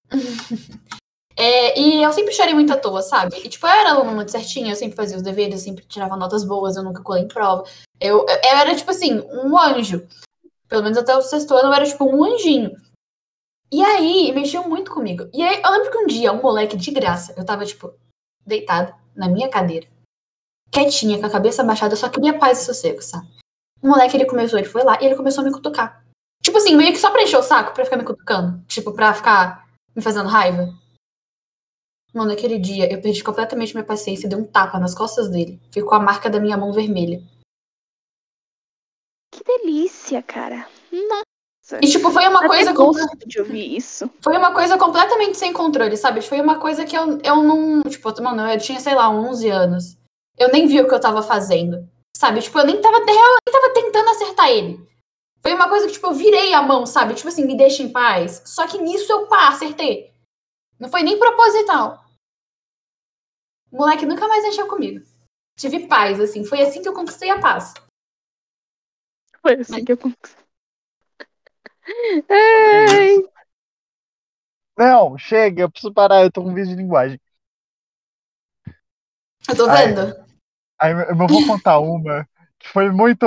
É, 1.39 1.79
e 1.79 2.03
eu 2.03 2.11
sempre 2.13 2.33
chorei 2.33 2.55
muito 2.55 2.73
à 2.73 2.77
toa, 2.79 3.03
sabe? 3.03 3.37
E, 3.45 3.49
tipo, 3.49 3.67
eu 3.67 3.71
era 3.71 3.91
aluna 3.91 4.13
muito 4.13 4.31
certinha, 4.31 4.73
eu 4.73 4.77
sempre 4.77 4.97
fazia 4.97 5.17
os 5.17 5.23
deveres, 5.23 5.55
eu 5.55 5.61
sempre 5.61 5.85
tirava 5.85 6.17
notas 6.17 6.43
boas, 6.43 6.77
eu 6.77 6.83
nunca 6.83 7.03
colei 7.03 7.25
em 7.25 7.29
prova. 7.29 7.65
Eu, 8.01 8.25
eu 8.27 8.39
era, 8.43 8.75
tipo 8.75 8.91
assim, 8.91 9.21
um 9.31 9.59
anjo. 9.59 10.07
Pelo 10.67 10.83
menos 10.83 10.97
até 10.97 11.15
o 11.15 11.21
sexto 11.21 11.55
ano 11.55 11.69
eu 11.69 11.75
era, 11.75 11.85
tipo, 11.85 12.05
um 12.05 12.25
anjinho. 12.25 12.75
E 13.71 13.85
aí, 13.85 14.33
mexiam 14.33 14.67
muito 14.67 14.91
comigo. 14.91 15.29
E 15.33 15.43
aí, 15.43 15.61
eu 15.63 15.71
lembro 15.71 15.91
que 15.91 15.99
um 15.99 16.07
dia, 16.07 16.33
um 16.33 16.41
moleque 16.41 16.77
de 16.77 16.91
graça, 16.91 17.35
eu 17.37 17.45
tava, 17.45 17.67
tipo, 17.67 17.93
deitada 18.47 18.95
na 19.15 19.29
minha 19.29 19.51
cadeira, 19.51 19.87
quietinha, 20.71 21.19
com 21.19 21.27
a 21.27 21.31
cabeça 21.31 21.63
baixada, 21.63 21.93
eu 21.93 21.99
só 21.99 22.09
queria 22.09 22.39
paz 22.39 22.63
e 22.63 22.65
sossego, 22.65 23.03
sabe? 23.03 23.27
O 23.83 23.89
moleque, 23.89 24.17
ele 24.17 24.25
começou, 24.25 24.59
ele 24.59 24.69
foi 24.69 24.83
lá 24.83 24.99
e 25.01 25.07
ele 25.07 25.17
começou 25.17 25.43
a 25.43 25.45
me 25.45 25.53
cutucar. 25.53 26.03
Tipo 26.43 26.59
assim, 26.59 26.77
meio 26.77 26.93
que 26.93 26.99
só 26.99 27.11
pra 27.11 27.23
encher 27.23 27.39
o 27.39 27.43
saco, 27.43 27.75
pra 27.75 27.85
ficar 27.85 27.97
me 27.97 28.05
cutucando. 28.05 28.65
Tipo, 28.67 28.93
pra 28.93 29.13
ficar 29.13 29.67
me 29.95 30.01
fazendo 30.03 30.29
raiva. 30.29 30.73
Mano, 32.17 32.31
naquele 32.31 32.59
dia 32.59 32.91
eu 32.91 32.99
perdi 33.03 33.23
completamente 33.23 33.75
minha 33.75 33.85
paciência 33.85 34.27
e 34.27 34.31
dei 34.31 34.39
um 34.39 34.47
tapa 34.47 34.79
nas 34.79 34.95
costas 34.95 35.29
dele. 35.29 35.61
Ficou 35.71 35.93
a 35.95 36.01
marca 36.01 36.31
da 36.31 36.41
minha 36.41 36.57
mão 36.57 36.73
vermelha. 36.73 37.23
Que 39.31 39.45
delícia, 39.45 40.23
cara. 40.23 40.67
Nossa. 40.91 41.79
E, 41.83 41.87
tipo, 41.87 42.11
foi 42.11 42.27
uma 42.27 42.39
Até 42.39 42.47
coisa. 42.49 42.75
com- 42.75 42.93
de 43.27 43.39
ouvir 43.41 43.77
isso. 43.77 44.09
Foi 44.25 44.35
uma 44.37 44.55
coisa 44.55 44.79
completamente 44.79 45.37
sem 45.37 45.53
controle, 45.53 45.95
sabe? 45.97 46.23
Foi 46.23 46.41
uma 46.41 46.59
coisa 46.59 46.87
que 46.87 46.97
eu, 46.97 47.19
eu 47.23 47.43
não. 47.43 47.83
Tipo, 47.83 48.09
mano, 48.23 48.49
eu 48.51 48.59
tinha, 48.59 48.81
sei 48.81 48.95
lá, 48.95 49.11
11 49.11 49.51
anos. 49.51 49.99
Eu 50.39 50.51
nem 50.53 50.67
vi 50.67 50.81
o 50.81 50.89
que 50.89 50.95
eu 50.95 51.01
tava 51.01 51.23
fazendo. 51.23 51.87
Sabe? 52.17 52.41
Tipo, 52.41 52.61
eu 52.61 52.67
nem 52.67 52.81
tava. 52.81 52.99
Eu 52.99 53.05
nem 53.05 53.53
tava 53.53 53.75
tentando 53.75 54.09
acertar 54.11 54.49
ele. 54.49 54.81
Foi 55.43 55.53
uma 55.53 55.69
coisa 55.69 55.87
que, 55.87 55.93
tipo, 55.93 56.07
eu 56.07 56.15
virei 56.15 56.55
a 56.55 56.63
mão, 56.63 56.87
sabe? 56.87 57.15
Tipo 57.15 57.29
assim, 57.29 57.45
me 57.45 57.57
deixa 57.57 57.83
em 57.83 57.91
paz. 57.91 58.43
Só 58.47 58.67
que 58.67 58.79
nisso 58.79 59.13
eu, 59.13 59.27
pá, 59.27 59.49
acertei. 59.49 60.13
Não 60.79 60.89
foi 60.89 61.03
nem 61.03 61.19
proposital. 61.19 62.06
O 63.71 63.77
moleque 63.77 64.07
nunca 64.07 64.27
mais 64.29 64.45
mexeu 64.45 64.69
comigo. 64.69 65.05
Tive 65.57 65.87
paz, 65.87 66.21
assim. 66.21 66.45
Foi 66.45 66.61
assim 66.61 66.83
que 66.83 66.89
eu 66.89 66.95
conquistei 66.95 67.31
a 67.31 67.41
paz. 67.41 67.75
Foi 69.41 69.55
assim 69.55 69.85
que 69.85 69.93
eu 69.93 69.99
conquistei. 69.99 70.47
Não, 74.77 75.17
chega, 75.17 75.63
eu 75.63 75.71
preciso 75.71 75.93
parar, 75.93 76.23
eu 76.23 76.31
tô 76.31 76.43
com 76.43 76.53
vídeo 76.53 76.71
de 76.71 76.77
linguagem. 76.77 77.21
Eu 79.49 79.57
tô 79.57 79.71
vendo? 79.71 80.27
Aí 80.79 80.93
eu 80.93 80.99
eu 81.01 81.17
vou 81.17 81.29
contar 81.47 81.79
uma 81.79 82.29
que 82.59 82.69
foi 82.69 82.91
muito. 82.91 83.27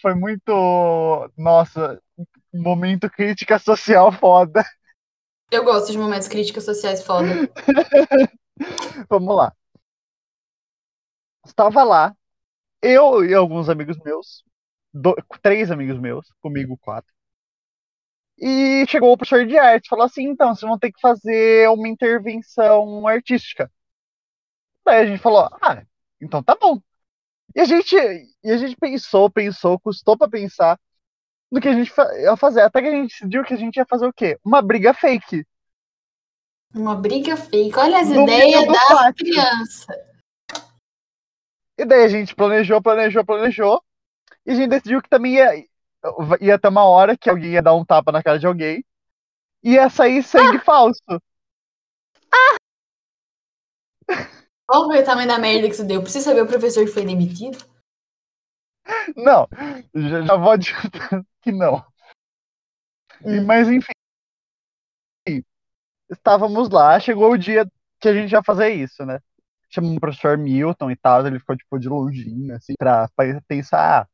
Foi 0.00 0.14
muito. 0.14 0.52
Nossa, 1.36 2.00
momento 2.52 3.08
crítica 3.10 3.58
social 3.58 4.12
foda. 4.12 4.64
Eu 5.50 5.64
gosto 5.64 5.92
de 5.92 5.98
momentos 5.98 6.28
críticas 6.28 6.64
sociais 6.64 7.02
foda. 7.04 7.28
Vamos 9.08 9.36
lá. 9.36 9.54
Estava 11.44 11.82
lá, 11.82 12.14
eu 12.82 13.24
e 13.24 13.34
alguns 13.34 13.68
amigos 13.68 13.96
meus, 14.04 14.44
do- 14.92 15.16
três 15.42 15.70
amigos 15.70 15.98
meus, 15.98 16.26
comigo 16.40 16.76
quatro. 16.78 17.12
E 18.38 18.84
chegou 18.88 19.12
o 19.12 19.16
professor 19.16 19.46
de 19.46 19.56
arte, 19.56 19.88
falou 19.88 20.04
assim: 20.04 20.24
então, 20.24 20.54
vocês 20.54 20.68
vão 20.68 20.78
ter 20.78 20.90
que 20.92 21.00
fazer 21.00 21.68
uma 21.70 21.88
intervenção 21.88 23.06
artística. 23.06 23.70
Daí 24.84 25.02
a 25.02 25.06
gente 25.06 25.20
falou: 25.22 25.48
ah, 25.62 25.82
então 26.20 26.42
tá 26.42 26.56
bom. 26.60 26.80
E 27.54 27.60
a 27.60 27.64
gente, 27.64 27.94
e 27.94 28.50
a 28.50 28.56
gente 28.56 28.76
pensou, 28.76 29.30
pensou, 29.30 29.78
custou 29.78 30.18
pra 30.18 30.28
pensar 30.28 30.78
no 31.50 31.60
que 31.60 31.68
a 31.68 31.72
gente 31.72 31.92
ia 32.20 32.36
fazer. 32.36 32.62
Até 32.62 32.82
que 32.82 32.88
a 32.88 32.90
gente 32.90 33.10
decidiu 33.10 33.44
que 33.44 33.54
a 33.54 33.56
gente 33.56 33.76
ia 33.76 33.86
fazer 33.88 34.06
o 34.06 34.12
quê? 34.12 34.36
Uma 34.44 34.60
briga 34.60 34.92
fake. 34.92 35.46
Uma 36.74 36.96
briga 36.96 37.36
fake. 37.36 37.78
Olha 37.78 38.00
as 38.00 38.08
No 38.08 38.24
ideias 38.24 38.66
pátio. 38.88 39.24
crianças. 39.24 40.13
E 41.76 41.84
daí 41.84 42.04
a 42.04 42.08
gente 42.08 42.34
planejou, 42.34 42.80
planejou, 42.80 43.24
planejou. 43.24 43.82
E 44.46 44.52
a 44.52 44.54
gente 44.54 44.68
decidiu 44.68 45.02
que 45.02 45.08
também 45.08 45.34
ia, 45.34 45.64
ia 46.40 46.58
ter 46.58 46.68
uma 46.68 46.84
hora 46.84 47.16
que 47.16 47.28
alguém 47.28 47.52
ia 47.52 47.62
dar 47.62 47.74
um 47.74 47.84
tapa 47.84 48.12
na 48.12 48.22
cara 48.22 48.38
de 48.38 48.46
alguém. 48.46 48.84
E 49.62 49.72
ia 49.72 49.88
sair 49.88 50.22
sangue 50.22 50.58
falso. 50.60 51.02
Vamos 54.68 54.94
ver 54.94 55.02
o 55.02 55.04
tamanho 55.04 55.28
da 55.28 55.38
merda 55.38 55.68
que 55.68 55.74
isso 55.74 55.86
deu. 55.86 56.02
Precisa 56.02 56.30
saber 56.30 56.42
o 56.42 56.46
professor 56.46 56.84
que 56.84 56.92
foi 56.92 57.04
demitido? 57.04 57.58
Não, 59.16 59.48
já, 59.94 60.22
já 60.22 60.36
vou 60.36 60.50
adiantando 60.50 61.26
que 61.40 61.50
não. 61.50 61.84
Hum. 63.24 63.44
Mas 63.44 63.68
enfim. 63.68 63.92
Estávamos 66.10 66.68
lá, 66.68 67.00
chegou 67.00 67.32
o 67.32 67.38
dia 67.38 67.66
que 67.98 68.08
a 68.08 68.12
gente 68.12 68.32
ia 68.32 68.42
fazer 68.42 68.70
isso, 68.70 69.04
né? 69.06 69.20
Chamamos 69.74 69.96
o 69.96 70.00
professor 70.00 70.38
Milton 70.38 70.90
e 70.90 70.96
tal, 70.96 71.26
ele 71.26 71.40
ficou 71.40 71.56
tipo 71.56 71.78
de 71.78 71.88
longinho, 71.88 72.54
assim, 72.54 72.74
pra, 72.78 73.08
pra 73.16 73.40
pensar, 73.48 74.02
ah, 74.02 74.08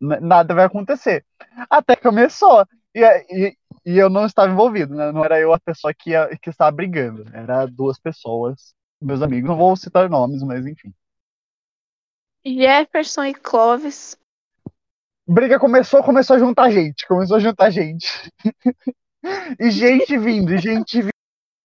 nada 0.00 0.54
vai 0.54 0.64
acontecer. 0.64 1.24
Até 1.68 1.94
começou. 1.94 2.66
E, 2.94 3.00
e, 3.30 3.56
e 3.84 3.98
eu 3.98 4.08
não 4.08 4.24
estava 4.24 4.50
envolvido, 4.50 4.94
né? 4.94 5.12
Não 5.12 5.24
era 5.24 5.38
eu 5.38 5.52
a 5.52 5.60
pessoa 5.60 5.92
que, 5.92 6.10
ia, 6.10 6.28
que 6.40 6.50
estava 6.50 6.70
brigando. 6.70 7.24
Era 7.32 7.66
duas 7.66 7.98
pessoas, 7.98 8.74
meus 9.00 9.20
amigos. 9.20 9.48
Não 9.48 9.56
vou 9.56 9.76
citar 9.76 10.08
nomes, 10.08 10.42
mas 10.42 10.66
enfim. 10.66 10.92
Jefferson 12.44 13.24
e 13.24 13.34
Clovis. 13.34 14.16
Briga 15.26 15.58
começou, 15.58 16.02
começou 16.02 16.36
a 16.36 16.38
juntar 16.38 16.70
gente. 16.70 17.06
Começou 17.06 17.36
a 17.36 17.40
juntar 17.40 17.70
gente. 17.70 18.32
e 19.60 19.70
gente 19.70 20.16
vindo, 20.16 20.54
e 20.54 20.58
gente 20.58 21.02
vindo, 21.02 21.17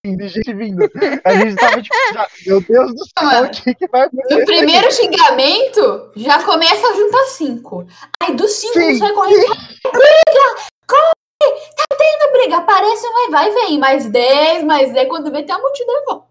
e 0.04 0.28
gente 0.28 0.52
vindo. 0.52 0.82
A 1.24 1.34
gente 1.34 1.56
tava 1.56 1.80
tipo, 1.80 1.96
já, 2.12 2.28
meu 2.46 2.60
Deus 2.60 2.94
do 2.94 3.04
céu, 3.18 3.44
o 3.44 3.50
que, 3.50 3.74
que 3.74 3.88
vai 3.88 4.02
acontecer? 4.02 4.38
No 4.38 4.44
primeiro 4.44 4.92
xingamento, 4.92 6.12
já 6.14 6.44
começa 6.44 6.86
a 6.86 6.92
juntar 6.92 7.24
cinco. 7.28 7.86
Aí 8.20 8.34
dos 8.36 8.52
cinco 8.52 8.74
Sim, 8.74 8.98
sai 8.98 9.12
correndo. 9.14 9.46
Briga! 9.46 10.68
Corre! 10.86 11.14
Tá 11.40 11.96
tendo 11.96 12.32
briga. 12.32 12.58
Aparece, 12.58 13.08
vai, 13.08 13.30
vai, 13.30 13.50
vem. 13.50 13.78
Mais 13.78 14.06
dez, 14.10 14.62
mais 14.62 14.92
dez. 14.92 15.08
Quando 15.08 15.32
vê, 15.32 15.42
tem 15.42 15.54
a 15.54 15.58
multidão. 15.58 16.26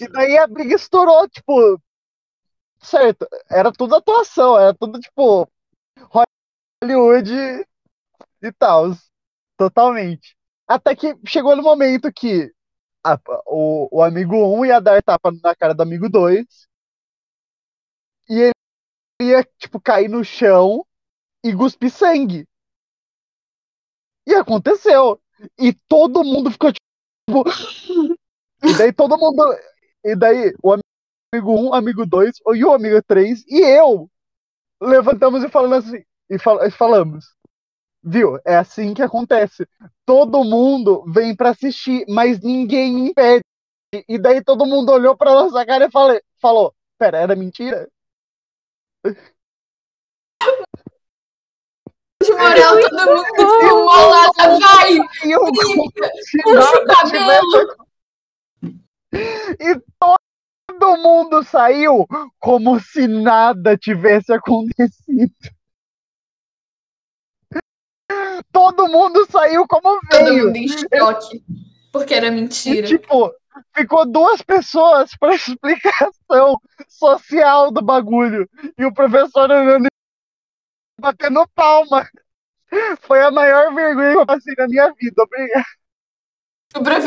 E 0.00 0.08
daí 0.08 0.38
a 0.38 0.46
briga 0.46 0.76
estourou, 0.76 1.28
tipo. 1.28 1.78
Certo, 2.80 3.28
era 3.50 3.72
tudo 3.72 3.96
atuação, 3.96 4.58
era 4.58 4.72
tudo 4.72 4.98
tipo. 4.98 5.46
Hollywood 6.80 7.66
e 8.40 8.52
tal. 8.52 8.92
Totalmente. 9.58 10.37
Até 10.68 10.94
que 10.94 11.14
chegou 11.26 11.56
no 11.56 11.62
momento 11.62 12.12
que 12.12 12.52
a- 13.04 13.20
o, 13.46 13.88
o 13.98 14.02
amigo 14.04 14.36
1 14.36 14.66
ia 14.66 14.80
dar 14.80 15.02
tapa 15.02 15.32
na 15.42 15.54
cara 15.56 15.74
do 15.74 15.82
amigo 15.82 16.08
2. 16.10 16.46
E 18.30 18.34
ele 18.40 19.30
ia, 19.30 19.44
tipo, 19.58 19.80
cair 19.80 20.08
no 20.08 20.24
chão 20.24 20.84
e 21.44 21.54
cuspir 21.56 21.90
sangue. 21.90 22.46
E 24.26 24.34
aconteceu. 24.34 25.20
E 25.58 25.72
todo 25.88 26.24
mundo 26.24 26.50
ficou 26.50 26.72
tipo. 26.72 27.44
E 28.64 28.74
daí 28.74 28.92
todo 28.92 29.16
mundo. 29.18 29.42
E 30.04 30.16
daí 30.16 30.52
o 30.62 30.72
amigo 30.72 31.52
1, 31.70 31.74
amigo 31.74 32.06
2 32.06 32.36
e 32.54 32.64
o 32.64 32.72
amigo 32.72 33.02
3 33.02 33.44
e 33.48 33.60
eu 33.60 34.10
levantamos 34.82 35.44
e 35.44 35.50
falando 35.50 35.76
assim. 35.76 36.02
E, 36.30 36.38
fal- 36.38 36.64
e 36.66 36.70
falamos. 36.72 37.26
Viu? 38.08 38.38
É 38.42 38.56
assim 38.56 38.94
que 38.94 39.02
acontece. 39.02 39.68
Todo 40.06 40.42
mundo 40.42 41.04
vem 41.06 41.36
pra 41.36 41.50
assistir, 41.50 42.06
mas 42.08 42.40
ninguém 42.40 43.08
impede. 43.08 43.42
E 44.08 44.18
daí 44.18 44.42
todo 44.42 44.64
mundo 44.64 44.90
olhou 44.92 45.14
pra 45.14 45.34
nossa 45.34 45.64
cara 45.66 45.84
e 45.86 45.90
fale- 45.90 46.22
falou: 46.40 46.74
Pera, 46.98 47.18
era 47.18 47.36
mentira? 47.36 47.86
De 52.22 52.32
moral, 52.32 52.80
todo 52.80 53.06
mundo. 53.06 54.60
Vai! 54.60 54.98
Eu, 55.30 55.44
Briga! 55.52 56.10
se 56.22 56.42
Puxa 56.42 56.78
o 56.78 56.86
cabelo! 56.86 57.88
E 59.12 59.80
todo 59.98 60.96
mundo 60.96 61.42
saiu 61.44 62.06
como 62.38 62.80
se 62.80 63.06
nada 63.06 63.76
tivesse 63.76 64.32
acontecido. 64.32 65.32
Todo 68.52 68.88
mundo 68.88 69.26
saiu 69.30 69.66
como 69.66 70.00
Todo 70.10 70.24
veio. 70.24 70.46
mundo 70.46 70.56
em 70.56 70.68
choque. 70.68 71.42
Porque 71.92 72.14
era 72.14 72.26
E, 72.28 72.30
mentira. 72.30 72.86
tipo, 72.86 73.32
ficou 73.74 74.06
duas 74.06 74.42
pessoas 74.42 75.10
para 75.18 75.34
explicação 75.36 76.58
social 76.88 77.70
do 77.70 77.82
bagulho. 77.82 78.48
E 78.78 78.84
o 78.84 78.92
professor 78.92 79.50
olhando 79.50 79.86
e 79.86 81.00
batendo 81.00 81.46
palma. 81.54 82.08
Foi 83.00 83.22
a 83.22 83.30
maior 83.30 83.74
vergonha 83.74 84.12
que 84.12 84.18
eu 84.18 84.26
passei 84.26 84.54
na 84.58 84.68
minha 84.68 84.92
vida. 84.92 85.22
Obrigado. 85.22 85.64
O 86.76 86.82
professor, 86.82 87.06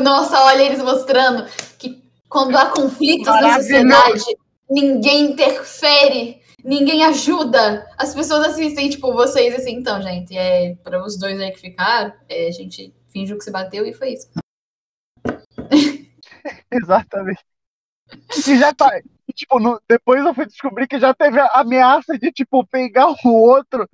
nossa, 0.00 0.40
olha 0.44 0.62
eles 0.62 0.82
mostrando 0.82 1.46
que 1.78 2.02
quando 2.28 2.56
há 2.56 2.70
conflitos 2.70 3.26
na 3.26 3.56
sociedade, 3.56 4.24
ninguém 4.70 5.32
interfere, 5.32 6.40
ninguém 6.64 7.04
ajuda. 7.04 7.86
As 7.98 8.14
pessoas 8.14 8.48
assistem, 8.48 8.88
tipo, 8.88 9.12
vocês 9.12 9.54
assim, 9.54 9.76
então, 9.76 10.00
gente, 10.02 10.36
é 10.36 10.74
para 10.76 11.04
os 11.04 11.18
dois 11.18 11.38
aí 11.38 11.52
que 11.52 11.60
ficaram, 11.60 12.12
é, 12.28 12.48
a 12.48 12.50
gente 12.50 12.94
fingiu 13.12 13.36
que 13.38 13.44
se 13.44 13.50
bateu 13.50 13.84
e 13.84 13.92
foi 13.92 14.14
isso. 14.14 14.28
Exatamente. 16.72 17.44
E 18.48 18.58
já 18.58 18.72
tá. 18.74 18.90
tipo, 19.34 19.60
no- 19.60 19.80
depois 19.88 20.24
eu 20.24 20.34
fui 20.34 20.46
descobrir 20.46 20.86
que 20.86 20.98
já 20.98 21.14
teve 21.14 21.38
a 21.38 21.46
ameaça 21.54 22.18
de, 22.18 22.32
tipo, 22.32 22.66
pegar 22.66 23.08
o 23.24 23.28
outro 23.28 23.88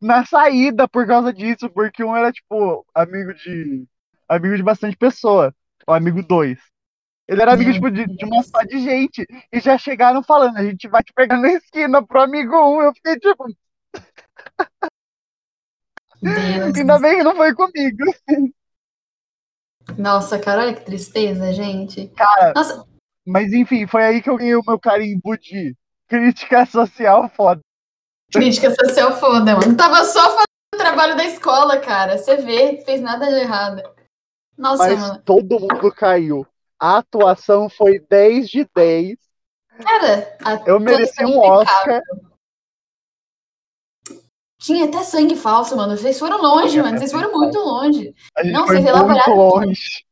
na 0.00 0.24
saída 0.24 0.86
por 0.88 1.06
causa 1.06 1.32
disso, 1.32 1.68
porque 1.70 2.04
um 2.04 2.16
era, 2.16 2.30
tipo, 2.32 2.86
amigo 2.94 3.34
de. 3.34 3.86
amigo 4.28 4.56
de 4.56 4.62
bastante 4.62 4.96
pessoa. 4.96 5.54
O 5.86 5.92
amigo 5.92 6.22
dois. 6.22 6.58
Ele 7.28 7.42
era 7.42 7.52
amigo, 7.52 7.72
tipo, 7.72 7.90
de, 7.90 8.06
de 8.06 8.24
uma 8.24 8.42
só 8.42 8.62
de 8.62 8.80
gente. 8.80 9.26
E 9.52 9.60
já 9.60 9.76
chegaram 9.76 10.22
falando, 10.22 10.56
a 10.56 10.64
gente 10.64 10.88
vai 10.88 11.02
te 11.02 11.12
pegar 11.12 11.36
na 11.36 11.52
esquina 11.52 12.04
pro 12.04 12.22
amigo 12.22 12.56
um. 12.56 12.80
Eu 12.80 12.94
fiquei, 12.94 13.18
tipo, 13.18 13.44
Deus. 16.22 16.74
ainda 16.76 16.98
bem 16.98 17.18
que 17.18 17.22
não 17.22 17.36
foi 17.36 17.54
comigo. 17.54 17.98
Nossa, 19.96 20.38
cara, 20.38 20.62
olha 20.62 20.74
que 20.74 20.84
tristeza, 20.84 21.52
gente. 21.52 22.08
Cara, 22.08 22.52
Nossa, 22.54 22.86
mas 23.26 23.52
enfim, 23.52 23.86
foi 23.86 24.04
aí 24.04 24.22
que 24.22 24.30
eu 24.30 24.38
ganhei 24.38 24.56
o 24.56 24.64
meu 24.66 24.78
carimbo 24.78 25.36
de 25.36 25.76
crítica 26.08 26.64
social 26.64 27.28
foda. 27.28 27.60
crítica 28.32 28.74
social 28.74 29.18
foda, 29.18 29.54
mano. 29.54 29.76
Tava 29.76 30.02
só 30.04 30.22
fazendo 30.30 30.74
o 30.74 30.78
trabalho 30.78 31.14
da 31.14 31.24
escola, 31.24 31.78
cara. 31.78 32.16
Você 32.16 32.36
vê, 32.36 32.82
fez 32.86 33.02
nada 33.02 33.26
de 33.26 33.40
errado. 33.40 33.82
Nossa, 34.56 34.88
Mas 34.88 34.98
mano. 34.98 35.22
todo 35.24 35.60
mundo 35.60 35.92
caiu. 35.92 36.46
A 36.80 36.98
atuação 36.98 37.68
foi 37.68 37.98
10 37.98 38.48
de 38.48 38.64
10. 38.74 39.18
Cara, 39.82 40.36
a 40.44 40.68
Eu 40.68 40.78
mereci 40.80 41.24
um 41.24 41.38
Oscar. 41.38 42.02
Tinha 44.60 44.86
até 44.86 45.02
sangue 45.04 45.36
falso, 45.36 45.76
mano. 45.76 45.96
Vocês 45.96 46.18
foram 46.18 46.40
longe, 46.42 46.80
mano. 46.82 46.98
Vocês 46.98 47.12
foram 47.12 47.32
muito 47.32 47.58
longe. 47.58 48.14
A 48.36 48.42
Não, 48.44 48.66
foi 48.66 48.76
vocês 48.76 48.84
muito 48.84 48.96
elaboraram 48.96 49.34
longe. 49.36 50.04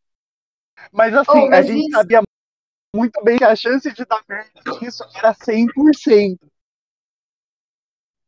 Mas 0.92 1.14
assim, 1.14 1.30
Oh, 1.40 1.46
a 1.46 1.50
mas 1.50 1.66
gente 1.66 1.80
isso- 1.80 1.90
sabia 1.96 2.22
muito 2.94 3.22
bem 3.24 3.38
que 3.38 3.44
a 3.44 3.56
chance 3.56 3.92
de 3.92 4.04
dar 4.04 4.22
merda 4.28 4.60
nisso 4.80 5.04
era 5.14 5.34
100%. 5.34 6.38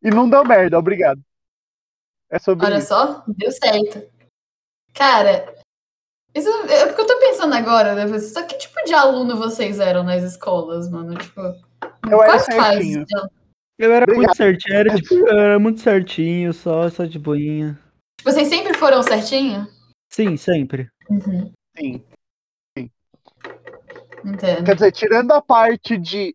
E 0.02 0.10
não 0.10 0.28
deu 0.28 0.44
merda, 0.44 0.78
obrigado. 0.78 1.20
É 2.30 2.38
sobre 2.38 2.66
Olha 2.66 2.78
isso. 2.78 2.88
só, 2.88 3.24
deu 3.26 3.50
certo. 3.52 4.12
Cara, 4.92 5.54
isso 6.38 6.48
é 6.70 6.86
porque 6.86 7.00
eu 7.02 7.06
tô 7.06 7.18
pensando 7.20 7.54
agora, 7.54 7.94
né? 7.94 8.18
Só 8.18 8.42
que 8.42 8.56
tipo 8.58 8.82
de 8.84 8.94
aluno 8.94 9.36
vocês 9.36 9.78
eram 9.80 10.02
nas 10.02 10.22
escolas, 10.22 10.90
mano? 10.90 11.16
Tipo, 11.16 11.40
Eu 12.10 12.22
era 12.22 12.24
quais 12.24 12.46
fases 12.46 12.72
certinho. 12.94 13.04
de- 13.06 13.28
Eu 13.78 13.92
era 13.92 14.04
Obrigado. 14.04 14.16
muito 14.24 14.36
certinho, 14.36 14.76
era, 14.76 14.94
tipo, 14.94 15.14
eu 15.14 15.38
era 15.38 15.58
muito 15.58 15.80
certinho, 15.80 16.52
só, 16.52 16.88
só 16.90 17.04
de 17.04 17.18
boinha. 17.18 17.78
Vocês 18.24 18.48
sempre 18.48 18.74
foram 18.74 19.02
certinho? 19.02 19.68
Sim, 20.10 20.36
sempre. 20.36 20.88
Uhum, 21.08 21.52
Sim. 21.78 22.02
entendo. 24.24 24.64
Quer 24.64 24.74
dizer, 24.74 24.92
tirando 24.92 25.32
a 25.32 25.40
parte 25.40 25.96
de 25.96 26.34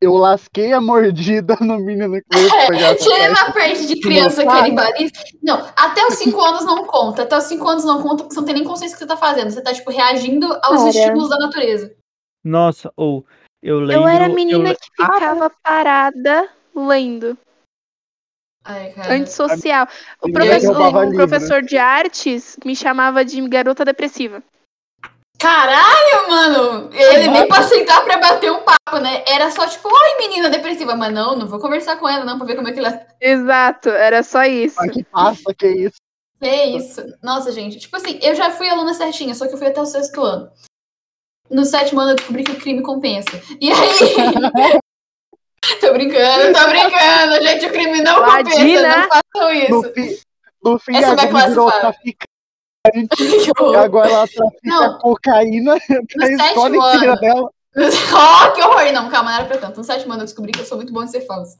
eu 0.00 0.14
lasquei 0.14 0.72
a 0.72 0.80
mordida 0.80 1.56
no 1.60 1.78
menino 1.78 2.20
que 2.20 2.38
veio 2.38 2.50
pegar 2.68 2.92
essa 2.92 3.04
Tirando 3.08 3.34
parte. 3.34 3.50
a 3.50 3.52
parte 3.52 3.86
de 3.86 4.00
criança 4.00 4.44
Cara. 4.44 4.58
canibalista. 4.62 5.24
Não, 5.42 5.66
até 5.76 6.06
os 6.06 6.14
5 6.14 6.40
anos 6.40 6.64
não 6.64 6.84
conta. 6.86 7.22
Até 7.22 7.36
os 7.38 7.44
5 7.44 7.66
anos 7.68 7.84
não 7.84 8.02
conta 8.02 8.16
porque 8.24 8.34
você 8.34 8.40
não 8.40 8.46
tem 8.46 8.54
nem 8.56 8.64
consciência 8.64 8.96
do 8.96 8.98
que 8.98 9.04
você 9.04 9.08
tá 9.08 9.16
fazendo. 9.16 9.50
Você 9.50 9.62
tá, 9.62 9.72
tipo, 9.72 9.90
reagindo 9.90 10.46
aos 10.62 10.78
Cara. 10.78 10.88
estímulos 10.90 11.30
da 11.30 11.38
natureza. 11.38 11.94
Nossa, 12.44 12.92
ou 12.96 13.26
eu 13.62 13.80
lembro. 13.80 14.02
Eu 14.04 14.08
era 14.08 14.26
a 14.26 14.28
menina 14.28 14.70
eu- 14.70 14.76
que 14.76 14.84
ficava 14.90 15.50
parada 15.62 16.48
lendo. 16.74 17.36
Ai, 18.64 18.90
cara. 18.92 19.14
Antissocial. 19.14 19.88
O, 20.20 20.30
professor, 20.32 20.76
o 20.76 21.00
livro. 21.04 21.16
professor 21.16 21.62
de 21.62 21.78
artes 21.78 22.58
me 22.64 22.74
chamava 22.76 23.24
de 23.24 23.40
garota 23.48 23.84
depressiva. 23.84 24.42
Caralho, 25.38 26.28
mano! 26.28 26.90
Ele 26.92 27.28
nem 27.28 27.46
pra 27.46 27.62
sentar 27.62 28.02
pra 28.04 28.16
bater 28.16 28.50
um 28.50 28.62
papo, 28.62 28.98
né? 28.98 29.22
Era 29.26 29.50
só 29.50 29.66
tipo, 29.66 29.88
oi, 29.88 30.18
menina 30.18 30.48
depressiva. 30.48 30.96
Mas 30.96 31.12
não, 31.12 31.36
não 31.36 31.46
vou 31.46 31.60
conversar 31.60 31.96
com 31.96 32.08
ela, 32.08 32.24
não, 32.24 32.38
pra 32.38 32.46
ver 32.46 32.56
como 32.56 32.68
é 32.68 32.72
que 32.72 32.78
ela. 32.78 33.06
Exato, 33.20 33.90
era 33.90 34.22
só 34.22 34.44
isso. 34.44 34.76
Ah, 34.78 34.88
que 34.88 35.04
passa, 35.04 35.54
que 35.54 35.66
isso. 35.66 35.96
Que 36.40 36.64
isso? 36.64 37.04
Nossa, 37.22 37.52
gente. 37.52 37.78
Tipo 37.78 37.96
assim, 37.96 38.18
eu 38.22 38.34
já 38.34 38.50
fui 38.50 38.68
aluna 38.68 38.94
certinha, 38.94 39.34
só 39.34 39.46
que 39.46 39.54
eu 39.54 39.58
fui 39.58 39.66
até 39.66 39.80
o 39.80 39.86
sexto 39.86 40.22
ano. 40.22 40.50
No 41.50 41.64
sétimo 41.64 42.00
ano 42.00 42.12
eu 42.12 42.16
descobri 42.16 42.42
que 42.42 42.52
o 42.52 42.60
crime 42.60 42.82
compensa. 42.82 43.30
E 43.60 43.70
aí. 43.70 43.76
tô 45.80 45.92
brincando, 45.92 46.58
tô 46.58 46.68
brincando, 46.68 47.42
gente. 47.42 47.66
O 47.66 47.72
crime 47.72 48.00
não 48.00 48.24
compensa. 48.24 48.60
Imagina. 48.60 48.96
Não 48.96 49.08
façam 49.08 49.22
No 49.34 49.52
isso. 49.52 49.92
fim, 49.92 50.18
no 50.64 50.78
fim 50.78 50.96
Essa 50.96 51.12
a 51.12 51.14
vai 51.14 51.28
classificar. 51.28 52.28
E 52.94 53.50
horror. 53.58 53.76
agora 53.78 54.10
ela 54.10 54.28
trafica 54.28 54.60
Não. 54.64 54.98
cocaína 54.98 55.76
pra 56.12 56.28
No 56.28 56.34
escola 56.34 56.70
sétimo 56.70 56.76
inteira 56.76 57.12
ano. 57.12 57.20
dela. 57.20 57.50
oh, 57.76 58.52
que 58.52 58.62
horror! 58.62 58.92
Não, 58.92 59.10
calma, 59.10 59.30
não 59.30 59.38
era 59.38 59.46
pra 59.46 59.58
tanto. 59.58 59.76
No 59.78 59.84
sétimo 59.84 60.12
ano 60.12 60.22
eu 60.22 60.26
descobri 60.26 60.52
que 60.52 60.60
eu 60.60 60.64
sou 60.64 60.76
muito 60.78 60.92
bom 60.92 61.02
em 61.02 61.08
ser 61.08 61.22
falsa. 61.22 61.58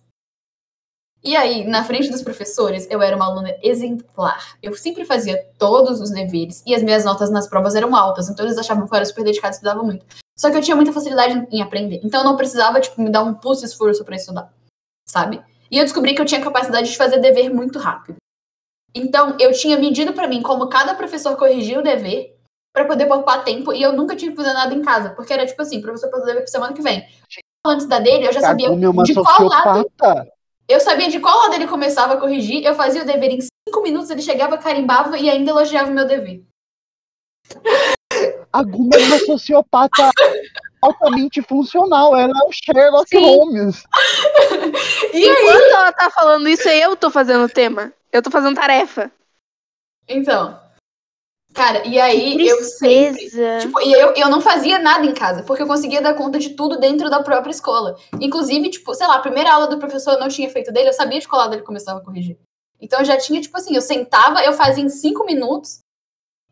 E 1.25 1.35
aí, 1.35 1.67
na 1.67 1.83
frente 1.83 2.09
dos 2.11 2.23
professores, 2.23 2.87
eu 2.89 3.03
era 3.03 3.17
uma 3.17 3.27
aluna 3.27 3.53
exemplar. 3.63 4.57
Eu 4.63 4.75
sempre 4.77 5.05
fazia 5.05 5.45
todos 5.59 6.01
os 6.01 6.11
deveres 6.11 6.63
e 6.65 6.73
as 6.75 6.83
minhas 6.83 7.05
notas 7.05 7.31
nas 7.31 7.49
provas 7.49 7.75
eram 7.75 7.97
altas, 7.97 8.29
então 8.29 8.47
eles 8.47 8.57
achavam 8.57 8.87
que 8.87 8.93
eu 8.93 8.97
era 8.97 9.05
super 9.05 9.25
dedicada 9.25 9.53
e 9.53 9.57
estudava 9.57 9.83
muito. 9.83 10.07
Só 10.39 10.51
que 10.51 10.57
eu 10.57 10.63
tinha 10.63 10.77
muita 10.77 10.93
facilidade 10.93 11.47
em 11.51 11.61
aprender, 11.61 12.01
então 12.05 12.21
eu 12.21 12.25
não 12.25 12.37
precisava, 12.37 12.81
tipo, 12.81 13.01
me 13.03 13.11
dar 13.11 13.25
um 13.25 13.35
de 13.35 13.65
esforço 13.65 14.05
para 14.05 14.15
estudar, 14.15 14.53
sabe? 15.09 15.43
E 15.69 15.79
eu 15.79 15.85
descobri 15.85 16.15
que 16.15 16.21
eu 16.23 16.27
tinha 16.27 16.41
capacidade 16.41 16.89
de 16.91 16.97
fazer 16.97 17.19
dever 17.19 17.53
muito 17.53 17.79
rápido. 17.79 18.19
Então, 18.97 19.37
eu 19.39 19.53
tinha 19.53 19.77
medido 19.79 20.15
para 20.15 20.27
mim 20.27 20.41
como 20.41 20.69
cada 20.69 20.95
professor 20.95 21.37
corrigia 21.37 21.79
o 21.79 21.83
dever 21.83 22.35
para 22.75 22.87
poder 22.87 23.05
poupar 23.05 23.45
tempo 23.45 23.73
e 23.75 23.83
eu 23.83 23.93
nunca 23.93 24.17
tinha 24.17 24.31
que 24.31 24.37
fazer 24.37 24.55
nada 24.55 24.75
em 24.75 24.81
casa, 24.81 25.11
porque 25.11 25.33
era 25.33 25.47
tipo 25.47 25.61
assim, 25.61 25.83
professor 25.83 26.11
fazer 26.11 26.23
o 26.23 26.27
dever 26.27 26.43
pra 26.43 26.51
semana 26.51 26.73
que 26.73 26.81
vem. 26.81 27.07
Antes 27.67 27.87
da 27.87 27.99
dele, 27.99 28.27
eu 28.27 28.33
já 28.33 28.41
sabia 28.41 28.69
de 28.71 29.15
qual 29.15 29.43
lado 29.43 29.91
eu 30.69 30.81
sabia 30.81 31.09
de 31.09 31.21
qual 31.21 31.37
lado 31.43 31.55
ele 31.55 31.67
começava 31.69 32.15
a 32.15 32.17
corrigir, 32.17 32.65
eu 32.65 32.75
fazia 32.75 33.03
o 33.03 33.07
dever 33.07 33.31
em 33.31 33.41
cinco 33.41 33.83
minutos, 33.83 34.11
ele 34.11 34.23
chegava, 34.23 34.59
carimbava 34.59 35.17
e 35.19 35.31
ainda 35.31 35.51
elogiava 35.51 35.91
o 35.91 35.95
meu 35.95 36.07
dever. 36.07 36.43
A 38.53 38.63
Guma 38.63 38.97
é 38.97 39.05
uma 39.05 39.19
sociopata 39.19 40.11
altamente 40.81 41.43
funcional. 41.43 42.17
Ela 42.17 42.33
é 42.33 42.49
o 42.49 42.53
Sherlock 42.53 43.09
Sim. 43.09 43.21
Holmes. 43.21 43.85
E 45.13 45.29
aí, 45.29 45.43
Enquanto 45.43 45.73
ela 45.73 45.93
tá 45.93 46.11
falando 46.11 46.49
isso, 46.49 46.69
eu 46.69 46.97
tô 46.97 47.11
fazendo 47.11 47.45
o 47.45 47.49
tema. 47.49 47.93
Eu 48.17 48.23
tô 48.23 48.31
fazendo 48.31 48.57
tarefa. 48.57 49.13
então, 50.09 50.59
cara, 51.53 51.87
e 51.87 52.01
aí 52.01 52.49
eu 52.49 52.65
sempre. 52.65 53.29
Tipo, 53.61 53.79
e 53.83 53.93
eu, 53.93 54.15
eu 54.15 54.31
não 54.31 54.41
fazia 54.41 54.79
nada 54.79 55.05
em 55.05 55.13
casa, 55.13 55.43
porque 55.43 55.63
eu 55.63 55.67
conseguia 55.67 56.01
dar 56.01 56.15
conta 56.15 56.39
de 56.39 56.51
tudo 56.51 56.79
dentro 56.79 57.11
da 57.11 57.23
própria 57.23 57.51
escola. 57.51 57.95
Inclusive, 58.19 58.71
tipo, 58.71 58.95
sei 58.95 59.07
lá, 59.07 59.17
a 59.17 59.21
primeira 59.21 59.53
aula 59.53 59.67
do 59.67 59.79
professor 59.79 60.15
eu 60.15 60.21
não 60.21 60.29
tinha 60.29 60.49
feito 60.49 60.73
dele, 60.73 60.89
eu 60.89 60.95
sabia 60.95 61.21
de 61.21 61.29
qual 61.29 61.43
lado 61.43 61.55
ele 61.55 61.63
começava 61.63 62.01
a 62.01 62.03
corrigir. 62.03 62.39
Então 62.81 63.01
eu 63.01 63.05
já 63.05 63.19
tinha, 63.19 63.41
tipo 63.41 63.57
assim, 63.57 63.75
eu 63.75 63.83
sentava, 63.83 64.43
eu 64.43 64.55
fazia 64.55 64.83
em 64.83 64.89
cinco 64.89 65.27
minutos. 65.27 65.81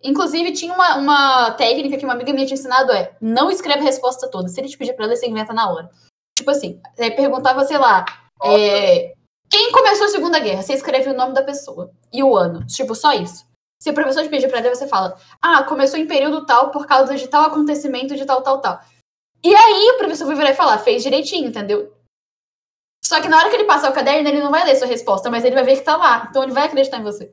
Inclusive, 0.02 0.52
tinha 0.52 0.74
uma, 0.74 0.98
uma 0.98 1.50
técnica 1.52 1.96
que 1.96 2.04
uma 2.04 2.12
amiga 2.12 2.30
minha 2.30 2.44
tinha 2.44 2.58
ensinado, 2.58 2.92
é 2.92 3.16
não 3.22 3.50
escreve 3.50 3.80
a 3.80 3.84
resposta 3.84 4.30
toda. 4.30 4.48
Se 4.48 4.60
ele 4.60 4.68
te 4.68 4.76
pedir 4.76 4.92
pra 4.92 5.06
ler, 5.06 5.16
você 5.16 5.26
inventa 5.26 5.54
na 5.54 5.70
hora. 5.72 5.90
Tipo 6.36 6.50
assim, 6.50 6.78
perguntava, 7.16 7.64
sei 7.64 7.78
lá, 7.78 8.04
é, 8.44 9.14
quem 9.54 9.70
começou 9.70 10.06
a 10.06 10.10
Segunda 10.10 10.40
Guerra? 10.40 10.62
Você 10.62 10.72
escreve 10.72 11.08
o 11.08 11.14
nome 11.14 11.32
da 11.32 11.44
pessoa 11.44 11.92
e 12.12 12.24
o 12.24 12.36
ano. 12.36 12.66
Tipo, 12.66 12.92
só 12.92 13.12
isso. 13.12 13.46
Se 13.80 13.88
o 13.88 13.94
professor 13.94 14.24
te 14.24 14.28
pedir 14.28 14.48
pra 14.48 14.58
ler, 14.58 14.74
você 14.74 14.88
fala, 14.88 15.16
ah, 15.40 15.62
começou 15.62 15.96
em 15.96 16.08
período 16.08 16.44
tal 16.44 16.72
por 16.72 16.88
causa 16.88 17.14
de 17.14 17.28
tal 17.28 17.44
acontecimento 17.44 18.16
de 18.16 18.26
tal, 18.26 18.42
tal, 18.42 18.60
tal. 18.60 18.80
E 19.44 19.54
aí 19.54 19.90
o 19.92 19.98
professor 19.98 20.26
vai 20.26 20.34
virar 20.34 20.50
e 20.50 20.56
falar, 20.56 20.78
fez 20.78 21.04
direitinho, 21.04 21.46
entendeu? 21.46 21.94
Só 23.04 23.22
que 23.22 23.28
na 23.28 23.38
hora 23.38 23.48
que 23.48 23.54
ele 23.54 23.64
passar 23.64 23.92
o 23.92 23.94
caderno, 23.94 24.28
ele 24.28 24.40
não 24.40 24.50
vai 24.50 24.64
ler 24.64 24.74
sua 24.74 24.88
resposta, 24.88 25.30
mas 25.30 25.44
ele 25.44 25.54
vai 25.54 25.62
ver 25.62 25.76
que 25.76 25.84
tá 25.84 25.96
lá. 25.96 26.26
Então 26.28 26.42
ele 26.42 26.52
vai 26.52 26.64
acreditar 26.64 26.98
em 26.98 27.04
você. 27.04 27.32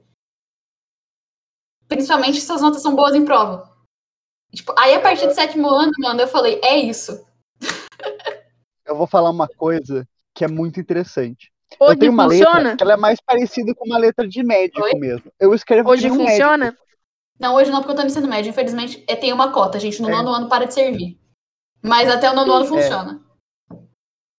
Principalmente 1.88 2.40
se 2.40 2.46
suas 2.46 2.62
notas 2.62 2.84
são 2.84 2.96
boas 2.96 3.16
em 3.16 3.26
prova. 3.26 3.68
Tipo, 4.54 4.76
aí 4.78 4.94
a 4.94 5.02
partir 5.02 5.26
do 5.26 5.34
sétimo 5.34 5.68
ano, 5.70 5.92
mano, 5.98 6.22
eu 6.22 6.28
falei, 6.28 6.62
é 6.64 6.78
isso. 6.78 7.26
Eu 8.86 8.96
vou 8.96 9.08
falar 9.08 9.32
uma 9.32 9.48
coisa 9.48 10.08
que 10.36 10.46
é 10.46 10.48
muito 10.48 10.80
interessante. 10.80 11.52
Hoje 11.80 11.94
eu 11.94 12.00
tenho 12.00 12.12
uma 12.12 12.24
funciona? 12.26 12.58
letra 12.60 12.78
que 12.78 12.84
ela 12.84 12.94
é 12.94 12.98
mais 12.98 13.20
parecida 13.22 13.74
com 13.74 13.86
uma 13.86 13.98
letra 13.98 14.28
de 14.28 14.44
médico 14.44 14.82
Oi? 14.84 14.94
mesmo. 14.96 15.32
Eu 15.40 15.54
escrevo 15.54 15.90
Hoje 15.90 16.10
um 16.12 16.16
funciona? 16.16 16.66
médico. 16.66 16.84
Não, 17.40 17.56
hoje 17.56 17.72
não, 17.72 17.80
porque 17.80 17.92
eu 17.92 17.96
tô 17.96 18.02
no 18.04 18.08
ensino 18.08 18.28
médio. 18.28 18.50
Infelizmente, 18.50 19.04
é, 19.08 19.16
tem 19.16 19.34
uma 19.34 19.52
cota, 19.52 19.80
gente. 19.80 20.02
No 20.02 20.10
É. 20.10 20.12
nono 20.12 20.30
ano 20.30 20.48
para 20.50 20.66
de 20.66 20.74
servir. 20.74 21.20
Mas 21.82 22.08
até 22.10 22.30
o 22.30 22.36
nono 22.36 22.52
ano 22.54 22.66
É. 22.66 22.68
funciona. 22.68 23.22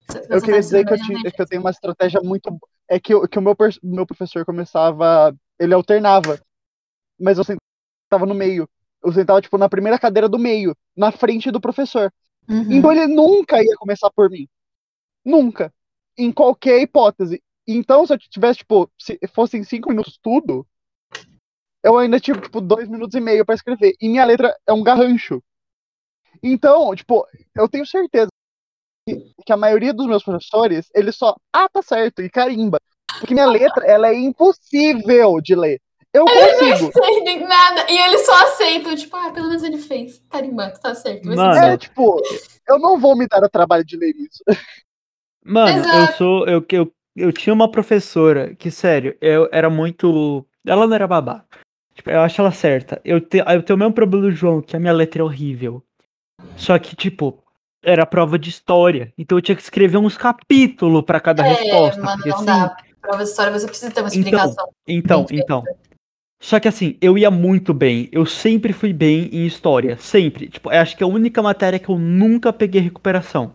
Você- 0.08 0.18
Eu 0.28 0.40
queria 0.40 0.54
tá 0.54 0.60
dizer 0.60 0.86
que 0.86 0.92
eu, 0.92 0.96
tinha- 0.96 1.08
realmente. 1.08 1.32
que 1.34 1.42
eu 1.42 1.46
tenho 1.46 1.60
uma 1.62 1.70
estratégia 1.70 2.20
muito. 2.22 2.56
É 2.88 3.00
que, 3.00 3.14
o- 3.14 3.26
que 3.26 3.38
o 3.38 3.42
meu, 3.42 3.56
meu 3.82 4.06
professor 4.06 4.44
começava. 4.44 5.34
Ele 5.58 5.74
alternava. 5.74 6.38
Mas 7.18 7.38
eu 7.38 7.44
sentava 7.44 8.26
no 8.26 8.34
meio. 8.34 8.68
Eu 9.02 9.12
sentava, 9.12 9.40
tipo, 9.40 9.58
na 9.58 9.68
primeira 9.68 9.98
cadeira 9.98 10.28
do 10.28 10.38
meio, 10.38 10.76
na 10.96 11.10
frente 11.10 11.50
do 11.50 11.60
professor. 11.60 12.12
Uhum. 12.48 12.66
Então 12.70 12.92
ele 12.92 13.06
nunca 13.08 13.60
ia 13.62 13.74
começar 13.76 14.10
por 14.14 14.30
mim. 14.30 14.46
Nunca. 15.24 15.72
Em 16.16 16.32
qualquer 16.32 16.80
hipótese. 16.80 17.42
Então, 17.66 18.06
se 18.06 18.12
eu 18.12 18.18
tivesse, 18.18 18.58
tipo, 18.58 18.90
se 18.98 19.18
fossem 19.32 19.62
cinco 19.62 19.88
minutos 19.88 20.18
tudo, 20.20 20.66
eu 21.82 21.96
ainda 21.96 22.20
tive, 22.20 22.40
tipo, 22.40 22.60
dois 22.60 22.88
minutos 22.88 23.14
e 23.14 23.20
meio 23.20 23.44
pra 23.44 23.54
escrever. 23.54 23.94
E 24.00 24.08
minha 24.08 24.24
letra 24.24 24.56
é 24.66 24.72
um 24.72 24.82
garrancho. 24.82 25.42
Então, 26.42 26.94
tipo, 26.94 27.26
eu 27.54 27.68
tenho 27.68 27.86
certeza 27.86 28.28
que, 29.08 29.52
a 29.52 29.56
maioria 29.56 29.92
dos 29.92 30.06
meus 30.06 30.22
professores, 30.22 30.88
eles 30.94 31.16
só, 31.16 31.36
ah, 31.52 31.68
tá 31.68 31.82
certo, 31.82 32.22
e 32.22 32.30
carimba. 32.30 32.80
Porque 33.18 33.34
minha 33.34 33.46
letra, 33.46 33.84
ela 33.84 34.08
é 34.08 34.14
impossível 34.14 35.40
de 35.40 35.54
ler. 35.54 35.80
Eu 36.12 36.26
consigo. 36.26 36.92
entendem 36.94 37.46
nada. 37.46 37.90
E 37.90 37.96
eles 37.96 38.26
só 38.26 38.34
aceitam, 38.44 38.94
tipo, 38.94 39.16
ah, 39.16 39.30
pelo 39.30 39.48
menos 39.48 39.62
ele 39.62 39.78
fez. 39.78 40.22
Carimbando, 40.28 40.78
tá 40.78 40.94
certo. 40.94 41.26
Mano. 41.26 41.56
É, 41.56 41.76
tipo, 41.76 42.20
eu 42.68 42.78
não 42.78 42.98
vou 42.98 43.16
me 43.16 43.26
dar 43.26 43.42
o 43.42 43.48
trabalho 43.48 43.84
de 43.84 43.96
ler 43.96 44.14
isso. 44.16 44.42
Mano, 45.44 45.78
eu 45.78 45.84
Exato. 46.02 46.12
sou. 46.14 46.46
Eu, 46.48 46.64
eu, 46.70 46.92
eu 47.16 47.32
tinha 47.32 47.52
uma 47.52 47.70
professora 47.70 48.54
que, 48.54 48.70
sério, 48.70 49.16
eu 49.20 49.48
era 49.52 49.68
muito. 49.68 50.46
Ela 50.66 50.86
não 50.86 50.94
era 50.94 51.06
babá. 51.06 51.44
Tipo, 51.94 52.10
eu 52.10 52.20
acho 52.20 52.40
ela 52.40 52.52
certa. 52.52 53.00
Eu, 53.04 53.20
te, 53.20 53.38
eu 53.38 53.62
tenho 53.62 53.76
o 53.76 53.78
mesmo 53.78 53.92
problema 53.92 54.26
do 54.26 54.32
João, 54.32 54.62
que 54.62 54.76
a 54.76 54.80
minha 54.80 54.92
letra 54.92 55.20
é 55.20 55.24
horrível. 55.24 55.82
Só 56.56 56.78
que, 56.78 56.96
tipo, 56.96 57.42
era 57.82 58.06
prova 58.06 58.38
de 58.38 58.48
história. 58.48 59.12
Então 59.18 59.36
eu 59.36 59.42
tinha 59.42 59.56
que 59.56 59.62
escrever 59.62 59.98
uns 59.98 60.16
capítulos 60.16 61.02
pra 61.02 61.20
cada 61.20 61.44
É, 61.44 61.48
resposta. 61.54 62.00
mano, 62.00 62.14
porque, 62.16 62.28
não 62.30 62.36
assim, 62.36 62.46
dá. 62.46 62.76
Prova 63.00 63.18
de 63.18 63.24
história 63.30 63.52
você 63.52 63.66
precisa 63.66 63.90
ter 63.90 64.00
uma 64.00 64.08
Então, 64.08 64.20
explicação. 64.20 64.68
Então, 64.86 65.26
feita. 65.26 65.44
então. 65.44 65.64
Só 66.40 66.58
que 66.58 66.68
assim, 66.68 66.96
eu 67.00 67.18
ia 67.18 67.30
muito 67.30 67.74
bem. 67.74 68.08
Eu 68.10 68.24
sempre 68.26 68.72
fui 68.72 68.92
bem 68.92 69.28
em 69.32 69.46
história. 69.46 69.96
Sempre. 69.98 70.48
Tipo, 70.48 70.72
eu 70.72 70.80
acho 70.80 70.96
que 70.96 71.02
é 71.02 71.06
a 71.06 71.08
única 71.08 71.42
matéria 71.42 71.78
que 71.78 71.88
eu 71.88 71.98
nunca 71.98 72.52
peguei 72.52 72.80
recuperação. 72.80 73.54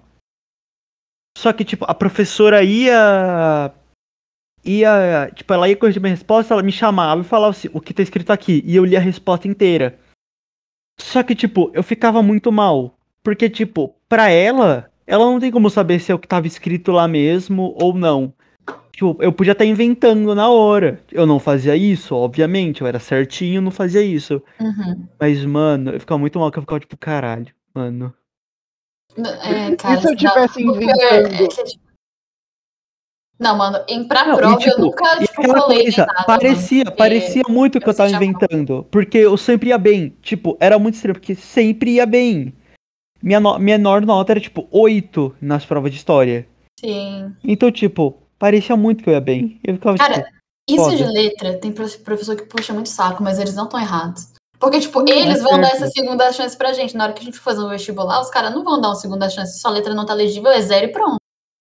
Só 1.37 1.53
que, 1.53 1.63
tipo, 1.63 1.85
a 1.87 1.93
professora 1.93 2.63
ia. 2.63 3.71
Ia. 4.65 5.31
Tipo, 5.35 5.53
ela 5.53 5.69
ia 5.69 5.77
corrigir 5.77 6.01
minha 6.01 6.15
resposta, 6.15 6.51
ela 6.51 6.63
me 6.63 6.71
chamava 6.71 7.21
e 7.21 7.23
falava 7.23 7.51
assim, 7.51 7.69
o 7.71 7.79
que 7.79 7.93
tá 7.93 8.01
escrito 8.01 8.31
aqui? 8.31 8.63
E 8.65 8.75
eu 8.75 8.83
lia 8.83 8.97
a 8.97 9.01
resposta 9.01 9.47
inteira. 9.47 9.99
Só 10.99 11.21
que, 11.21 11.35
tipo, 11.35 11.69
eu 11.75 11.83
ficava 11.83 12.23
muito 12.23 12.51
mal. 12.51 12.97
Porque, 13.21 13.51
tipo, 13.51 13.95
pra 14.09 14.31
ela, 14.31 14.89
ela 15.05 15.25
não 15.25 15.39
tem 15.39 15.51
como 15.51 15.69
saber 15.69 15.99
se 15.99 16.11
é 16.11 16.15
o 16.15 16.17
que 16.17 16.27
tava 16.27 16.47
escrito 16.47 16.91
lá 16.91 17.07
mesmo 17.07 17.75
ou 17.79 17.93
não. 17.93 18.33
Tipo, 18.91 19.15
eu 19.21 19.31
podia 19.31 19.51
estar 19.51 19.63
inventando 19.63 20.33
na 20.33 20.49
hora. 20.49 21.03
Eu 21.11 21.27
não 21.27 21.39
fazia 21.39 21.75
isso, 21.75 22.15
obviamente. 22.15 22.81
Eu 22.81 22.87
era 22.87 22.97
certinho, 22.97 23.61
não 23.61 23.69
fazia 23.69 24.01
isso. 24.01 24.41
Uhum. 24.59 25.07
Mas, 25.19 25.45
mano, 25.45 25.91
eu 25.91 25.99
ficava 25.99 26.17
muito 26.17 26.39
mal, 26.39 26.49
que 26.49 26.57
eu 26.57 26.63
ficava 26.63 26.79
tipo, 26.79 26.97
caralho, 26.97 27.53
mano. 27.75 28.11
É, 29.17 29.75
cara, 29.75 29.95
e 29.95 30.01
se 30.01 30.07
eu 30.07 30.11
não, 30.11 30.15
tivesse 30.17 30.63
porque 30.63 30.83
inventando? 30.83 31.01
é 31.01 31.29
que, 31.29 31.47
tipo, 31.65 31.87
Não, 33.39 33.55
mano, 33.57 33.83
em 33.87 34.07
pra 34.07 34.25
Não, 34.25 34.33
e, 34.33 34.37
prova 34.37 34.53
eu 34.55 34.59
tipo, 34.59 34.81
nunca, 34.81 35.23
E 35.23 35.27
tipo, 35.27 35.41
aquela 35.41 35.61
colei 35.61 35.77
nem 35.77 35.85
coisa, 35.85 36.05
nada, 36.05 36.23
parecia, 36.25 36.83
mano, 36.85 36.97
parecia 36.97 37.43
muito 37.49 37.79
que 37.79 37.87
eu 37.87 37.91
eu 37.91 37.97
tava 37.97 38.09
inventando. 38.11 38.87
Porque 38.91 39.17
eu 39.17 39.37
sempre 39.37 39.69
ia 39.69 39.77
bem. 39.77 40.09
Tipo, 40.21 40.57
era 40.59 40.77
muito 40.79 40.95
estranho, 40.95 41.15
porque 41.15 41.35
sempre 41.35 41.91
ia 41.95 42.05
bem. 42.05 42.53
Minha 43.21 43.39
no- 43.39 43.57
menor 43.59 44.05
nota 44.05 44.33
era, 44.33 44.39
tipo, 44.39 44.67
8 44.71 45.35
nas 45.41 45.65
provas 45.65 45.91
de 45.91 45.97
história. 45.97 46.47
Sim. 46.79 47.35
Então, 47.43 47.71
tipo, 47.71 48.17
parecia 48.37 48.75
muito 48.75 49.03
que 49.03 49.09
eu 49.09 49.13
ia 49.13 49.21
bem. 49.21 49.59
Eu 49.63 49.73
ficava, 49.75 49.97
Cara, 49.97 50.15
tipo, 50.23 50.37
Isso 50.69 50.83
Foda. 50.83 50.97
de 50.97 51.03
letra, 51.05 51.57
tem 51.59 51.71
prof- 51.71 51.97
professor 51.99 52.35
que 52.35 52.43
puxa 52.43 52.73
muito 52.73 52.89
saco, 52.89 53.23
mas 53.23 53.39
eles 53.39 53.55
não 53.55 53.63
estão 53.65 53.79
errados. 53.79 54.33
Porque, 54.59 54.79
tipo, 54.79 55.01
Não, 55.01 55.13
é 55.13 55.19
eles 55.19 55.41
vão 55.43 55.59
dar 55.59 55.67
essa 55.69 55.87
segunda 55.87 56.31
chance 56.31 56.57
pra 56.57 56.73
gente. 56.73 56.95
Na 56.97 57.03
hora 57.05 57.13
que 57.13 57.21
a 57.21 57.25
gente 57.25 57.37
for 57.37 57.43
fazer 57.53 57.61
um 57.63 57.69
vestibular, 57.69 58.19
os 58.21 58.29
caras 58.29 58.53
não 58.53 58.63
vão 58.63 58.81
dar 58.81 58.89
uma 58.89 58.95
segunda 58.95 59.29
chance. 59.29 59.59
Sua 59.59 59.71
letra 59.71 59.93
não 59.93 60.05
tá 60.05 60.13
legível, 60.13 60.49
é 60.51 60.61
zero 60.61 60.85
e 60.87 60.91
pronto. 60.91 61.17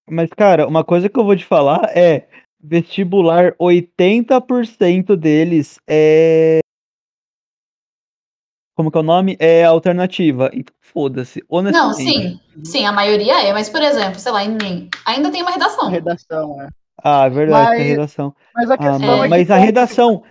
Mas, 0.08 0.30
cara, 0.30 0.66
uma 0.66 0.82
coisa 0.84 1.08
que 1.08 1.18
eu 1.18 1.24
vou 1.24 1.36
te 1.36 1.44
falar 1.44 1.90
é 1.96 2.26
vestibular, 2.60 3.54
80% 3.60 5.14
deles 5.16 5.78
é. 5.86 6.60
Como 8.74 8.90
que 8.90 8.96
é 8.98 9.00
o 9.00 9.04
nome? 9.04 9.36
É 9.40 9.64
alternativa. 9.64 10.50
Então, 10.52 10.74
foda-se. 10.80 11.42
Não, 11.50 11.92
sim. 11.94 12.38
Sim, 12.62 12.84
a 12.86 12.92
maioria 12.92 13.46
é. 13.46 13.52
Mas, 13.52 13.68
por 13.68 13.82
exemplo, 13.82 14.18
sei 14.18 14.32
lá, 14.32 14.44
Enem. 14.44 14.88
Ainda 15.06 15.30
tem 15.30 15.42
uma 15.42 15.50
redação. 15.50 15.88
redação, 15.88 16.56
né? 16.56 16.68
Ah, 17.02 17.26
é 17.26 17.30
verdade, 17.30 17.70
tem 17.70 17.78
Mas- 17.78 17.88
redação. 17.88 18.34
Mas 18.54 18.70
a 18.70 18.74
Ah, 18.74 19.24
é, 19.24 19.28
mas 19.28 19.46
que 19.46 19.52
a 19.52 19.56
redação. 19.56 20.22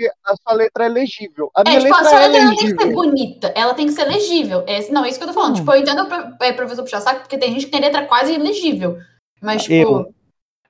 Que 0.00 0.10
a 0.24 0.36
sua 0.36 0.54
letra 0.54 0.86
é 0.86 0.88
legível. 0.88 1.50
A 1.54 1.62
minha 1.62 1.78
É, 1.78 1.80
tipo, 1.82 1.94
a 1.94 1.98
letra 1.98 2.10
sua 2.10 2.24
é 2.24 2.28
letra 2.28 2.44
não 2.44 2.56
tem 2.56 2.76
que 2.76 2.82
ser 2.82 2.92
bonita, 2.92 3.52
ela 3.54 3.74
tem 3.74 3.86
que 3.86 3.92
ser 3.92 4.04
legível. 4.04 4.64
É, 4.66 4.90
não, 4.90 5.04
é 5.04 5.08
isso 5.10 5.18
que 5.18 5.24
eu 5.24 5.28
tô 5.28 5.34
falando. 5.34 5.50
Não. 5.50 5.60
Tipo, 5.60 5.72
eu 5.72 5.80
entendo 5.80 6.02
o 6.02 6.44
é, 6.44 6.52
professor 6.52 6.82
puxar 6.82 7.00
saco, 7.00 7.20
porque 7.20 7.36
tem 7.36 7.52
gente 7.52 7.66
que 7.66 7.72
tem 7.72 7.80
letra 7.80 8.06
quase 8.06 8.32
ilegível. 8.32 8.98
Mas, 9.42 9.62
tipo, 9.64 9.74
Eu. 9.74 10.14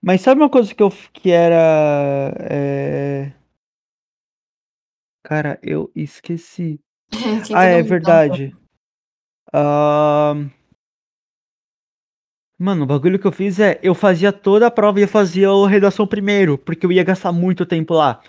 Mas 0.02 0.22
sabe 0.22 0.40
uma 0.40 0.48
coisa 0.48 0.74
que 0.74 0.82
eu 0.82 0.90
que 1.12 1.30
era. 1.30 2.34
é, 2.40 3.32
Cara, 5.22 5.58
eu 5.62 5.90
esqueci. 5.94 6.80
que 7.46 7.54
Ah, 7.54 7.66
é 7.66 7.82
um 7.82 7.84
verdade. 7.84 8.56
Ahn, 9.52 10.50
Mano, 12.62 12.82
o 12.84 12.86
bagulho 12.86 13.18
que 13.18 13.26
eu 13.26 13.32
fiz 13.32 13.58
é, 13.58 13.80
eu 13.82 13.94
fazia 13.94 14.30
toda 14.30 14.66
a 14.66 14.70
prova 14.70 15.00
e 15.00 15.04
eu 15.04 15.08
fazia 15.08 15.48
a 15.48 15.66
redação 15.66 16.06
primeiro, 16.06 16.58
porque 16.58 16.84
eu 16.84 16.92
ia 16.92 17.02
gastar 17.02 17.32
muito 17.32 17.64
tempo 17.64 17.94
lá. 17.94 18.20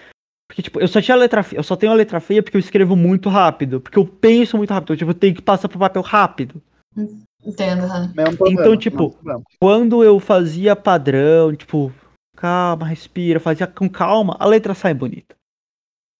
Porque, 0.52 0.64
tipo, 0.64 0.82
eu 0.82 0.88
só 0.90 1.02
tinha 1.02 1.16
letra 1.16 1.44
feia, 1.44 1.60
eu 1.60 1.64
só 1.64 1.78
tenho 1.78 1.94
a 1.94 1.96
letra 1.96 2.20
feia 2.20 2.44
porque 2.44 2.58
eu 2.58 2.60
escrevo 2.60 2.94
muito 2.94 3.30
rápido, 3.30 3.80
porque 3.80 3.98
eu 3.98 4.06
penso 4.06 4.58
muito 4.58 4.74
rápido, 4.74 4.98
tipo, 4.98 5.12
eu 5.12 5.16
tenho 5.16 5.34
que 5.34 5.42
passar 5.42 5.70
pro 5.70 5.80
papel 5.80 6.02
rápido. 6.02 6.62
Entendo. 7.42 7.88
Mesmo 8.14 8.36
problema, 8.36 8.62
Então, 8.62 8.76
tipo, 8.76 9.04
mesmo 9.04 9.14
problema. 9.14 9.44
Quando 9.62 10.04
eu 10.04 10.20
fazia 10.20 10.76
padrão, 10.76 11.56
tipo, 11.56 11.90
calma, 12.36 12.86
respira, 12.86 13.40
fazia 13.40 13.66
com 13.66 13.90
calma, 13.90 14.36
a 14.38 14.46
letra 14.46 14.74
sai 14.74 14.94
bonita. 14.94 15.38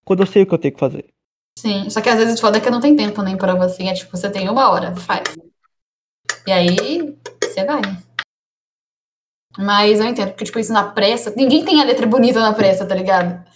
Quando 0.02 0.20
eu 0.20 0.26
sei 0.26 0.44
o 0.44 0.46
que 0.46 0.54
eu 0.54 0.58
tenho 0.58 0.72
que 0.72 0.80
fazer. 0.80 1.04
Sim, 1.58 1.90
só 1.90 2.00
que 2.00 2.08
às 2.08 2.16
vezes 2.16 2.40
foda 2.40 2.58
que 2.58 2.70
não 2.70 2.80
tem 2.80 2.96
tempo 2.96 3.20
nem 3.20 3.36
pra 3.36 3.54
você. 3.54 3.82
É 3.82 3.92
tipo, 3.92 4.16
você 4.16 4.30
tem 4.30 4.48
uma 4.48 4.70
hora, 4.70 4.96
faz. 4.96 5.36
E 6.46 6.50
aí, 6.50 7.14
você 7.44 7.66
vai. 7.66 7.82
Mas 9.58 10.00
eu 10.00 10.06
entendo, 10.06 10.28
porque, 10.28 10.46
tipo, 10.46 10.58
isso 10.58 10.72
na 10.72 10.90
pressa. 10.90 11.34
Ninguém 11.36 11.62
tem 11.66 11.82
a 11.82 11.84
letra 11.84 12.06
bonita 12.06 12.40
na 12.40 12.54
pressa, 12.54 12.86
tá 12.86 12.94
ligado? 12.94 13.51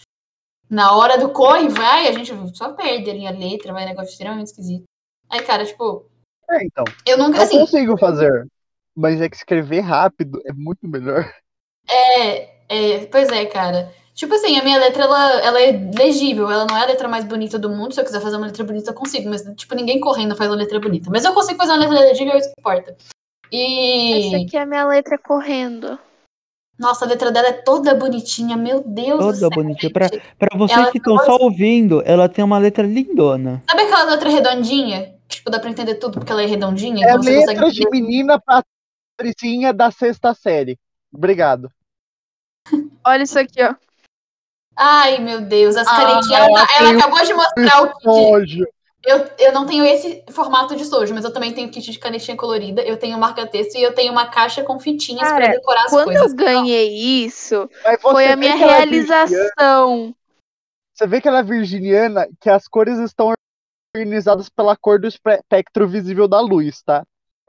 Na 0.69 0.95
hora 0.95 1.17
do 1.17 1.29
corre, 1.29 1.69
vai, 1.69 2.07
a 2.07 2.11
gente 2.11 2.33
só 2.55 2.73
perde 2.73 3.09
ali 3.09 3.25
a 3.25 3.31
letra, 3.31 3.71
vai, 3.71 3.85
negócio 3.85 4.11
extremamente 4.11 4.47
esquisito. 4.47 4.83
Aí, 5.29 5.41
cara, 5.41 5.65
tipo, 5.65 6.05
É, 6.49 6.63
então. 6.63 6.83
eu 7.05 7.17
nunca, 7.17 7.37
Eu 7.37 7.43
assim, 7.43 7.59
consigo 7.59 7.97
fazer. 7.97 8.47
Mas 8.95 9.21
é 9.21 9.29
que 9.29 9.35
escrever 9.35 9.81
rápido 9.81 10.41
é 10.45 10.51
muito 10.51 10.87
melhor. 10.87 11.31
É, 11.89 12.49
é, 12.67 13.05
pois 13.05 13.29
é, 13.29 13.45
cara. 13.45 13.93
Tipo 14.13 14.33
assim, 14.33 14.57
a 14.57 14.63
minha 14.63 14.79
letra, 14.79 15.03
ela, 15.03 15.41
ela 15.41 15.61
é 15.61 15.71
legível, 15.95 16.49
ela 16.49 16.65
não 16.65 16.75
é 16.75 16.81
a 16.81 16.87
letra 16.87 17.07
mais 17.07 17.23
bonita 17.23 17.59
do 17.59 17.69
mundo. 17.69 17.93
Se 17.93 18.01
eu 18.01 18.03
quiser 18.03 18.19
fazer 18.19 18.35
uma 18.35 18.47
letra 18.47 18.63
bonita, 18.63 18.89
eu 18.89 18.95
consigo. 18.95 19.29
Mas, 19.29 19.43
tipo, 19.55 19.75
ninguém 19.75 19.99
correndo 19.99 20.35
faz 20.35 20.49
uma 20.49 20.57
letra 20.57 20.79
bonita. 20.79 21.09
Mas 21.11 21.23
eu 21.23 21.33
consigo 21.33 21.57
fazer 21.59 21.73
uma 21.73 21.79
letra 21.79 21.99
legível, 21.99 22.33
é 22.33 22.37
isso 22.39 22.49
que 22.49 22.59
importa. 22.59 22.91
Essa 22.91 23.15
E. 23.51 24.45
aqui 24.45 24.57
é 24.57 24.61
a 24.61 24.65
minha 24.65 24.87
letra 24.87 25.17
correndo. 25.19 25.99
Nossa, 26.79 27.05
a 27.05 27.07
letra 27.07 27.31
dela 27.31 27.47
é 27.47 27.53
toda 27.53 27.95
bonitinha, 27.95 28.55
meu 28.55 28.83
Deus 28.85 29.17
do 29.17 29.25
Toda 29.25 29.37
céu. 29.37 29.49
bonitinha. 29.49 29.91
Pra, 29.91 30.07
pra 30.37 30.57
vocês 30.57 30.77
Ela 30.79 30.91
que 30.91 30.99
estão 30.99 31.17
só 31.19 31.35
ouvindo, 31.37 32.03
ela 32.05 32.29
tem 32.29 32.43
uma 32.45 32.57
letra 32.59 32.85
lindona. 32.85 33.63
Sabe 33.69 33.81
aquela 33.83 34.03
letra 34.11 34.29
redondinha? 34.29 35.15
Tipo, 35.27 35.49
dá 35.49 35.59
pra 35.59 35.69
entender 35.69 35.95
tudo 35.95 36.19
porque 36.19 36.31
ela 36.31 36.43
é 36.43 36.45
redondinha. 36.45 37.03
É 37.05 37.09
então 37.09 37.21
letra 37.21 37.55
consegue 37.61 37.71
de 37.71 37.89
menina 37.89 38.39
patricinha 38.39 39.73
da 39.73 39.89
sexta 39.91 40.33
série. 40.33 40.77
Obrigado. 41.11 41.69
Olha 43.05 43.23
isso 43.23 43.39
aqui, 43.39 43.61
ó. 43.63 43.73
Ai, 44.79 45.17
meu 45.17 45.41
Deus, 45.41 45.75
as 45.75 45.87
Ah, 45.87 45.95
canetinhas. 45.95 46.39
ela 46.39 46.47
Ela, 46.47 46.67
ela 46.79 46.99
acabou 46.99 47.25
de 47.25 47.33
mostrar 47.33 47.81
o 47.81 47.97
kit. 48.45 48.63
Eu, 49.05 49.25
eu 49.39 49.53
não 49.53 49.65
tenho 49.65 49.85
esse 49.85 50.23
formato 50.31 50.75
de 50.75 50.83
estojo, 50.83 51.13
mas 51.13 51.23
eu 51.23 51.31
também 51.31 51.53
tenho 51.53 51.69
kit 51.69 51.91
de 51.91 51.99
canetinha 51.99 52.35
colorida, 52.35 52.81
eu 52.81 52.97
tenho 52.97 53.17
marca-texto 53.17 53.75
e 53.77 53.83
eu 53.83 53.93
tenho 53.93 54.11
uma 54.11 54.27
caixa 54.27 54.63
com 54.63 54.79
fitinhas 54.79 55.27
pra 55.29 55.39
Cara, 55.39 55.51
decorar 55.51 55.83
as 55.85 55.91
Quando 55.91 56.05
coisas. 56.05 56.31
eu 56.31 56.35
ganhei 56.35 57.23
isso, 57.23 57.69
foi 58.01 58.27
a 58.27 58.35
minha 58.35 58.53
é 58.53 58.55
realização. 58.55 60.13
Você 60.93 61.05
vê 61.07 61.21
que 61.21 61.27
ela 61.27 61.39
é 61.39 61.43
virginiana, 61.43 62.27
que 62.41 62.49
as 62.49 62.67
cores 62.67 62.97
estão 62.97 63.33
organizadas 63.95 64.49
pela 64.49 64.75
cor 64.75 64.99
do 64.99 65.07
espectro 65.07 65.87
visível 65.87 66.27
da 66.27 66.41
luz, 66.41 66.81
tá? 66.81 67.05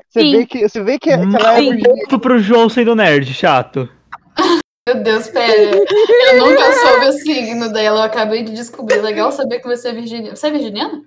Você 0.08 0.20
Sim. 0.20 0.30
vê 0.32 0.46
que, 0.46 0.68
você 0.68 0.82
vê 0.82 0.98
que, 0.98 1.08
que 1.08 1.36
ela 1.36 1.54
é 1.54 1.60
virginiana. 1.60 1.94
Ponto 2.02 2.20
pro 2.20 2.38
João 2.38 2.68
sendo 2.68 2.94
nerd, 2.94 3.32
chato. 3.34 3.88
Meu 4.86 5.02
Deus, 5.02 5.28
pera. 5.28 5.76
Eu 5.76 6.38
nunca 6.38 6.72
soube 6.72 7.08
o 7.08 7.12
signo 7.12 7.70
dela, 7.72 8.00
eu 8.00 8.04
acabei 8.04 8.42
de 8.42 8.52
descobrir. 8.52 9.00
Legal 9.02 9.32
saber 9.32 9.60
que 9.60 9.66
você 9.66 9.88
é 9.88 9.92
virginiana. 9.92 10.36
Você 10.36 10.46
é 10.46 10.50
virginiana? 10.50 11.04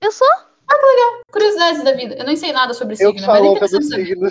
Eu 0.00 0.12
sou. 0.12 0.28
Curiosidades 1.30 1.84
da 1.84 1.92
vida. 1.92 2.14
Eu 2.16 2.24
não 2.24 2.36
sei 2.36 2.52
nada 2.52 2.72
sobre 2.74 2.94
Eu 2.98 3.12
que 3.12 3.20
signo, 3.20 3.32
mas 3.32 3.44
é 3.44 3.48
interessante 3.48 3.88
saber. 3.88 4.30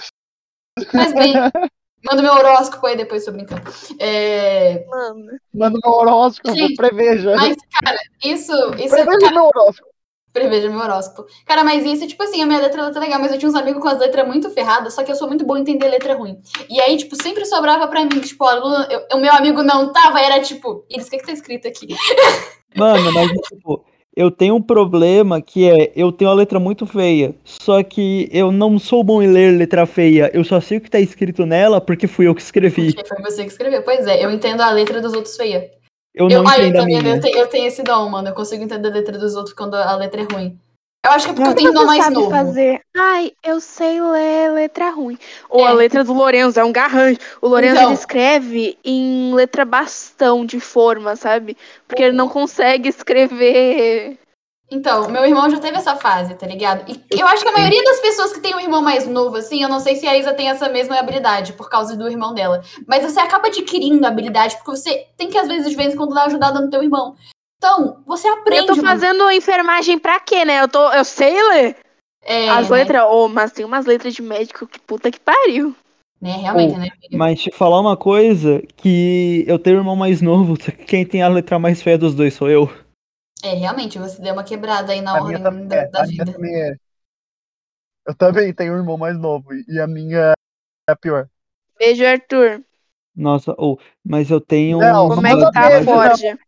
Mas 0.93 1.13
bem, 1.13 1.33
manda 2.05 2.21
meu 2.21 2.33
horóscopo 2.33 2.85
aí 2.87 2.95
depois, 2.95 3.25
tô 3.25 3.31
brincando. 3.31 3.61
É, 3.99 4.85
Mano. 4.87 5.25
Manda 5.53 5.79
meu 5.83 5.93
horóscopo, 5.93 6.55
Gente, 6.55 6.75
preveja. 6.75 7.35
mas, 7.35 7.55
cara, 7.83 7.97
isso. 8.23 8.53
isso 8.75 8.95
é 8.95 9.05
Preveja 9.05 9.31
meu 9.31 9.45
horóscopo. 9.45 9.89
Preveja 10.33 10.69
meu 10.69 10.79
horóscopo. 10.79 11.27
Cara, 11.45 11.63
mas 11.63 11.83
isso, 11.83 12.07
tipo 12.07 12.21
assim, 12.21 12.41
a 12.41 12.45
minha 12.45 12.59
letra 12.59 12.81
ela 12.81 12.91
tá 12.91 12.99
legal, 12.99 13.19
mas 13.19 13.31
eu 13.31 13.39
tinha 13.39 13.49
uns 13.49 13.55
amigos 13.55 13.81
com 13.81 13.87
as 13.87 13.99
letras 13.99 14.27
muito 14.27 14.49
ferradas, 14.51 14.93
só 14.93 15.03
que 15.03 15.11
eu 15.11 15.15
sou 15.15 15.27
muito 15.27 15.45
boa 15.45 15.57
em 15.57 15.63
entender 15.63 15.87
letra 15.87 16.15
ruim. 16.15 16.39
E 16.69 16.79
aí, 16.79 16.97
tipo, 16.97 17.15
sempre 17.21 17.45
sobrava 17.45 17.87
pra 17.87 18.03
mim, 18.03 18.19
tipo, 18.21 18.45
o 18.45 19.17
meu 19.17 19.33
amigo 19.33 19.63
não 19.63 19.91
tava, 19.91 20.21
era 20.21 20.39
tipo, 20.39 20.85
eles, 20.89 21.07
o 21.07 21.09
que 21.09 21.17
que 21.17 21.25
tá 21.25 21.31
escrito 21.31 21.67
aqui? 21.67 21.87
Mano, 22.75 23.11
mas 23.13 23.31
tipo, 23.47 23.83
eu 24.17 24.31
tenho 24.31 24.55
um 24.55 24.61
problema 24.61 25.39
que 25.39 25.69
é, 25.69 25.91
eu 25.95 26.11
tenho 26.11 26.31
a 26.31 26.33
letra 26.33 26.59
muito 26.59 26.87
feia. 26.87 27.35
Só 27.45 27.83
que 27.83 28.27
eu 28.31 28.51
não 28.51 28.79
sou 28.79 29.03
bom 29.03 29.21
em 29.21 29.27
ler 29.27 29.55
letra 29.55 29.85
feia. 29.85 30.31
Eu 30.33 30.43
só 30.43 30.59
sei 30.59 30.79
o 30.79 30.81
que 30.81 30.89
tá 30.89 30.99
escrito 30.99 31.45
nela 31.45 31.79
porque 31.79 32.07
fui 32.07 32.27
eu 32.27 32.33
que 32.33 32.41
escrevi. 32.41 32.95
Porque 32.95 33.07
foi 33.07 33.21
você 33.21 33.43
que 33.43 33.51
escreveu. 33.51 33.83
Pois 33.83 34.07
é, 34.07 34.25
eu 34.25 34.31
entendo 34.31 34.61
a 34.61 34.71
letra 34.71 34.99
dos 34.99 35.13
outros 35.13 35.37
feia. 35.37 35.69
Eu 36.15 36.27
Eu, 36.31 36.41
não 36.41 36.49
ah, 36.49 36.57
eu 36.57 36.63
entendo 36.63 36.77
a 36.77 36.79
também, 36.79 37.03
minha. 37.03 37.15
eu 37.15 37.21
tenho, 37.21 37.37
eu 37.37 37.47
tenho 37.47 37.67
esse 37.67 37.83
dom, 37.83 38.09
mano. 38.09 38.29
Eu 38.29 38.33
consigo 38.33 38.63
entender 38.63 38.87
a 38.87 38.91
letra 38.91 39.19
dos 39.19 39.35
outros 39.35 39.53
quando 39.53 39.75
a 39.75 39.95
letra 39.95 40.21
é 40.23 40.33
ruim. 40.33 40.57
Eu 41.07 41.11
acho 41.13 41.25
que 41.25 41.31
é 41.31 41.33
porque 41.33 41.43
Não, 41.43 41.51
eu 41.51 41.55
tenho 41.55 41.71
um 41.71 41.73
Você 41.73 41.85
mais 41.85 42.03
sabe 42.03 42.15
novo. 42.15 42.29
fazer. 42.29 42.81
Ai, 42.95 43.31
eu 43.43 43.59
sei 43.61 44.01
ler 44.01 44.51
letra 44.51 44.89
ruim. 44.89 45.17
Ou 45.49 45.65
É. 45.65 45.69
a 45.69 45.71
letra 45.73 46.03
do 46.03 46.13
Lorenzo, 46.13 46.59
é 46.59 46.63
um 46.65 46.71
garrancho. 46.71 47.19
O 47.41 47.47
Lorenzo 47.47 47.75
Então. 47.77 47.89
ele 47.89 47.93
escreve 47.93 48.77
em 48.83 49.33
letra 49.33 49.63
bastão 49.63 50.45
de 50.45 50.59
forma, 50.59 51.15
sabe? 51.15 51.55
Porque 51.87 52.03
ele 52.03 52.15
não 52.15 52.27
consegue 52.27 52.89
escrever. 52.89 54.17
Então, 54.69 55.09
meu 55.09 55.23
irmão 55.25 55.49
já 55.49 55.59
teve 55.59 55.77
essa 55.77 55.95
fase, 55.95 56.35
tá 56.35 56.45
ligado? 56.45 56.83
E 56.91 57.17
eu 57.17 57.25
acho 57.25 57.41
que 57.41 57.47
a 57.47 57.53
maioria 57.53 57.81
das 57.85 58.01
pessoas 58.01 58.33
que 58.33 58.41
tem 58.41 58.53
um 58.53 58.59
irmão 58.59 58.81
mais 58.81 59.07
novo, 59.07 59.37
assim, 59.37 59.63
eu 59.63 59.69
não 59.69 59.79
sei 59.79 59.95
se 59.95 60.05
a 60.05 60.17
Isa 60.17 60.33
tem 60.33 60.49
essa 60.49 60.67
mesma 60.67 60.99
habilidade 60.99 61.53
por 61.53 61.69
causa 61.69 61.95
do 61.95 62.05
irmão 62.09 62.33
dela. 62.33 62.61
Mas 62.85 63.01
você 63.01 63.17
acaba 63.17 63.47
adquirindo 63.47 64.05
a 64.05 64.09
habilidade, 64.09 64.57
porque 64.57 64.71
você 64.71 65.05
tem 65.15 65.29
que, 65.29 65.37
às 65.37 65.47
vezes, 65.47 65.69
de 65.69 65.75
vez 65.77 65.93
em 65.93 65.95
quando, 65.97 66.13
dar 66.13 66.25
ajudada 66.25 66.59
no 66.59 66.69
teu 66.69 66.83
irmão. 66.83 67.15
Então, 67.57 68.03
você 68.05 68.27
aprende. 68.27 68.59
eu 68.59 68.65
tô 68.67 68.75
mano. 68.75 68.87
fazendo 68.87 69.31
enfermagem 69.31 69.97
pra 69.97 70.19
quê, 70.19 70.45
né? 70.45 70.61
Eu, 70.61 70.67
tô, 70.67 70.91
eu 70.93 71.03
sei 71.03 71.33
ler 71.49 71.75
É, 72.21 72.49
as 72.49 72.69
né? 72.69 72.77
letras. 72.77 73.03
Oh, 73.09 73.27
mas 73.27 73.51
tem 73.51 73.65
umas 73.65 73.85
letras 73.85 74.13
de 74.13 74.21
médico 74.21 74.67
que 74.67 74.79
puta 74.79 75.11
que 75.11 75.19
pariu. 75.19 75.75
Né, 76.21 76.31
realmente, 76.37 76.73
Ou- 76.73 76.79
né? 76.79 76.87
Mas 77.11 77.41
te 77.41 77.51
falar 77.51 77.79
uma 77.79 77.95
coisa, 77.95 78.61
que 78.75 79.43
eu 79.47 79.59
tenho 79.59 79.77
um 79.77 79.79
irmão 79.79 79.95
mais 79.95 80.21
novo, 80.21 80.55
só 80.61 80.71
que 80.71 80.83
quem 80.85 81.05
tem 81.05 81.21
a 81.21 81.27
letra 81.27 81.59
mais 81.59 81.81
feia 81.81 81.97
dos 81.97 82.15
dois 82.15 82.33
sou 82.33 82.49
eu. 82.49 82.67
É, 83.43 83.53
realmente, 83.53 83.99
você 83.99 84.19
deu 84.21 84.33
uma 84.33 84.43
quebrada 84.43 84.93
aí 84.93 85.01
na 85.01 85.11
A 85.11 85.21
ordem 85.21 85.37
minha, 85.37 85.43
também 85.43 85.67
da, 85.67 85.75
é, 85.75 85.87
da 85.87 85.99
a 86.01 86.07
minha 86.07 86.25
vida. 86.25 86.31
também 86.33 86.55
é. 86.55 86.75
Eu 88.07 88.15
também 88.15 88.53
tenho 88.53 88.73
um 88.73 88.77
irmão 88.77 88.97
mais 88.97 89.17
novo. 89.17 89.53
E 89.67 89.79
a 89.79 89.85
minha 89.87 90.33
é 90.89 90.91
a 90.91 90.95
pior. 90.95 91.27
Beijo, 91.77 92.05
Arthur. 92.05 92.63
Nossa, 93.15 93.53
ou, 93.57 93.79
mas 94.03 94.31
eu 94.31 94.39
tenho 94.41 94.79
Não, 94.79 95.07
Como 95.07 95.27
é 95.27 95.35
que 95.35 95.51
tá 95.51 95.67
a. 95.67 95.83
Forja? 95.83 96.39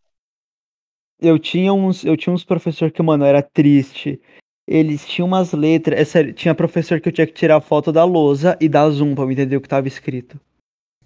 Eu 1.21 1.37
tinha 1.37 1.73
uns, 1.73 2.05
eu 2.05 2.15
tinha 2.15 2.33
uns 2.33 2.43
professor 2.43 2.91
que, 2.91 3.01
mano, 3.01 3.25
era 3.25 3.41
triste. 3.41 4.21
Eles 4.67 5.05
tinham 5.05 5.27
umas 5.27 5.51
letras, 5.51 5.99
é 5.99 6.05
sério, 6.05 6.31
tinha 6.31 6.53
professor 6.53 7.01
que 7.01 7.09
eu 7.09 7.13
tinha 7.13 7.25
que 7.27 7.33
tirar 7.33 7.59
foto 7.59 7.91
da 7.91 8.03
lousa 8.03 8.55
e 8.61 8.69
dar 8.69 8.89
zoom 8.89 9.15
pra 9.15 9.23
eu 9.23 9.31
entender 9.31 9.57
o 9.57 9.61
que 9.61 9.67
tava 9.67 9.87
escrito. 9.87 10.39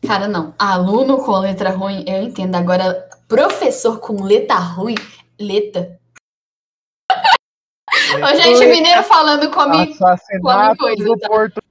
Cara, 0.06 0.28
não. 0.28 0.54
Aluno 0.60 1.24
com 1.24 1.32
letra 1.40 1.70
ruim, 1.70 2.04
eu 2.06 2.22
entendo. 2.22 2.56
Agora, 2.56 3.08
professor 3.28 4.00
com 4.00 4.22
letra 4.22 4.58
ruim, 4.58 4.96
letra. 5.40 5.98
Ô, 8.22 8.36
gente, 8.36 8.66
mineiro 8.68 9.02
falando 9.04 9.50
come. 9.50 9.94
Assassinato 9.94 10.78
coisa, 10.78 11.04
do 11.06 11.18
tá? 11.18 11.28
Porto. 11.30 11.62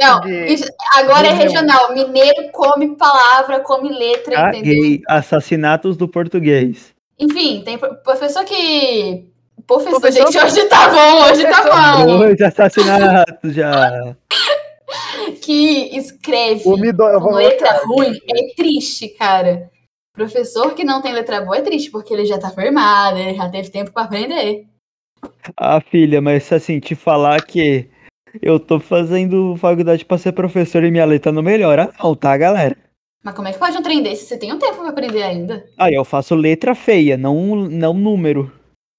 Não, 0.00 0.26
isso- 0.26 0.64
agora 0.96 1.28
é 1.28 1.32
regional. 1.32 1.92
Mineiro 1.92 2.50
come 2.50 2.96
palavra, 2.96 3.60
come 3.60 3.90
letra, 3.90 4.48
entendeu? 4.48 4.82
Caguei. 4.82 5.02
Assassinatos 5.06 5.98
do 5.98 6.08
português. 6.08 6.91
Enfim, 7.18 7.62
tem 7.64 7.78
pro- 7.78 7.94
professor 7.96 8.44
que. 8.44 9.28
Professor, 9.66 10.00
Professor- 10.00 10.32
gente, 10.32 10.44
hoje 10.44 10.64
tá 10.68 10.88
bom, 10.88 11.24
hoje 11.24 11.44
tá 11.44 11.62
bom. 12.04 12.18
Dois 12.18 12.40
assassinatos 12.40 13.54
já. 13.54 14.16
Que 15.40 15.96
escreve 15.96 16.62
com 16.62 17.30
letra 17.34 17.80
ruim 17.84 18.18
é 18.28 18.54
triste, 18.54 19.08
cara. 19.08 19.70
Professor 20.14 20.74
que 20.74 20.84
não 20.84 21.00
tem 21.00 21.12
letra 21.12 21.40
boa 21.40 21.56
é 21.56 21.62
triste, 21.62 21.90
porque 21.90 22.12
ele 22.12 22.26
já 22.26 22.38
tá 22.38 22.50
formado, 22.50 23.18
ele 23.18 23.34
já 23.34 23.48
teve 23.48 23.70
tempo 23.70 23.90
pra 23.92 24.02
aprender. 24.04 24.66
Ah, 25.56 25.80
filha, 25.80 26.20
mas 26.20 26.52
assim, 26.52 26.78
te 26.78 26.94
falar 26.94 27.42
que 27.44 27.88
eu 28.42 28.60
tô 28.60 28.78
fazendo 28.78 29.56
faculdade 29.56 30.04
pra 30.04 30.18
ser 30.18 30.32
professor 30.32 30.84
e 30.84 30.90
minha 30.90 31.04
letra 31.06 31.32
não 31.32 31.42
melhora, 31.42 31.90
não, 32.02 32.14
tá, 32.14 32.36
galera? 32.36 32.76
Mas 33.22 33.34
como 33.34 33.46
é 33.48 33.52
que 33.52 33.58
pode 33.58 33.76
um 33.76 33.82
trem 33.82 34.02
desse? 34.02 34.24
Você 34.26 34.36
tem 34.36 34.52
um 34.52 34.58
tempo 34.58 34.78
pra 34.78 34.88
aprender 34.88 35.22
ainda. 35.22 35.64
Aí 35.78 35.94
eu 35.94 36.04
faço 36.04 36.34
letra 36.34 36.74
feia, 36.74 37.16
não, 37.16 37.54
não 37.56 37.94
número. 37.94 38.50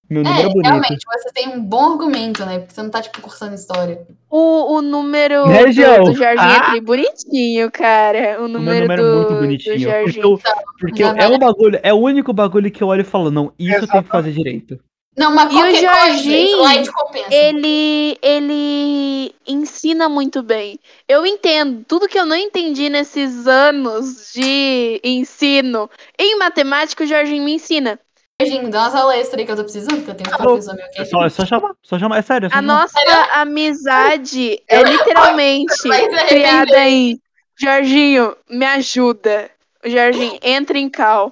Meu 0.09 0.21
É, 0.21 0.25
número 0.25 0.41
é 0.41 0.49
bonito. 0.49 0.65
realmente, 0.67 1.05
você 1.11 1.31
tem 1.33 1.47
um 1.49 1.63
bom 1.63 1.93
argumento, 1.93 2.45
né? 2.45 2.59
Porque 2.59 2.73
você 2.73 2.83
não 2.83 2.89
tá, 2.89 3.01
tipo, 3.01 3.19
cursando 3.21 3.55
história. 3.55 4.05
O, 4.29 4.75
o 4.75 4.81
número 4.81 5.47
Né, 5.47 5.63
do, 5.65 6.03
do 6.05 6.13
Jorginho 6.13 6.37
Ah! 6.39 6.73
é 6.77 6.81
bonitinho, 6.81 7.71
cara. 7.71 8.41
O 8.41 8.45
O 8.45 8.49
meu 8.49 8.59
número, 8.59 8.81
número 8.81 9.01
do, 9.03 9.09
é 9.09 9.15
muito 9.15 9.33
do 9.33 9.39
bonitinho. 9.39 9.73
Porque, 9.75 9.89
Jorginho. 9.89 10.23
eu, 10.25 10.39
porque 10.79 11.03
eu- 11.03 11.07
é 11.09 11.27
um 11.27 11.39
bagulho, 11.39 11.79
é 11.81 11.93
o 11.93 11.97
único 11.97 12.31
bagulho 12.33 12.69
que 12.71 12.83
eu 12.83 12.87
olho 12.89 13.01
e 13.01 13.05
falo, 13.05 13.31
não, 13.31 13.51
isso 13.57 13.71
eu 13.75 13.79
tenho 13.79 13.79
que 13.79 13.85
Exatamente. 13.85 14.07
fazer 14.09 14.31
direito. 14.33 14.79
Não, 15.15 15.31
mas 15.33 15.51
E 15.51 15.55
o 15.55 15.59
coisa, 15.59 15.79
Jorginho, 15.79 16.57
slide 16.57 16.91
compensa. 16.91 17.27
Ele, 17.31 18.17
ele 18.21 19.35
ensina 19.47 20.09
muito 20.09 20.41
bem. 20.41 20.79
Eu 21.07 21.25
entendo 21.25 21.85
tudo 21.87 22.07
que 22.07 22.17
eu 22.17 22.25
não 22.25 22.35
entendi 22.35 22.89
nesses 22.89 23.47
anos 23.47 24.31
de 24.33 24.99
ensino 25.03 25.89
em 26.17 26.35
matemática, 26.37 27.03
o 27.03 27.07
Jorginho 27.07 27.43
me 27.43 27.53
ensina. 27.53 27.99
Jorginho, 28.41 28.71
dá 28.71 28.81
umas 28.81 28.95
aulas 28.95 29.17
extra 29.17 29.39
aí 29.39 29.45
que 29.45 29.51
eu 29.51 29.55
tô 29.55 29.63
precisando, 29.63 30.03
que 30.03 30.09
eu 30.09 30.15
tenho 30.15 30.29
um 30.31 30.33
Alô? 30.33 30.43
professor 30.53 30.75
meu 30.75 30.89
que 30.89 31.01
É 31.01 31.05
só, 31.05 31.25
é 31.25 31.29
só 31.29 31.45
chamar, 31.45 31.71
só 31.83 31.99
chamar. 31.99 32.17
É 32.17 32.21
sério. 32.23 32.49
É 32.51 32.57
A 32.57 32.61
nossa 32.61 32.99
amizade 33.33 34.59
é 34.67 34.81
literalmente 34.81 35.91
arrepender. 35.91 36.27
criada 36.27 36.89
em 36.89 37.21
Jorginho, 37.55 38.35
me 38.49 38.65
ajuda. 38.65 39.51
Jorginho, 39.85 40.39
entra 40.41 40.77
em 40.77 40.89
cal. 40.89 41.31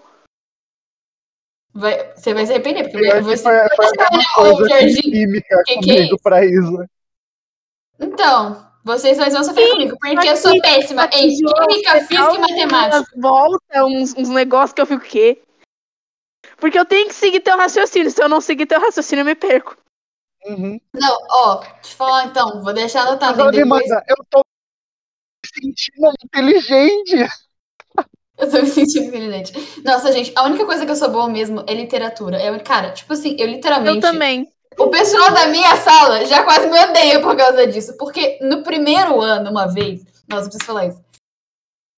Vai- 1.74 2.14
você 2.16 2.34
vai 2.34 2.46
se 2.46 2.52
arrepender, 2.52 2.90
porque 2.90 3.06
Eu 3.06 3.16
que 3.18 3.22
você. 3.22 3.44
foi, 3.44 3.76
foi 3.76 3.86
a 3.86 4.12
mesma 4.12 4.32
Ô, 4.38 4.58
coisa 4.58 4.58
com 4.58 4.68
Jorginho, 4.68 5.02
química 5.02 5.64
que 5.66 5.80
que 5.80 5.92
é 5.92 5.96
comigo 5.96 6.22
pra 6.22 6.46
Isa. 6.46 6.90
Então, 8.00 8.72
vocês 8.84 9.18
dois 9.18 9.34
vão 9.34 9.44
sofrer 9.44 9.72
comigo, 9.72 9.98
porque 10.00 10.28
eu 10.28 10.36
sou 10.36 10.60
péssima 10.62 11.06
em 11.14 11.30
química, 11.30 12.02
física 12.02 12.34
e 12.34 12.40
matemática. 12.40 13.06
Volta, 13.16 13.86
uns, 13.86 14.14
uns 14.16 14.30
negócios 14.30 14.74
que 14.74 14.82
eu 14.82 14.86
fico 14.86 15.06
o 15.06 15.08
quê? 15.08 15.42
Porque 16.58 16.78
eu 16.78 16.86
tenho 16.86 17.08
que 17.08 17.16
seguir 17.16 17.40
teu 17.40 17.58
raciocínio. 17.58 18.12
Se 18.12 18.22
eu 18.22 18.28
não 18.28 18.42
seguir 18.42 18.66
teu 18.66 18.80
raciocínio, 18.80 19.22
eu 19.22 19.26
me 19.26 19.36
perco. 19.36 19.78
Uhum. 20.46 20.80
Não, 20.94 21.18
ó, 21.30 21.60
deixa 21.60 21.94
eu 21.94 21.98
falar 21.98 22.26
então, 22.26 22.64
vou 22.64 22.74
deixar 22.74 23.04
anotado 23.04 23.38
Mas, 23.46 23.56
depois. 23.56 23.90
Eu 24.08 24.18
tô 24.30 24.40
me 24.40 25.64
sentindo 25.64 26.12
inteligente. 26.26 27.16
Eu 28.38 28.50
tô 28.50 28.62
me 28.62 28.68
sentindo 28.68 29.06
inteligente. 29.06 29.54
Nossa, 29.84 30.12
gente, 30.12 30.32
a 30.36 30.44
única 30.44 30.66
coisa 30.66 30.86
que 30.86 30.92
eu 30.92 30.96
sou 30.96 31.10
boa 31.10 31.30
mesmo 31.30 31.64
é 31.68 31.74
literatura. 31.74 32.44
Eu, 32.44 32.60
cara, 32.62 32.92
tipo 32.92 33.14
assim, 33.14 33.36
eu 33.40 33.48
literalmente. 33.48 33.98
Eu 34.06 34.12
também. 34.12 34.52
O 34.78 34.88
pessoal 34.88 35.32
da 35.32 35.48
minha 35.48 35.76
sala 35.76 36.26
já 36.26 36.44
quase 36.44 36.68
me 36.68 36.80
odeia 36.80 37.22
por 37.22 37.36
causa 37.36 37.68
disso. 37.68 37.96
Porque 37.98 38.40
no 38.42 38.64
primeiro 38.64 39.22
ano, 39.22 39.52
uma 39.52 39.68
vez, 39.68 40.02
nossa, 40.28 40.46
eu 40.46 40.50
preciso 40.50 40.66
falar 40.66 40.88
isso. 40.88 41.02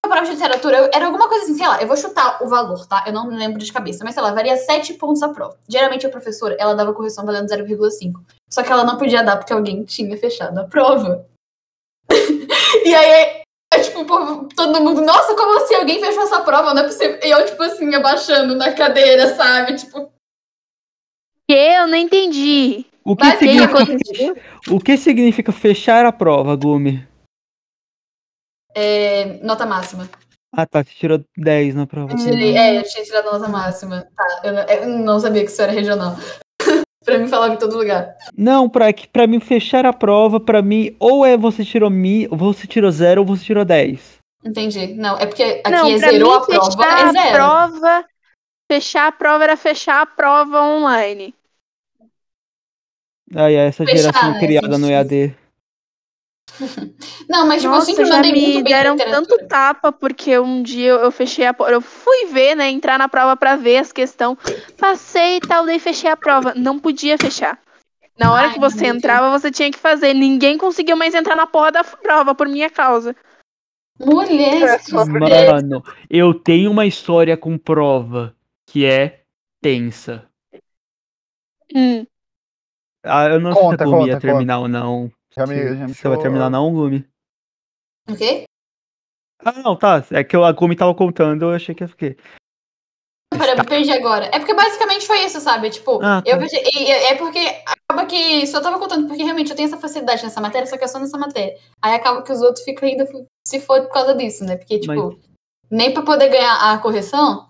A 0.05 0.09
prova 0.09 0.25
de 0.25 0.31
literatura 0.33 0.77
eu- 0.77 0.89
era 0.93 1.05
alguma 1.05 1.29
coisa 1.29 1.45
assim, 1.45 1.55
sei 1.55 1.65
lá, 1.65 1.81
eu 1.81 1.87
vou 1.87 1.95
chutar 1.95 2.43
o 2.43 2.47
valor, 2.49 2.85
tá? 2.87 3.05
Eu 3.07 3.13
não 3.13 3.25
me 3.27 3.37
lembro 3.37 3.57
de 3.57 3.71
cabeça, 3.71 4.03
mas 4.03 4.13
sei 4.13 4.21
lá, 4.23 4.33
varia 4.33 4.57
7 4.57 4.95
pontos 4.95 5.23
a 5.23 5.29
prova. 5.29 5.57
Geralmente 5.69 6.05
a 6.05 6.09
professora, 6.09 6.57
ela 6.59 6.73
dava 6.75 6.93
correção 6.93 7.25
valendo 7.25 7.47
0,5. 7.47 8.21
Só 8.51 8.63
que 8.63 8.71
ela 8.71 8.83
não 8.83 8.97
podia 8.97 9.23
dar 9.23 9.37
porque 9.37 9.53
alguém 9.53 9.85
tinha 9.85 10.17
fechado 10.17 10.57
a 10.59 10.65
prova. 10.65 11.25
e 12.85 12.93
aí, 12.93 13.11
é, 13.11 13.42
tipo, 13.81 14.05
pô, 14.05 14.47
todo 14.55 14.81
mundo, 14.83 15.01
nossa, 15.01 15.35
como 15.35 15.57
assim? 15.59 15.75
Alguém 15.75 15.99
fechou 15.99 16.23
essa 16.23 16.41
prova? 16.41 16.73
Não 16.73 16.81
é 16.81 16.85
possível. 16.85 17.19
E 17.23 17.29
eu, 17.29 17.45
tipo 17.45 17.61
assim, 17.63 17.93
abaixando 17.95 18.55
na 18.55 18.71
cadeira, 18.73 19.35
sabe? 19.35 19.75
Tipo, 19.75 20.11
Que 21.47 21.53
eu 21.55 21.87
não 21.87 21.95
entendi. 21.97 22.85
O 23.05 23.15
que, 23.15 23.25
Mas 23.25 23.39
significa, 23.39 24.41
o 24.71 24.79
que 24.79 24.97
significa 24.97 25.51
fechar 25.51 26.05
a 26.05 26.11
prova, 26.11 26.55
Gumi? 26.55 27.05
é, 28.75 29.25
nota 29.43 29.65
máxima. 29.65 30.09
Ah, 30.55 30.65
tá. 30.65 30.83
Você 30.83 30.91
tirou 30.91 31.23
10 31.37 31.75
na 31.75 31.85
prova. 31.87 32.13
Eu 32.13 32.17
tirei, 32.17 32.57
é, 32.57 32.77
eu 32.77 32.83
tinha 32.83 33.03
tirado 33.03 33.27
a 33.29 33.33
nota 33.33 33.47
máxima. 33.49 34.07
Tá, 34.15 34.41
eu, 34.43 34.53
eu 34.53 34.89
não 34.99 35.19
sabia 35.19 35.43
que 35.43 35.51
isso 35.51 35.61
era 35.61 35.71
regional. 35.71 36.15
Pra 37.03 37.17
mim 37.17 37.27
falava 37.27 37.53
em 37.53 37.57
todo 37.57 37.77
lugar. 37.77 38.15
Não, 38.37 38.69
pra, 38.69 38.91
que- 38.93 39.07
pra 39.07 39.27
mim 39.27 39.39
fechar 39.39 39.85
a 39.85 39.93
prova, 39.93 40.39
pra 40.39 40.61
mim, 40.61 40.95
ou 40.99 41.25
é 41.25 41.37
você 41.37 41.63
tirou 41.63 41.89
mi, 41.89 42.27
ou 42.29 42.37
você 42.37 42.65
tirou 42.67 42.91
0 42.91 43.21
ou 43.21 43.27
você 43.27 43.43
tirou 43.43 43.65
10. 43.65 44.17
Entendi. 44.45 44.93
Não, 44.95 45.17
é 45.17 45.25
porque 45.25 45.61
aqui 45.63 45.71
não, 45.71 45.87
é 45.87 45.97
zerou 45.97 46.31
mim, 46.31 46.37
a 46.37 46.41
prova, 46.41 46.71
fechar 46.71 46.99
é 46.99 47.03
a 47.03 47.11
zero. 47.11 47.33
prova. 47.35 48.05
Fechar 48.71 49.07
a 49.07 49.11
prova 49.11 49.43
era 49.43 49.57
fechar 49.57 50.01
a 50.01 50.05
prova 50.05 50.61
online. 50.61 51.33
Ai, 53.35 53.57
ai, 53.57 53.67
essa 53.67 53.85
Fechar, 53.85 53.97
geração 53.97 54.31
né, 54.33 54.39
criada 54.39 54.77
no 54.77 54.87
sim. 54.87 54.93
EAD. 54.93 55.35
Não, 57.29 57.47
mas 57.47 57.61
tipo, 57.61 57.73
eu 57.73 57.77
Nossa, 57.77 57.85
sempre 57.85 58.05
já 58.05 58.15
mandei 58.15 58.31
me 58.31 58.41
muito 58.41 58.53
bem 58.53 58.61
em 58.61 58.63
deram 58.63 58.97
tanto 58.97 59.47
tapa 59.47 59.91
porque 59.91 60.37
um 60.37 60.61
dia 60.61 60.91
eu, 60.91 60.97
eu 60.97 61.11
fechei 61.11 61.45
a 61.45 61.53
prova. 61.53 61.71
Eu 61.71 61.81
fui 61.81 62.25
ver, 62.27 62.55
né? 62.55 62.69
Entrar 62.69 62.97
na 62.97 63.09
prova 63.09 63.35
pra 63.35 63.55
ver 63.55 63.77
as 63.77 63.91
questões. 63.91 64.37
Passei 64.77 65.37
e 65.37 65.39
tal, 65.39 65.65
daí 65.65 65.79
fechei 65.79 66.09
a 66.09 66.17
prova. 66.17 66.53
Não 66.55 66.77
podia 66.79 67.17
fechar. 67.17 67.59
Na 68.17 68.31
hora 68.31 68.47
Ai, 68.47 68.53
que 68.53 68.59
você 68.59 68.85
entrava, 68.85 69.37
você 69.37 69.49
tinha 69.49 69.71
que 69.71 69.79
fazer. 69.79 70.13
Ninguém 70.13 70.57
conseguiu 70.57 70.95
mais 70.95 71.15
entrar 71.15 71.35
na 71.35 71.47
porra 71.47 71.71
da 71.71 71.83
prova 71.83 72.35
por 72.35 72.47
minha 72.47 72.69
causa. 72.69 73.15
Mulher, 73.99 74.79
É. 74.79 75.51
Mano, 75.51 75.83
eu 76.09 76.33
tenho 76.33 76.71
uma 76.71 76.85
história 76.85 77.37
com 77.37 77.57
prova 77.57 78.35
que 78.67 78.85
é 78.85 79.21
tensa. 79.61 80.27
Hum. 81.73 82.05
Ah, 83.03 83.27
eu 83.27 83.39
não 83.39 83.53
sei 83.53 83.61
Conta, 83.61 83.77
se 83.77 83.83
a 83.83 83.85
Gumi 83.85 84.07
ia 84.07 84.13
conta, 84.13 84.27
terminar 84.27 84.59
ou 84.59 84.67
não. 84.67 85.11
Já 85.35 85.47
me, 85.47 85.55
já 85.75 85.87
me 85.87 85.93
Você 85.93 86.07
vai 86.07 86.17
terminar 86.19 86.49
não, 86.49 86.71
Gumi? 86.71 87.07
O 88.09 88.15
quê? 88.15 88.43
Ah, 89.43 89.51
não, 89.53 89.75
tá. 89.75 90.03
É 90.11 90.23
que 90.23 90.35
eu- 90.35 90.43
a 90.43 90.51
Gumi 90.51 90.75
tava 90.75 90.93
contando, 90.93 91.43
eu 91.43 91.51
achei 91.51 91.73
que 91.73 91.83
ia 91.83 91.87
ficar. 91.87 92.15
Pera, 93.33 93.53
eu 93.53 93.57
me 93.57 93.67
perdi 93.67 93.91
agora. 93.91 94.25
É 94.27 94.37
porque 94.37 94.53
basicamente 94.53 95.07
foi 95.07 95.25
isso, 95.25 95.39
sabe? 95.39 95.69
Tipo, 95.69 95.99
Ah, 96.03 96.21
tá. 96.21 96.29
eu 96.29 96.39
vejo- 96.39 96.55
é 96.55 97.15
porque 97.15 97.39
acaba 97.65 98.05
que 98.05 98.45
só 98.45 98.61
tava 98.61 98.77
contando, 98.77 99.07
porque 99.07 99.23
realmente 99.23 99.49
eu 99.49 99.55
tenho 99.55 99.67
essa 99.67 99.77
facilidade 99.77 100.23
nessa 100.23 100.39
matéria, 100.39 100.67
só 100.67 100.77
que 100.77 100.83
é 100.83 100.87
só 100.87 100.99
nessa 100.99 101.17
matéria. 101.17 101.57
Aí 101.81 101.95
acaba 101.95 102.21
que 102.21 102.31
os 102.31 102.41
outros 102.41 102.63
ficam 102.63 102.87
ainda 102.87 103.05
se 103.47 103.59
for 103.59 103.81
por 103.81 103.91
causa 103.91 104.15
disso, 104.15 104.45
né? 104.45 104.55
Porque, 104.55 104.79
tipo, 104.79 105.19
nem 105.69 105.91
pra 105.93 106.03
poder 106.03 106.29
ganhar 106.29 106.71
a 106.73 106.77
correção, 106.77 107.49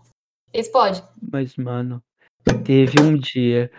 eles 0.53 0.69
podem. 0.69 1.03
Mas, 1.21 1.57
mano, 1.57 2.01
teve 2.65 3.01
um 3.01 3.17
dia. 3.17 3.69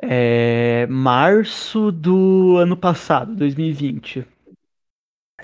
É, 0.00 0.86
março 0.86 1.90
do 1.90 2.56
ano 2.56 2.76
passado, 2.76 3.34
2020. 3.34 4.26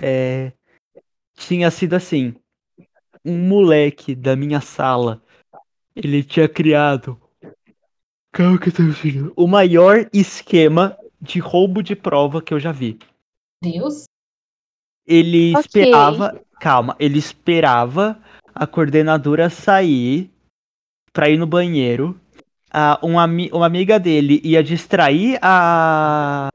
É, 0.01 0.53
tinha 1.35 1.69
sido 1.69 1.93
assim. 1.93 2.35
Um 3.23 3.47
moleque 3.47 4.15
da 4.15 4.35
minha 4.35 4.61
sala. 4.61 5.21
Ele 5.95 6.23
tinha 6.23 6.47
criado. 6.47 7.19
Calma 8.31 8.59
que 8.59 8.69
eu 8.69 8.73
tô 8.73 8.83
vendo. 8.83 9.33
O 9.35 9.47
maior 9.47 10.09
esquema 10.13 10.97
de 11.21 11.39
roubo 11.39 11.81
de 11.81 11.95
prova 11.95 12.41
que 12.41 12.53
eu 12.53 12.59
já 12.59 12.71
vi. 12.71 12.99
Deus. 13.61 14.05
Ele 15.07 15.53
Ok. 15.55 15.65
esperava. 15.65 16.41
Calma, 16.59 16.95
ele 16.99 17.19
esperava 17.19 18.21
a 18.53 18.65
coordenadora 18.65 19.49
sair 19.49 20.31
pra 21.11 21.29
ir 21.29 21.37
no 21.37 21.45
banheiro. 21.45 22.19
Uma, 23.01 23.25
uma 23.25 23.65
amiga 23.65 23.97
dele 23.97 24.41
ia 24.43 24.61
distrair 24.61 25.39
a, 25.41 26.49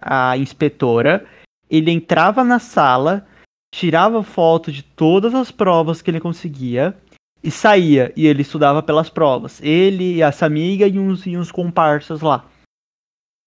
a 0.00 0.36
inspetora. 0.36 1.26
Ele 1.68 1.90
entrava 1.90 2.44
na 2.44 2.60
sala, 2.60 3.26
tirava 3.74 4.22
foto 4.22 4.70
de 4.70 4.82
todas 4.82 5.34
as 5.34 5.50
provas 5.50 6.00
que 6.00 6.10
ele 6.10 6.20
conseguia 6.20 6.96
e 7.42 7.50
saía. 7.50 8.12
E 8.16 8.26
ele 8.26 8.42
estudava 8.42 8.82
pelas 8.82 9.10
provas. 9.10 9.60
Ele, 9.60 10.22
essa 10.22 10.46
amiga 10.46 10.86
e 10.86 10.98
uns, 10.98 11.26
e 11.26 11.36
uns 11.36 11.50
comparsas 11.50 12.20
lá. 12.20 12.48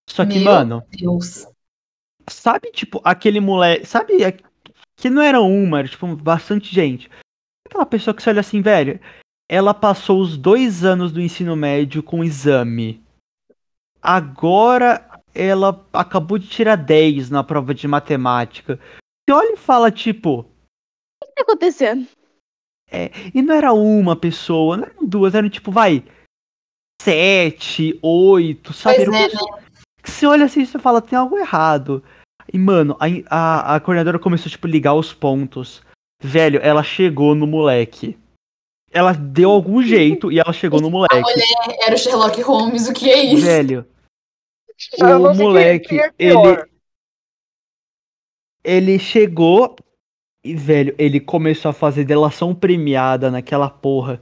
Só 0.10 0.26
que, 0.26 0.40
Meu 0.40 0.46
mano, 0.46 0.84
Deus. 0.90 1.48
sabe, 2.30 2.72
tipo, 2.72 3.00
aquele 3.04 3.40
moleque. 3.40 3.86
Sabe, 3.86 4.14
que 4.98 5.10
não 5.10 5.22
era 5.22 5.40
uma, 5.40 5.80
era, 5.80 5.88
tipo, 5.88 6.16
bastante 6.16 6.74
gente. 6.74 7.10
Aquela 7.66 7.86
pessoa 7.86 8.14
que 8.14 8.22
você 8.22 8.30
olha 8.30 8.42
assim, 8.42 8.62
velho. 8.62 9.00
Ela 9.50 9.74
passou 9.74 10.22
os 10.22 10.38
dois 10.38 10.84
anos 10.84 11.12
do 11.12 11.22
ensino 11.22 11.56
médio 11.56 12.02
com 12.02 12.24
exame. 12.24 13.04
Agora 14.02 15.22
ela 15.34 15.86
acabou 15.92 16.38
de 16.38 16.48
tirar 16.48 16.78
10 16.78 17.30
na 17.30 17.44
prova 17.44 17.74
de 17.74 17.88
matemática. 17.88 18.80
Você 19.28 19.36
olha 19.36 19.54
e 19.54 19.58
fala, 19.58 19.92
tipo. 19.92 20.40
O 21.22 21.26
que 21.26 21.34
tá 21.36 21.42
acontecendo? 21.42 22.08
E 23.34 23.42
não 23.42 23.54
era 23.54 23.74
uma 23.74 24.16
pessoa, 24.16 24.78
não 24.78 24.86
eram 24.86 25.06
duas, 25.06 25.36
eram 25.36 25.50
tipo, 25.50 25.72
vai. 25.72 26.04
Sete, 27.02 28.00
oito, 28.02 28.74
sabe? 28.74 29.02
Era 29.02 29.18
é, 29.18 29.30
que 30.02 30.12
Você 30.12 30.26
olha 30.26 30.46
assim 30.46 30.62
e 30.62 30.66
você 30.66 30.80
fala, 30.80 31.02
tem 31.02 31.18
algo 31.18 31.38
errado. 31.38 32.04
E, 32.52 32.58
mano, 32.58 32.96
a, 33.00 33.06
a, 33.30 33.76
a 33.76 33.80
coordenadora 33.80 34.20
começou, 34.20 34.50
tipo, 34.50 34.68
ligar 34.68 34.94
os 34.94 35.14
pontos. 35.14 35.84
Velho, 36.22 36.60
ela 36.64 36.84
chegou 36.84 37.36
no 37.36 37.46
moleque. 37.46 38.18
Ela 38.96 39.12
deu 39.12 39.52
algum 39.52 39.84
jeito 39.84 40.32
e 40.32 40.40
ela 40.40 40.54
chegou 40.54 40.80
no 40.80 40.90
moleque. 40.90 41.16
Era 41.82 41.96
o 41.96 41.98
Sherlock 41.98 42.42
Holmes, 42.42 42.88
o 42.88 42.94
que 42.94 43.10
é 43.10 43.22
isso? 43.24 43.46
Velho, 43.46 43.86
o 45.02 45.34
quem- 45.34 45.38
moleque, 45.38 46.00
é 46.00 46.12
ele, 46.18 46.66
ele 48.64 48.98
chegou 49.00 49.76
e, 50.44 50.56
velho, 50.56 50.96
ele 50.98 51.20
começou 51.20 51.70
a 51.70 51.74
fazer 51.74 52.06
delação 52.06 52.56
premiada 52.56 53.30
naquela 53.30 53.70
porra. 53.70 54.22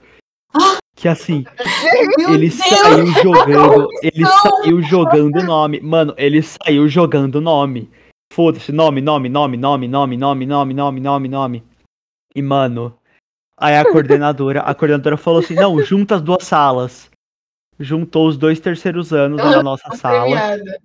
Que 0.96 1.08
assim, 1.08 1.44
Meu 2.18 2.34
ele 2.34 2.50
Deus! 2.50 2.56
saiu 2.56 3.08
jogando, 3.22 3.88
ele 4.02 4.26
saiu 4.26 4.82
jogando 4.82 5.44
nome. 5.44 5.82
Mano, 5.82 6.14
ele 6.18 6.42
saiu 6.42 6.88
jogando 6.88 7.42
nome. 7.42 7.92
Foda-se, 8.32 8.72
nome, 8.72 9.02
nome, 9.02 9.30
nome, 9.30 9.58
nome, 9.58 9.88
nome, 9.88 10.18
nome, 10.18 10.46
nome, 10.46 10.74
nome, 10.74 11.00
nome, 11.00 11.28
nome. 11.30 11.64
E, 12.36 12.42
mano, 12.42 12.98
aí 13.58 13.78
a 13.78 13.84
coordenadora, 13.84 14.62
a 14.62 14.74
coordenadora 14.74 15.18
falou 15.18 15.40
assim, 15.40 15.56
não, 15.56 15.82
junta 15.82 16.16
as 16.16 16.22
duas 16.22 16.44
salas. 16.44 17.10
juntou 17.80 18.28
os 18.28 18.38
dois 18.38 18.60
terceiros 18.60 19.12
anos 19.14 19.38
na 19.44 19.64
nossa 19.64 19.96
sala. 19.96 20.22
Premiada. 20.22 20.80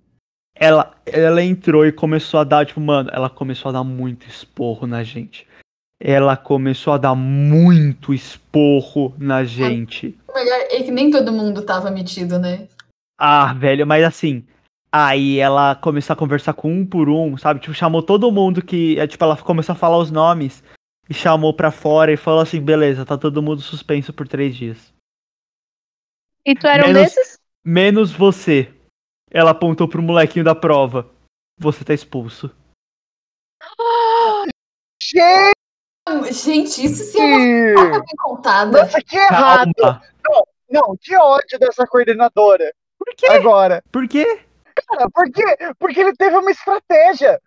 Ela, 0.55 0.93
ela 1.07 1.43
entrou 1.43 1.87
e 1.87 1.93
começou 1.93 2.41
a 2.41 2.45
dar, 2.45 2.67
tipo, 2.67 2.81
mano, 2.81 3.11
ela 3.13 3.31
começou 3.31 3.69
a 3.69 3.73
dar 3.73 3.85
muito 3.85 4.27
esporro 4.27 4.87
na 4.87 5.05
gente. 5.05 5.47
Ela 6.01 6.37
começou 6.37 6.93
a 6.93 6.99
dar 6.99 7.15
muito 7.15 8.13
esporro 8.13 9.15
na 9.19 9.45
gente. 9.45 10.19
O 10.29 10.35
melhor 10.35 10.59
é 10.71 10.83
que 10.83 10.91
nem 10.91 11.11
todo 11.11 11.33
mundo 11.33 11.63
tava 11.63 11.91
metido, 11.91 12.39
né? 12.39 12.67
Ah, 13.19 13.53
velho, 13.55 13.87
mas 13.87 14.05
assim. 14.05 14.45
Aí 14.91 15.39
ela 15.39 15.75
começou 15.75 16.15
a 16.15 16.17
conversar 16.17 16.55
com 16.55 16.73
um 16.73 16.85
por 16.87 17.09
um, 17.09 17.37
sabe? 17.37 17.61
Tipo, 17.61 17.75
chamou 17.75 18.03
todo 18.03 18.33
mundo 18.33 18.63
que. 18.63 18.99
é, 18.99 19.07
Tipo, 19.07 19.25
ela 19.25 19.37
começou 19.37 19.75
a 19.75 19.77
falar 19.77 19.99
os 19.99 20.11
nomes 20.11 20.63
e 21.09 21.15
chamou 21.15 21.55
pra 21.55 21.71
fora 21.71 22.13
e 22.13 22.17
falou 22.17 22.41
assim: 22.41 22.61
beleza, 22.61 23.05
tá 23.07 23.17
todo 23.17 23.43
mundo 23.43 23.61
suspenso 23.61 24.13
por 24.13 24.27
três 24.29 24.55
dias. 24.57 24.93
E 26.45 26.55
tu 26.55 26.67
era 26.67 26.85
um 26.85 26.93
Menos- 26.93 27.15
desses? 27.15 27.39
Menos 27.65 28.13
você. 28.13 28.73
Ela 29.31 29.51
apontou 29.51 29.87
pro 29.89 30.03
molequinho 30.03 30.45
da 30.45 30.55
prova. 30.55 31.11
Você 31.59 31.85
tá 31.85 31.93
expulso. 31.93 32.51
Gente, 35.03 35.53
Gente, 36.33 36.85
isso 36.85 37.05
se 37.05 37.19
é 37.21 37.75
uma 37.75 37.91
bem 38.01 38.17
contada. 38.19 38.83
nossa, 38.83 39.01
que 39.03 39.17
errado. 39.17 39.71
Calma. 39.77 40.03
Não, 40.71 40.97
que 41.01 41.15
ódio 41.17 41.59
dessa 41.59 41.87
coordenadora. 41.87 42.73
Por 42.99 43.15
quê? 43.17 43.27
Agora, 43.27 43.83
Por 43.93 44.07
quê? 44.09 44.43
cara, 44.87 45.09
por 45.11 45.31
quê? 45.31 45.43
Porque 45.79 46.01
ele 46.01 46.15
teve 46.15 46.37
uma 46.37 46.51
estratégia. 46.51 47.41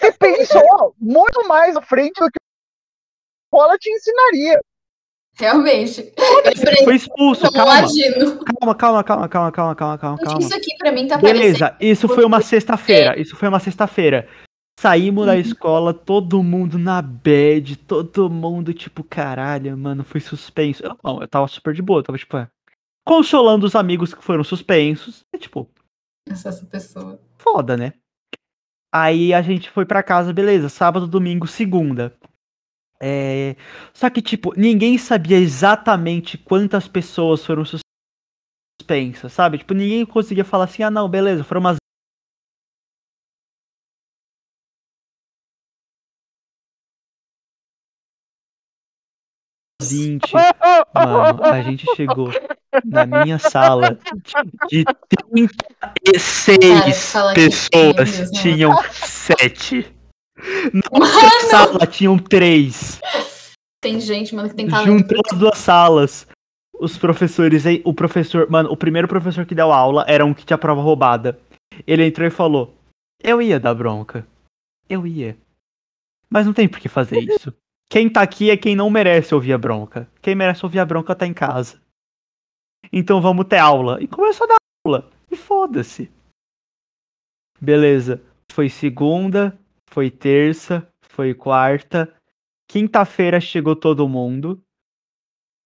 Ele 0.00 0.12
pensou 0.12 0.94
muito 0.98 1.46
mais 1.48 1.76
à 1.76 1.82
frente 1.82 2.18
do 2.20 2.30
que 2.30 2.38
a 2.38 3.56
escola 3.56 3.78
te 3.78 3.90
ensinaria. 3.90 4.60
Realmente. 5.34 6.12
Ele 6.18 6.84
Foi 6.84 6.94
expulso, 6.96 7.50
calma. 7.52 7.88
Calma, 8.60 8.74
calma, 8.74 9.04
calma, 9.04 9.28
calma, 9.28 9.28
calma, 9.28 9.74
calma, 9.74 9.98
calma, 9.98 10.18
calma. 10.18 10.38
Isso 10.38 10.54
aqui 10.54 10.76
pra 10.76 10.92
mim 10.92 11.06
tá 11.08 11.18
parecendo. 11.18 11.40
Beleza, 11.40 11.76
isso 11.80 12.06
foi 12.08 12.24
uma 12.24 12.40
sexta-feira. 12.42 13.18
Isso 13.18 13.34
foi 13.36 13.48
uma 13.48 13.60
sexta-feira. 13.60 14.28
Saímos 14.78 15.26
da 15.26 15.36
escola, 15.36 15.94
todo 15.94 16.42
mundo 16.42 16.78
na 16.78 17.00
bad, 17.00 17.76
todo 17.76 18.28
mundo 18.28 18.74
tipo, 18.74 19.04
caralho, 19.04 19.76
mano, 19.76 20.02
foi 20.02 20.20
suspenso. 20.20 20.82
Eu, 20.84 20.96
não, 21.02 21.20
eu 21.20 21.28
tava 21.28 21.46
super 21.46 21.72
de 21.72 21.80
boa, 21.82 22.00
eu 22.00 22.02
tava 22.02 22.18
tipo, 22.18 22.36
é, 22.36 22.48
consolando 23.06 23.64
os 23.64 23.74
amigos 23.76 24.12
que 24.12 24.22
foram 24.22 24.42
suspensos. 24.42 25.24
E, 25.32 25.38
tipo, 25.38 25.68
Essa, 26.28 26.48
essa 26.48 26.66
pessoa. 26.66 27.20
foda, 27.38 27.76
né? 27.76 27.92
Aí 28.94 29.32
a 29.32 29.40
gente 29.40 29.70
foi 29.70 29.86
pra 29.86 30.02
casa, 30.02 30.32
beleza, 30.32 30.68
sábado, 30.68 31.06
domingo, 31.06 31.46
segunda. 31.46 32.14
É... 33.00 33.56
Só 33.94 34.10
que, 34.10 34.20
tipo, 34.20 34.52
ninguém 34.56 34.98
sabia 34.98 35.38
exatamente 35.38 36.36
quantas 36.36 36.86
pessoas 36.86 37.44
foram 37.44 37.64
suspensas, 37.64 39.32
sabe? 39.32 39.58
Tipo, 39.58 39.74
ninguém 39.74 40.04
conseguia 40.04 40.44
falar 40.44 40.64
assim, 40.64 40.82
ah, 40.82 40.90
não, 40.90 41.08
beleza, 41.08 41.42
foram 41.42 41.60
umas 41.60 41.76
20. 49.90 50.32
Mano, 50.94 51.44
a 51.44 51.62
gente 51.62 51.86
chegou 51.96 52.30
na 52.84 53.06
minha 53.06 53.38
sala 53.38 53.98
de 54.68 54.84
36 56.12 57.12
Cara, 57.12 57.34
pessoas, 57.34 58.30
tinham 58.30 58.72
7. 58.92 59.94
Na 60.72 60.82
outra 60.90 61.40
sala 61.48 61.86
tinham 61.86 62.18
3. 62.18 63.00
Tem 63.80 64.00
gente, 64.00 64.34
mano, 64.34 64.48
que 64.48 64.54
tem 64.54 64.68
talento. 64.68 64.86
Juntou 64.86 65.20
as 65.30 65.38
duas 65.38 65.58
salas. 65.58 66.26
Os 66.80 66.96
professores, 66.96 67.66
aí, 67.66 67.80
o 67.84 67.94
professor, 67.94 68.50
mano, 68.50 68.70
o 68.70 68.76
primeiro 68.76 69.06
professor 69.06 69.46
que 69.46 69.54
deu 69.54 69.72
aula 69.72 70.04
era 70.08 70.24
um 70.24 70.34
que 70.34 70.44
tinha 70.44 70.58
prova 70.58 70.80
roubada. 70.80 71.38
Ele 71.86 72.04
entrou 72.04 72.26
e 72.26 72.30
falou: 72.30 72.74
Eu 73.22 73.40
ia 73.40 73.60
dar 73.60 73.74
bronca. 73.74 74.26
Eu 74.88 75.06
ia. 75.06 75.36
Mas 76.28 76.46
não 76.46 76.52
tem 76.52 76.68
por 76.68 76.80
que 76.80 76.88
fazer 76.88 77.18
isso. 77.20 77.52
Quem 77.92 78.08
tá 78.08 78.22
aqui 78.22 78.50
é 78.50 78.56
quem 78.56 78.74
não 78.74 78.88
merece 78.88 79.34
ouvir 79.34 79.52
a 79.52 79.58
bronca. 79.58 80.08
Quem 80.22 80.34
merece 80.34 80.64
ouvir 80.64 80.78
a 80.78 80.84
bronca 80.86 81.14
tá 81.14 81.26
em 81.26 81.34
casa. 81.34 81.78
Então 82.90 83.20
vamos 83.20 83.44
ter 83.44 83.58
aula. 83.58 84.02
E 84.02 84.08
começou 84.08 84.46
a 84.46 84.48
dar 84.48 84.56
aula. 84.86 85.10
E 85.30 85.36
foda-se. 85.36 86.10
Beleza. 87.60 88.22
Foi 88.50 88.70
segunda, 88.70 89.58
foi 89.90 90.10
terça, 90.10 90.88
foi 91.02 91.34
quarta. 91.34 92.10
Quinta-feira 92.66 93.38
chegou 93.42 93.76
todo 93.76 94.08
mundo. 94.08 94.58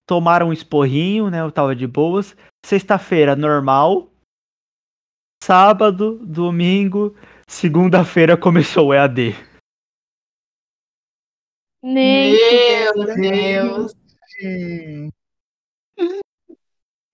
Tomaram 0.05 0.49
um 0.49 0.53
esporrinho, 0.53 1.31
né? 1.31 1.43
Eu 1.43 1.53
tava 1.53 1.77
de 1.77 1.87
boas. 1.87 2.37
Sexta-feira, 2.65 3.37
normal. 3.37 4.11
Sábado, 5.45 6.19
domingo. 6.27 7.15
Segunda-feira 7.47 8.37
começou 8.37 8.89
o 8.89 8.95
EAD. 8.95 9.46
Nem 11.87 12.33
Meu 12.97 13.15
Deus. 13.15 13.93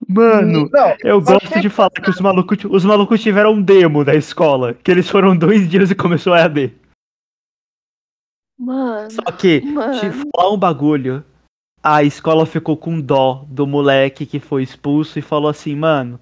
Mano, 0.09 0.69
Não, 0.73 0.97
eu 1.05 1.21
gosto 1.21 1.61
de 1.61 1.69
falar 1.69 1.91
que 1.91 2.09
os 2.09 2.19
malucos, 2.21 2.59
os 2.65 2.83
malucos 2.83 3.23
tiveram 3.23 3.53
um 3.53 3.63
demo 3.63 4.03
da 4.03 4.15
escola. 4.15 4.73
Que 4.73 4.91
eles 4.91 5.11
foram 5.11 5.37
dois 5.37 5.69
dias 5.69 5.91
e 5.91 5.95
começou 5.95 6.33
o 6.33 6.37
EAD. 6.37 6.75
Mano. 8.59 9.11
Só 9.11 9.23
que, 9.31 9.61
Mano. 9.61 10.01
te 10.01 10.11
falar 10.11 10.51
um 10.51 10.59
bagulho. 10.59 11.23
A 11.83 12.03
escola 12.03 12.47
ficou 12.47 12.77
com 12.77 12.99
dó 12.99 13.45
do 13.49 13.67
moleque 13.67 14.25
que 14.25 14.41
foi 14.41 14.63
expulso 14.63 15.19
e 15.19 15.23
falou 15.23 15.51
assim, 15.51 15.77
mano, 15.77 16.19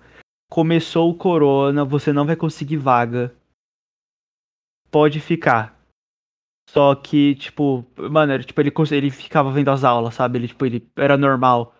começou 0.50 1.08
o 1.08 1.14
corona, 1.14 1.84
você 1.84 2.12
não 2.12 2.26
vai 2.26 2.34
conseguir 2.34 2.78
vaga. 2.78 3.32
Pode 4.90 5.20
ficar. 5.20 5.79
Só 6.72 6.94
que, 6.94 7.34
tipo, 7.34 7.84
mano, 7.96 8.32
era, 8.32 8.44
tipo, 8.44 8.60
ele, 8.60 8.72
ele 8.92 9.10
ficava 9.10 9.50
vendo 9.50 9.70
as 9.70 9.82
aulas, 9.82 10.14
sabe? 10.14 10.38
Ele, 10.38 10.48
tipo, 10.48 10.64
ele 10.64 10.88
era 10.96 11.16
normal. 11.16 11.74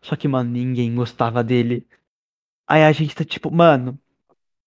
Só 0.00 0.14
que, 0.14 0.28
mano, 0.28 0.48
ninguém 0.50 0.94
gostava 0.94 1.42
dele. 1.42 1.84
Aí 2.66 2.84
a 2.84 2.92
gente 2.92 3.16
tá, 3.16 3.24
tipo, 3.24 3.50
mano. 3.50 3.98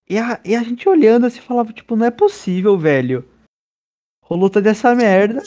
E 0.09 0.17
a, 0.17 0.41
e 0.43 0.55
a 0.55 0.63
gente 0.63 0.89
olhando 0.89 1.25
assim 1.25 1.39
falava, 1.39 1.71
tipo, 1.71 1.95
não 1.95 2.05
é 2.05 2.11
possível, 2.11 2.77
velho. 2.77 3.25
Rolou 4.21 4.49
toda 4.49 4.69
essa 4.69 4.93
merda. 4.93 5.41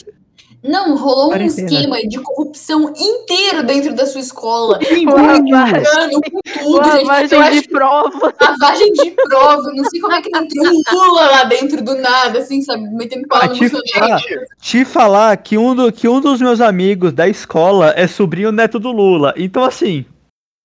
Não, 0.67 0.97
rolou 0.97 1.27
um 1.27 1.31
Quarentena. 1.33 1.69
esquema 1.69 2.01
de 2.09 2.19
corrupção 2.21 2.91
inteiro 2.97 3.63
dentro 3.63 3.95
da 3.95 4.07
sua 4.07 4.21
escola. 4.23 4.79
Lavagem, 5.05 6.21
com 6.21 6.41
tudo, 6.43 6.85
gente. 6.85 7.05
Lavagem 7.05 7.39
acho 7.43 7.61
de 7.63 7.69
prova. 7.69 8.35
lavagem 8.41 8.93
de 8.95 9.11
prova. 9.11 9.73
Não 9.75 9.85
sei 9.85 10.01
como 10.01 10.15
é 10.15 10.23
que 10.23 10.31
não 10.31 10.43
entrou 10.43 10.67
um 10.67 10.83
Lula 10.93 11.27
lá 11.31 11.45
dentro 11.45 11.85
do 11.85 11.95
nada, 11.97 12.39
assim, 12.39 12.63
sabe? 12.63 12.83
Metendo 12.95 13.27
Ah, 13.31 13.41
pala 13.41 13.55
no 13.55 13.55
te, 13.55 13.71
ah, 14.01 14.17
te 14.61 14.85
falar 14.87 15.37
que 15.37 15.59
um, 15.59 15.75
do- 15.75 15.93
que 15.93 16.09
um 16.09 16.19
dos 16.21 16.41
meus 16.41 16.61
amigos 16.63 17.13
da 17.13 17.29
escola 17.29 17.93
é 17.95 18.07
sobrinho 18.07 18.51
neto 18.51 18.79
do 18.79 18.91
Lula. 18.91 19.35
Então, 19.37 19.63
assim, 19.65 20.07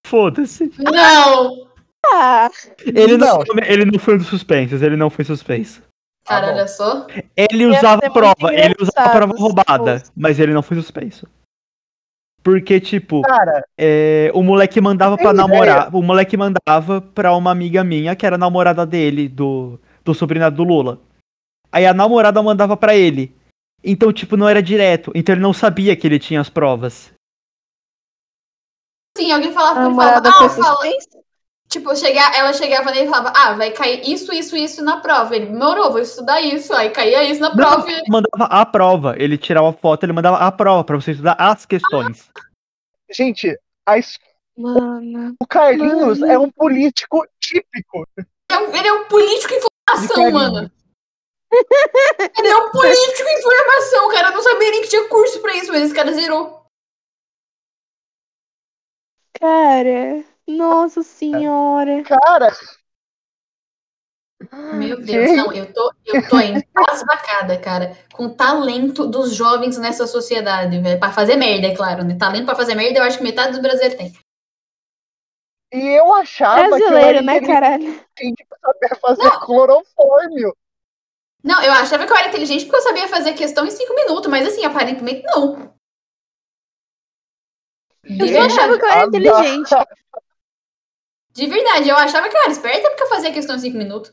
foda-se. 0.08 0.72
Não! 0.80 1.68
Ah, 2.14 2.50
Ele 2.86 3.18
não, 3.18 3.40
Não. 3.40 3.64
ele 3.68 3.84
não 3.84 4.00
foi 4.00 4.16
um 4.16 4.18
dos 4.20 4.28
suspensos, 4.28 4.82
ele 4.82 4.96
não 4.96 5.10
foi 5.10 5.26
suspenso. 5.26 5.82
Cara, 6.30 6.48
Tá 6.48 6.54
olha 6.54 6.68
só. 6.68 7.08
Ele 7.36 7.66
usava 7.66 8.02
ser 8.04 8.12
prova, 8.12 8.54
ele 8.54 8.76
usava 8.80 9.10
engraçado 9.10 9.12
prova 9.12 9.34
roubada, 9.36 10.04
mas 10.16 10.40
ele 10.40 10.54
não 10.54 10.62
foi 10.62 10.78
suspenso. 10.78 11.28
Porque, 12.42 12.80
tipo, 12.80 13.22
Cara, 13.22 13.66
é, 13.78 14.32
o 14.34 14.42
moleque 14.42 14.80
mandava 14.80 15.18
pra 15.18 15.32
ideia? 15.32 15.48
namorar. 15.48 15.94
O 15.94 16.02
moleque 16.02 16.38
mandava 16.38 17.02
pra 17.02 17.36
uma 17.36 17.52
amiga 17.52 17.84
minha, 17.84 18.16
que 18.16 18.26
era 18.26 18.38
namorada 18.38 18.86
dele, 18.86 19.28
do, 19.28 19.80
do 20.06 20.14
sobrinho 20.14 20.50
do 20.50 20.64
Lula. 20.64 21.02
Aí 21.72 21.86
a 21.86 21.94
namorada 21.94 22.42
mandava 22.42 22.78
pra 22.78 22.96
ele. 22.96 23.36
Então, 23.84 24.14
tipo, 24.14 24.38
não 24.38 24.48
era 24.48 24.62
direto. 24.62 25.12
Então 25.14 25.34
ele 25.34 25.42
não 25.42 25.54
sabia 25.54 25.96
que 25.96 26.08
ele 26.08 26.20
tinha 26.20 26.40
as 26.40 26.50
provas. 26.50 27.12
Sim, 29.18 29.32
alguém 29.32 29.52
a 29.52 29.54
falava 29.54 29.74
pra 29.76 29.86
ele, 29.88 29.96
falava, 29.96 30.30
ah, 30.30 30.50
fala? 30.50 30.86
Tipo, 31.70 31.96
chegar, 31.96 32.34
ela 32.36 32.52
chegava 32.52 32.90
nele 32.90 33.06
e 33.06 33.10
falava, 33.10 33.32
ah, 33.36 33.54
vai 33.54 33.70
cair 33.72 34.02
isso, 34.04 34.34
isso, 34.34 34.58
isso 34.58 34.84
na 34.84 35.02
prova. 35.02 35.36
Ele, 35.36 35.46
demorou, 35.46 35.92
vou 35.92 36.02
estudar 36.02 36.42
isso. 36.42 36.74
Aí 36.74 36.90
caía 36.90 37.24
isso 37.24 37.40
na 37.40 37.50
Não, 37.50 37.56
prova. 37.56 37.90
e 37.90 37.94
ele 37.94 38.06
mandava 38.10 38.46
a 38.46 38.66
prova. 38.66 39.16
Ele 39.20 39.38
tirava 39.38 39.70
a 39.70 39.74
foto, 39.74 40.04
ele 40.04 40.14
mandava 40.14 40.38
a 40.38 40.52
prova 40.52 40.84
pra 40.84 40.96
você 40.96 41.12
estudar 41.12 41.36
as 41.38 41.66
questões. 41.68 42.28
gente, 43.12 43.56
a 43.88 43.98
es- 44.00 44.18
Mano. 44.58 45.36
o 45.42 45.46
Carlinhos 45.48 46.20
Mano. 46.20 46.32
é 46.34 46.38
um 46.40 46.50
político 46.52 47.26
típico. 47.40 48.06
Ele 48.18 48.28
é 48.52 48.58
um, 48.60 48.76
ele 48.76 48.88
é 48.88 48.94
um 48.94 49.06
político 49.06 49.54
em 49.54 49.60
de 49.60 49.66
informação, 49.66 50.16
Carlinhos. 50.16 50.52
mano. 50.52 50.72
Ele 52.38 52.48
é 52.48 52.58
um 52.58 52.70
político 52.72 53.28
em 53.28 53.40
informação, 53.40 54.10
cara. 54.12 54.28
Eu 54.30 54.34
não 54.36 54.42
sabia 54.44 54.70
nem 54.72 54.82
que 54.84 54.88
tinha 54.90 55.08
curso 55.08 55.40
pra 55.42 55.56
isso, 55.56 55.72
mas 55.72 55.82
esse 55.84 55.94
cara 55.96 56.12
zerou. 56.14 56.64
Cara. 59.40 60.24
Nossa 60.50 61.04
senhora. 61.04 62.02
Cara, 62.04 62.52
Meu 64.74 65.00
Deus, 65.00 65.32
não, 65.36 65.54
eu 65.54 65.72
tô, 65.72 65.94
eu 66.08 66.28
tô 66.28 66.40
embasbacada, 66.40 67.60
cara, 67.60 67.96
com 68.12 68.26
o 68.26 68.36
talento 68.36 69.06
dos 69.06 69.36
jovens 69.36 69.78
nessa 69.78 70.08
sociedade, 70.08 70.80
velho. 70.80 71.00
Pra 71.00 71.12
fazer 71.12 71.36
merda, 71.36 71.68
é 71.68 71.76
claro, 71.76 72.04
né? 72.04 72.16
Talento 72.18 72.46
pra 72.46 72.56
fazer 72.56 72.74
merda, 72.74 73.00
eu 73.00 73.04
acho 73.04 73.18
que 73.18 73.24
metade 73.24 73.52
dos 73.52 73.62
brasileiros 73.62 73.98
tem. 73.98 74.14
E 75.72 76.00
eu 76.00 76.12
achava 76.14 76.64
que 76.64 76.84
eu 76.84 76.90
Brasileiro, 76.90 77.24
né, 77.24 77.42
caralho? 77.42 78.04
pra 78.50 78.58
saber 78.60 79.00
fazer 79.00 79.40
clorofórmio. 79.46 80.56
Não, 81.44 81.62
eu 81.62 81.72
achava 81.72 82.08
que 82.08 82.12
eu 82.12 82.18
era 82.18 82.30
inteligente 82.30 82.66
porque 82.66 82.78
eu 82.78 82.82
sabia 82.82 83.08
fazer 83.08 83.34
questão 83.34 83.68
em 83.68 83.72
cinco 83.72 83.94
minutos, 83.94 84.30
mas 84.32 84.48
assim, 84.48 84.66
aparentemente 84.66 85.22
não. 85.28 85.78
Eu 88.04 88.28
só 88.28 88.42
achava 88.42 88.80
que 88.80 88.86
eu 88.86 88.90
era 88.90 89.06
inteligente. 89.06 89.70
De 91.40 91.48
verdade, 91.48 91.90
eu 91.90 91.96
achava 91.96 92.28
que 92.30 92.36
eu 92.36 92.42
era 92.42 92.52
esperta 92.52 92.90
porque 92.90 93.04
eu 93.04 93.08
fazia 93.10 93.32
questão 93.32 93.56
em 93.56 93.60
cinco 93.60 93.78
minutos. 93.78 94.12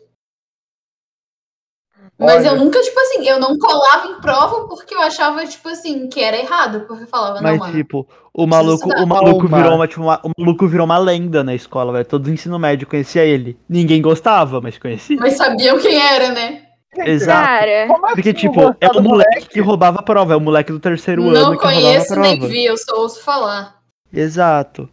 Mas 2.18 2.36
Olha. 2.46 2.48
eu 2.48 2.56
nunca, 2.56 2.80
tipo 2.80 2.98
assim, 2.98 3.28
eu 3.28 3.38
não 3.38 3.58
colava 3.58 4.06
em 4.08 4.20
prova 4.22 4.66
porque 4.68 4.94
eu 4.94 5.00
achava, 5.02 5.44
tipo 5.46 5.68
assim, 5.68 6.08
que 6.08 6.20
era 6.22 6.38
errado. 6.38 6.86
Porque 6.86 7.02
eu 7.02 7.06
falava, 7.08 7.34
não, 7.36 7.42
Mas, 7.42 7.58
mano. 7.58 7.72
tipo, 7.74 8.08
o 8.32 8.46
maluco, 8.46 8.88
o 8.88 9.06
maluco 9.06 9.46
virou 9.46 9.74
uma, 9.74 9.86
tipo, 9.86 10.00
uma- 10.02 10.20
o 10.24 10.30
maluco 10.38 10.66
virou 10.66 10.86
uma 10.86 10.96
lenda 10.96 11.44
na 11.44 11.54
escola, 11.54 11.92
velho. 11.92 12.06
Todo 12.06 12.26
o 12.26 12.30
ensino 12.30 12.58
médio 12.58 12.86
conhecia 12.86 13.22
ele. 13.22 13.58
Ninguém 13.68 14.00
gostava, 14.00 14.62
mas 14.62 14.78
conhecia. 14.78 15.16
Mas 15.18 15.34
sabiam 15.36 15.78
quem 15.78 16.00
era, 16.00 16.30
né? 16.32 16.62
Exato. 17.04 17.46
Cara, 17.46 17.88
Porque, 18.14 18.30
assim 18.30 18.38
tipo, 18.38 18.62
não 18.62 18.76
é 18.80 18.86
o 18.88 19.02
moleque 19.02 19.48
que 19.50 19.60
roubava 19.60 19.98
a 19.98 20.02
prova, 20.02 20.32
é 20.32 20.36
o 20.36 20.40
moleque 20.40 20.72
do 20.72 20.80
terceiro 20.80 21.22
ano 21.24 21.32
Não 21.34 21.40
que 21.58 21.64
roubava 21.64 21.68
a 21.68 21.74
conheço 21.82 22.16
nem 22.18 22.38
prova. 22.38 22.50
vi, 22.50 22.64
eu 22.64 22.78
só 22.78 22.96
ouço 22.96 23.22
falar. 23.22 23.76
Exato. 24.10 24.88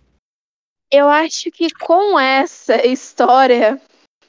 Eu 0.94 1.10
acho 1.10 1.50
que 1.50 1.72
com 1.74 2.20
essa 2.20 2.86
história 2.86 3.82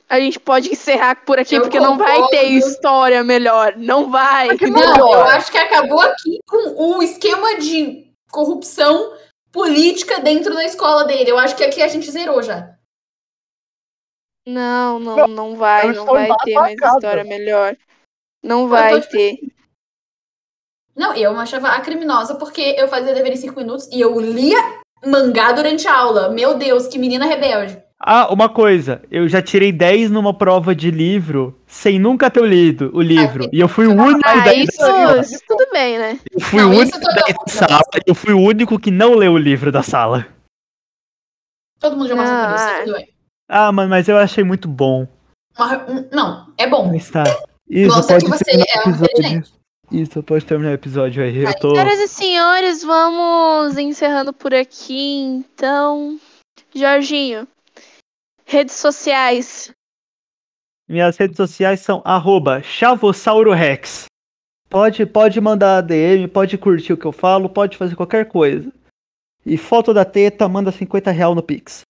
a 0.09 0.19
gente 0.19 0.41
pode 0.41 0.71
encerrar 0.71 1.25
por 1.25 1.39
aqui, 1.39 1.57
Eu 1.57 1.63
porque 1.63 1.79
não 1.79 1.99
vai 1.99 2.17
ter 2.29 2.39
concordo. 2.39 2.57
história 2.57 3.23
melhor. 3.23 3.77
Não 3.77 4.11
vai. 4.11 4.49
Não, 4.49 4.71
Melhor. 4.71 4.99
eu 4.99 5.25
acho 5.25 5.51
que 5.53 5.59
acabou 5.59 6.01
aqui 6.01 6.39
com 6.49 6.97
o 6.97 7.03
esquema 7.03 7.59
de 7.59 8.11
corrupção 8.31 9.15
política 9.53 10.21
dentro 10.21 10.55
da 10.55 10.65
escola 10.65 11.05
dele. 11.05 11.31
Eu 11.31 11.39
acho 11.39 11.55
que 11.55 11.65
aqui 11.65 11.83
a 11.83 11.89
gente 11.89 12.11
zerou 12.11 12.43
já. 12.43 12.75
Não, 14.47 14.99
não, 14.99 15.27
não 15.27 15.57
vai. 15.57 15.93
Não 15.93 16.07
vai 16.07 16.29
ter 16.45 16.55
mais 16.55 16.75
história 16.81 17.25
melhor. 17.25 17.77
Não 18.43 18.69
vai 18.69 18.93
tô, 18.93 19.01
tipo, 19.01 19.13
ter. 19.13 19.39
Não, 20.95 21.15
eu 21.15 21.33
me 21.33 21.41
achava 21.41 21.69
a 21.69 21.81
criminosa 21.81 22.37
porque 22.37 22.75
eu 22.79 22.89
fazia 22.89 23.15
dever 23.15 23.33
em 23.33 23.37
cinco 23.37 23.59
minutos 23.59 23.89
e 23.91 24.01
eu 24.01 24.19
lia 24.21 24.84
mangá 25.07 25.53
durante 25.53 25.87
a 25.89 25.97
aula. 25.99 26.29
Meu 26.31 26.57
Deus, 26.57 26.87
que 26.87 26.99
menina 26.99 27.27
rebelde. 27.27 27.83
Ah, 28.07 28.31
uma 28.33 28.49
coisa, 28.51 29.01
eu 29.11 29.27
já 29.29 29.41
tirei 29.41 29.73
10 29.73 30.11
numa 30.11 30.35
prova 30.37 30.75
de 30.75 30.91
livro 30.91 31.59
sem 31.67 31.99
nunca 31.99 32.31
ter 32.31 32.43
lido 32.45 32.91
o 32.93 33.01
livro. 33.01 33.49
E 33.51 33.59
eu 33.61 33.69
fui 33.69 33.87
o 33.87 33.93
único 33.93 34.21
Ah, 34.29 34.41
10 34.41 34.69
isso, 34.69 34.79
da 34.79 34.87
sala. 34.87 35.21
isso 35.21 35.39
tudo 35.49 35.67
bem, 35.73 35.99
né? 35.99 36.19
Eu 36.33 36.41
fui 36.41 36.61
Não, 36.61 36.69
o 36.71 36.73
isso 36.75 36.83
único 36.83 37.01
toda 37.01 37.15
10 37.15 37.27
da 37.27 37.41
outra. 37.41 37.55
sala. 37.55 37.83
Eu 38.07 38.15
fui 38.15 38.35
o 38.35 38.41
único 38.41 38.79
que 38.79 38.91
não 38.91 39.15
leu 39.15 39.33
o 39.33 39.39
livro 39.39 39.73
da 39.73 39.83
sala. 39.83 40.27
Todo 41.81 41.97
mundo 41.97 42.09
já 42.09 42.17
passou 42.17 42.37
por 42.47 42.55
isso, 42.55 42.65
Ah. 42.65 42.81
tudo 42.85 42.93
bem. 42.97 43.09
Ah, 43.49 43.73
mano, 43.73 43.89
mas 43.91 44.09
eu 44.09 44.19
achei 44.19 44.45
muito 44.45 44.69
bom. 44.69 45.07
Não, 46.13 46.53
é 46.59 46.67
bom. 46.67 46.89
Mas 46.89 47.11
tá. 47.11 47.25
Isso, 47.69 47.95
Mostra 47.95 48.19
pode 48.19 48.25
que 48.31 48.45
você 48.45 48.51
é 48.51 48.89
inteligente. 48.89 49.53
Isso, 49.91 50.23
pode 50.23 50.45
terminar 50.45 50.71
o 50.71 50.75
episódio 50.75 51.23
aí. 51.23 51.37
Eu 51.45 51.55
tô. 51.59 51.71
Senhoras 51.71 52.01
e 52.01 52.09
senhores, 52.09 52.83
vamos 52.83 53.77
encerrando 53.79 54.33
por 54.33 54.55
aqui, 54.55 55.19
então. 55.21 56.19
Jorginho, 56.75 57.47
redes 58.45 58.75
sociais. 58.75 59.73
Minhas 60.89 61.17
redes 61.17 61.37
sociais 61.37 61.81
são 61.81 62.03
arroba 62.05 62.63
ChavosauroRex. 62.63 64.07
Pode, 64.69 65.07
pode 65.07 65.41
mandar 65.41 65.81
DM, 65.83 66.27
pode 66.29 66.59
curtir 66.59 66.93
o 66.93 66.97
que 66.97 67.07
eu 67.07 67.13
falo, 67.13 67.49
pode 67.49 67.77
fazer 67.77 67.95
qualquer 67.95 68.27
coisa. 68.27 68.73
E 69.47 69.57
foto 69.57 69.95
da 69.95 70.05
teta, 70.05 70.49
manda 70.49 70.73
50 70.73 71.11
real 71.11 71.35
no 71.35 71.43
Pix. 71.43 71.83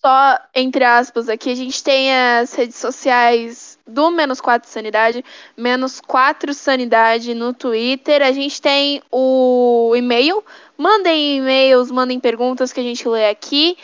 Só 0.00 0.38
entre 0.54 0.84
aspas 0.84 1.28
aqui, 1.28 1.50
a 1.50 1.54
gente 1.56 1.82
tem 1.82 2.14
as 2.14 2.54
redes 2.54 2.76
sociais 2.76 3.78
do 3.86 4.10
Menos 4.10 4.40
4 4.40 4.68
Sanidade, 4.70 5.24
Menos 5.56 6.00
4 6.00 6.54
Sanidade 6.54 7.34
no 7.34 7.52
Twitter. 7.52 8.22
A 8.22 8.30
gente 8.30 8.62
tem 8.62 9.02
o 9.10 9.92
e-mail. 9.96 10.44
Mandem 10.76 11.38
e-mails, 11.38 11.90
mandem 11.90 12.20
perguntas 12.20 12.72
que 12.72 12.78
a 12.78 12.82
gente 12.82 13.08
lê 13.08 13.28
aqui. 13.28 13.76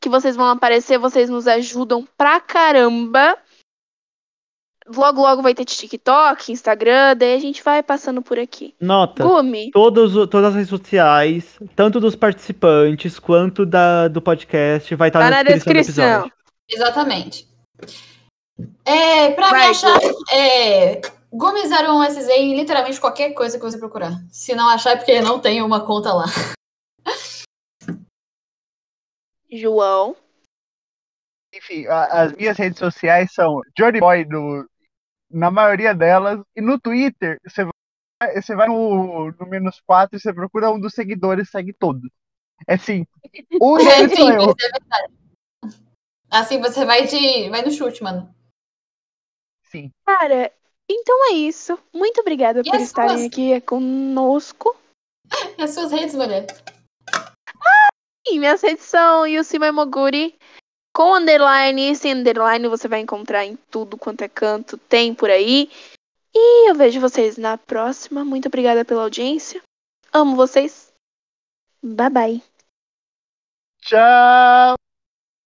Que 0.00 0.08
vocês 0.08 0.34
vão 0.34 0.46
aparecer, 0.46 0.98
vocês 0.98 1.30
nos 1.30 1.46
ajudam 1.46 2.06
pra 2.18 2.40
caramba. 2.40 3.38
Logo, 4.94 5.20
logo 5.22 5.42
vai 5.42 5.54
ter 5.54 5.64
TikTok, 5.64 6.50
Instagram, 6.50 7.16
daí 7.16 7.34
a 7.34 7.38
gente 7.38 7.62
vai 7.62 7.82
passando 7.82 8.20
por 8.22 8.38
aqui. 8.38 8.74
Nota. 8.80 9.22
Gumi, 9.22 9.70
Todos, 9.70 10.12
todas 10.28 10.46
as 10.50 10.54
redes 10.54 10.68
sociais, 10.70 11.58
tanto 11.76 12.00
dos 12.00 12.16
participantes 12.16 13.18
quanto 13.18 13.64
da, 13.64 14.08
do 14.08 14.20
podcast, 14.20 14.92
vai 14.96 15.08
estar 15.08 15.20
tá 15.20 15.30
na 15.30 15.36
na 15.36 15.42
descrição, 15.44 15.72
do 15.72 15.76
descrição. 15.76 16.04
episódio. 16.26 16.32
Exatamente. 16.68 17.48
É, 18.84 19.30
pra 19.30 19.50
Vai, 19.50 19.60
me 19.66 19.70
achar, 19.70 19.98
é, 20.32 21.00
Gomes01SZ 21.32 22.28
em 22.30 22.56
literalmente 22.56 23.00
qualquer 23.00 23.30
coisa 23.32 23.56
que 23.58 23.64
você 23.64 23.78
procurar. 23.78 24.12
Se 24.30 24.54
não 24.54 24.68
achar, 24.68 24.90
é 24.92 24.96
porque 24.96 25.20
não 25.20 25.38
tem 25.38 25.62
uma 25.62 25.86
conta 25.86 26.12
lá. 26.12 26.24
João. 29.52 30.16
Enfim, 31.54 31.86
a- 31.86 32.22
as 32.22 32.32
minhas 32.32 32.56
redes 32.56 32.78
sociais 32.78 33.32
são 33.32 33.60
Johnny 33.76 33.98
Boy 33.98 34.24
no, 34.24 34.64
na 35.30 35.50
maioria 35.50 35.94
delas. 35.94 36.40
E 36.56 36.60
no 36.60 36.78
Twitter, 36.78 37.38
você 37.46 37.64
vai, 37.64 38.34
você 38.42 38.54
vai 38.54 38.68
no, 38.68 39.30
no 39.32 39.46
menos 39.46 39.80
4 39.86 40.16
e 40.16 40.20
você 40.20 40.32
procura 40.32 40.70
um 40.70 40.80
dos 40.80 40.94
seguidores, 40.94 41.50
segue 41.50 41.72
todos. 41.72 42.10
É 42.66 42.76
sim. 42.76 43.06
O 43.60 43.78
É 43.78 44.06
dele 44.06 44.16
sou 44.16 44.30
eu. 44.32 44.40
é 44.50 44.70
verdade. 44.72 45.14
Assim 46.30 46.60
você 46.60 46.84
vai 46.84 47.06
de. 47.06 47.48
vai 47.50 47.62
no 47.62 47.70
chute, 47.70 48.02
mano. 48.02 48.32
Sim. 49.64 49.90
Cara, 50.06 50.52
então 50.88 51.30
é 51.30 51.34
isso. 51.34 51.78
Muito 51.94 52.20
obrigada 52.20 52.60
E 52.60 52.64
por 52.64 52.80
estarem 52.80 53.16
suas? 53.18 53.26
aqui 53.26 53.60
conosco. 53.62 54.76
E 55.56 55.62
as 55.62 55.70
suas 55.70 55.92
redes, 55.92 56.14
mulher? 56.14 56.46
E 58.26 58.38
minhas 58.38 58.62
redes 58.62 58.84
são 58.84 59.26
Yusima 59.26 59.72
Moguri. 59.72 60.38
Com 60.92 61.14
underline 61.14 61.90
e 61.90 61.96
sem 61.96 62.12
underline 62.12 62.68
você 62.68 62.88
vai 62.88 63.00
encontrar 63.00 63.44
em 63.44 63.56
tudo 63.70 63.96
quanto 63.96 64.22
é 64.22 64.28
canto, 64.28 64.76
tem 64.76 65.14
por 65.14 65.30
aí. 65.30 65.70
E 66.34 66.70
eu 66.70 66.74
vejo 66.74 67.00
vocês 67.00 67.36
na 67.36 67.56
próxima. 67.56 68.24
Muito 68.24 68.46
obrigada 68.46 68.84
pela 68.84 69.02
audiência. 69.02 69.62
Amo 70.12 70.36
vocês. 70.36 70.92
Bye 71.82 72.10
bye. 72.10 72.42
Tchau. 73.82 74.89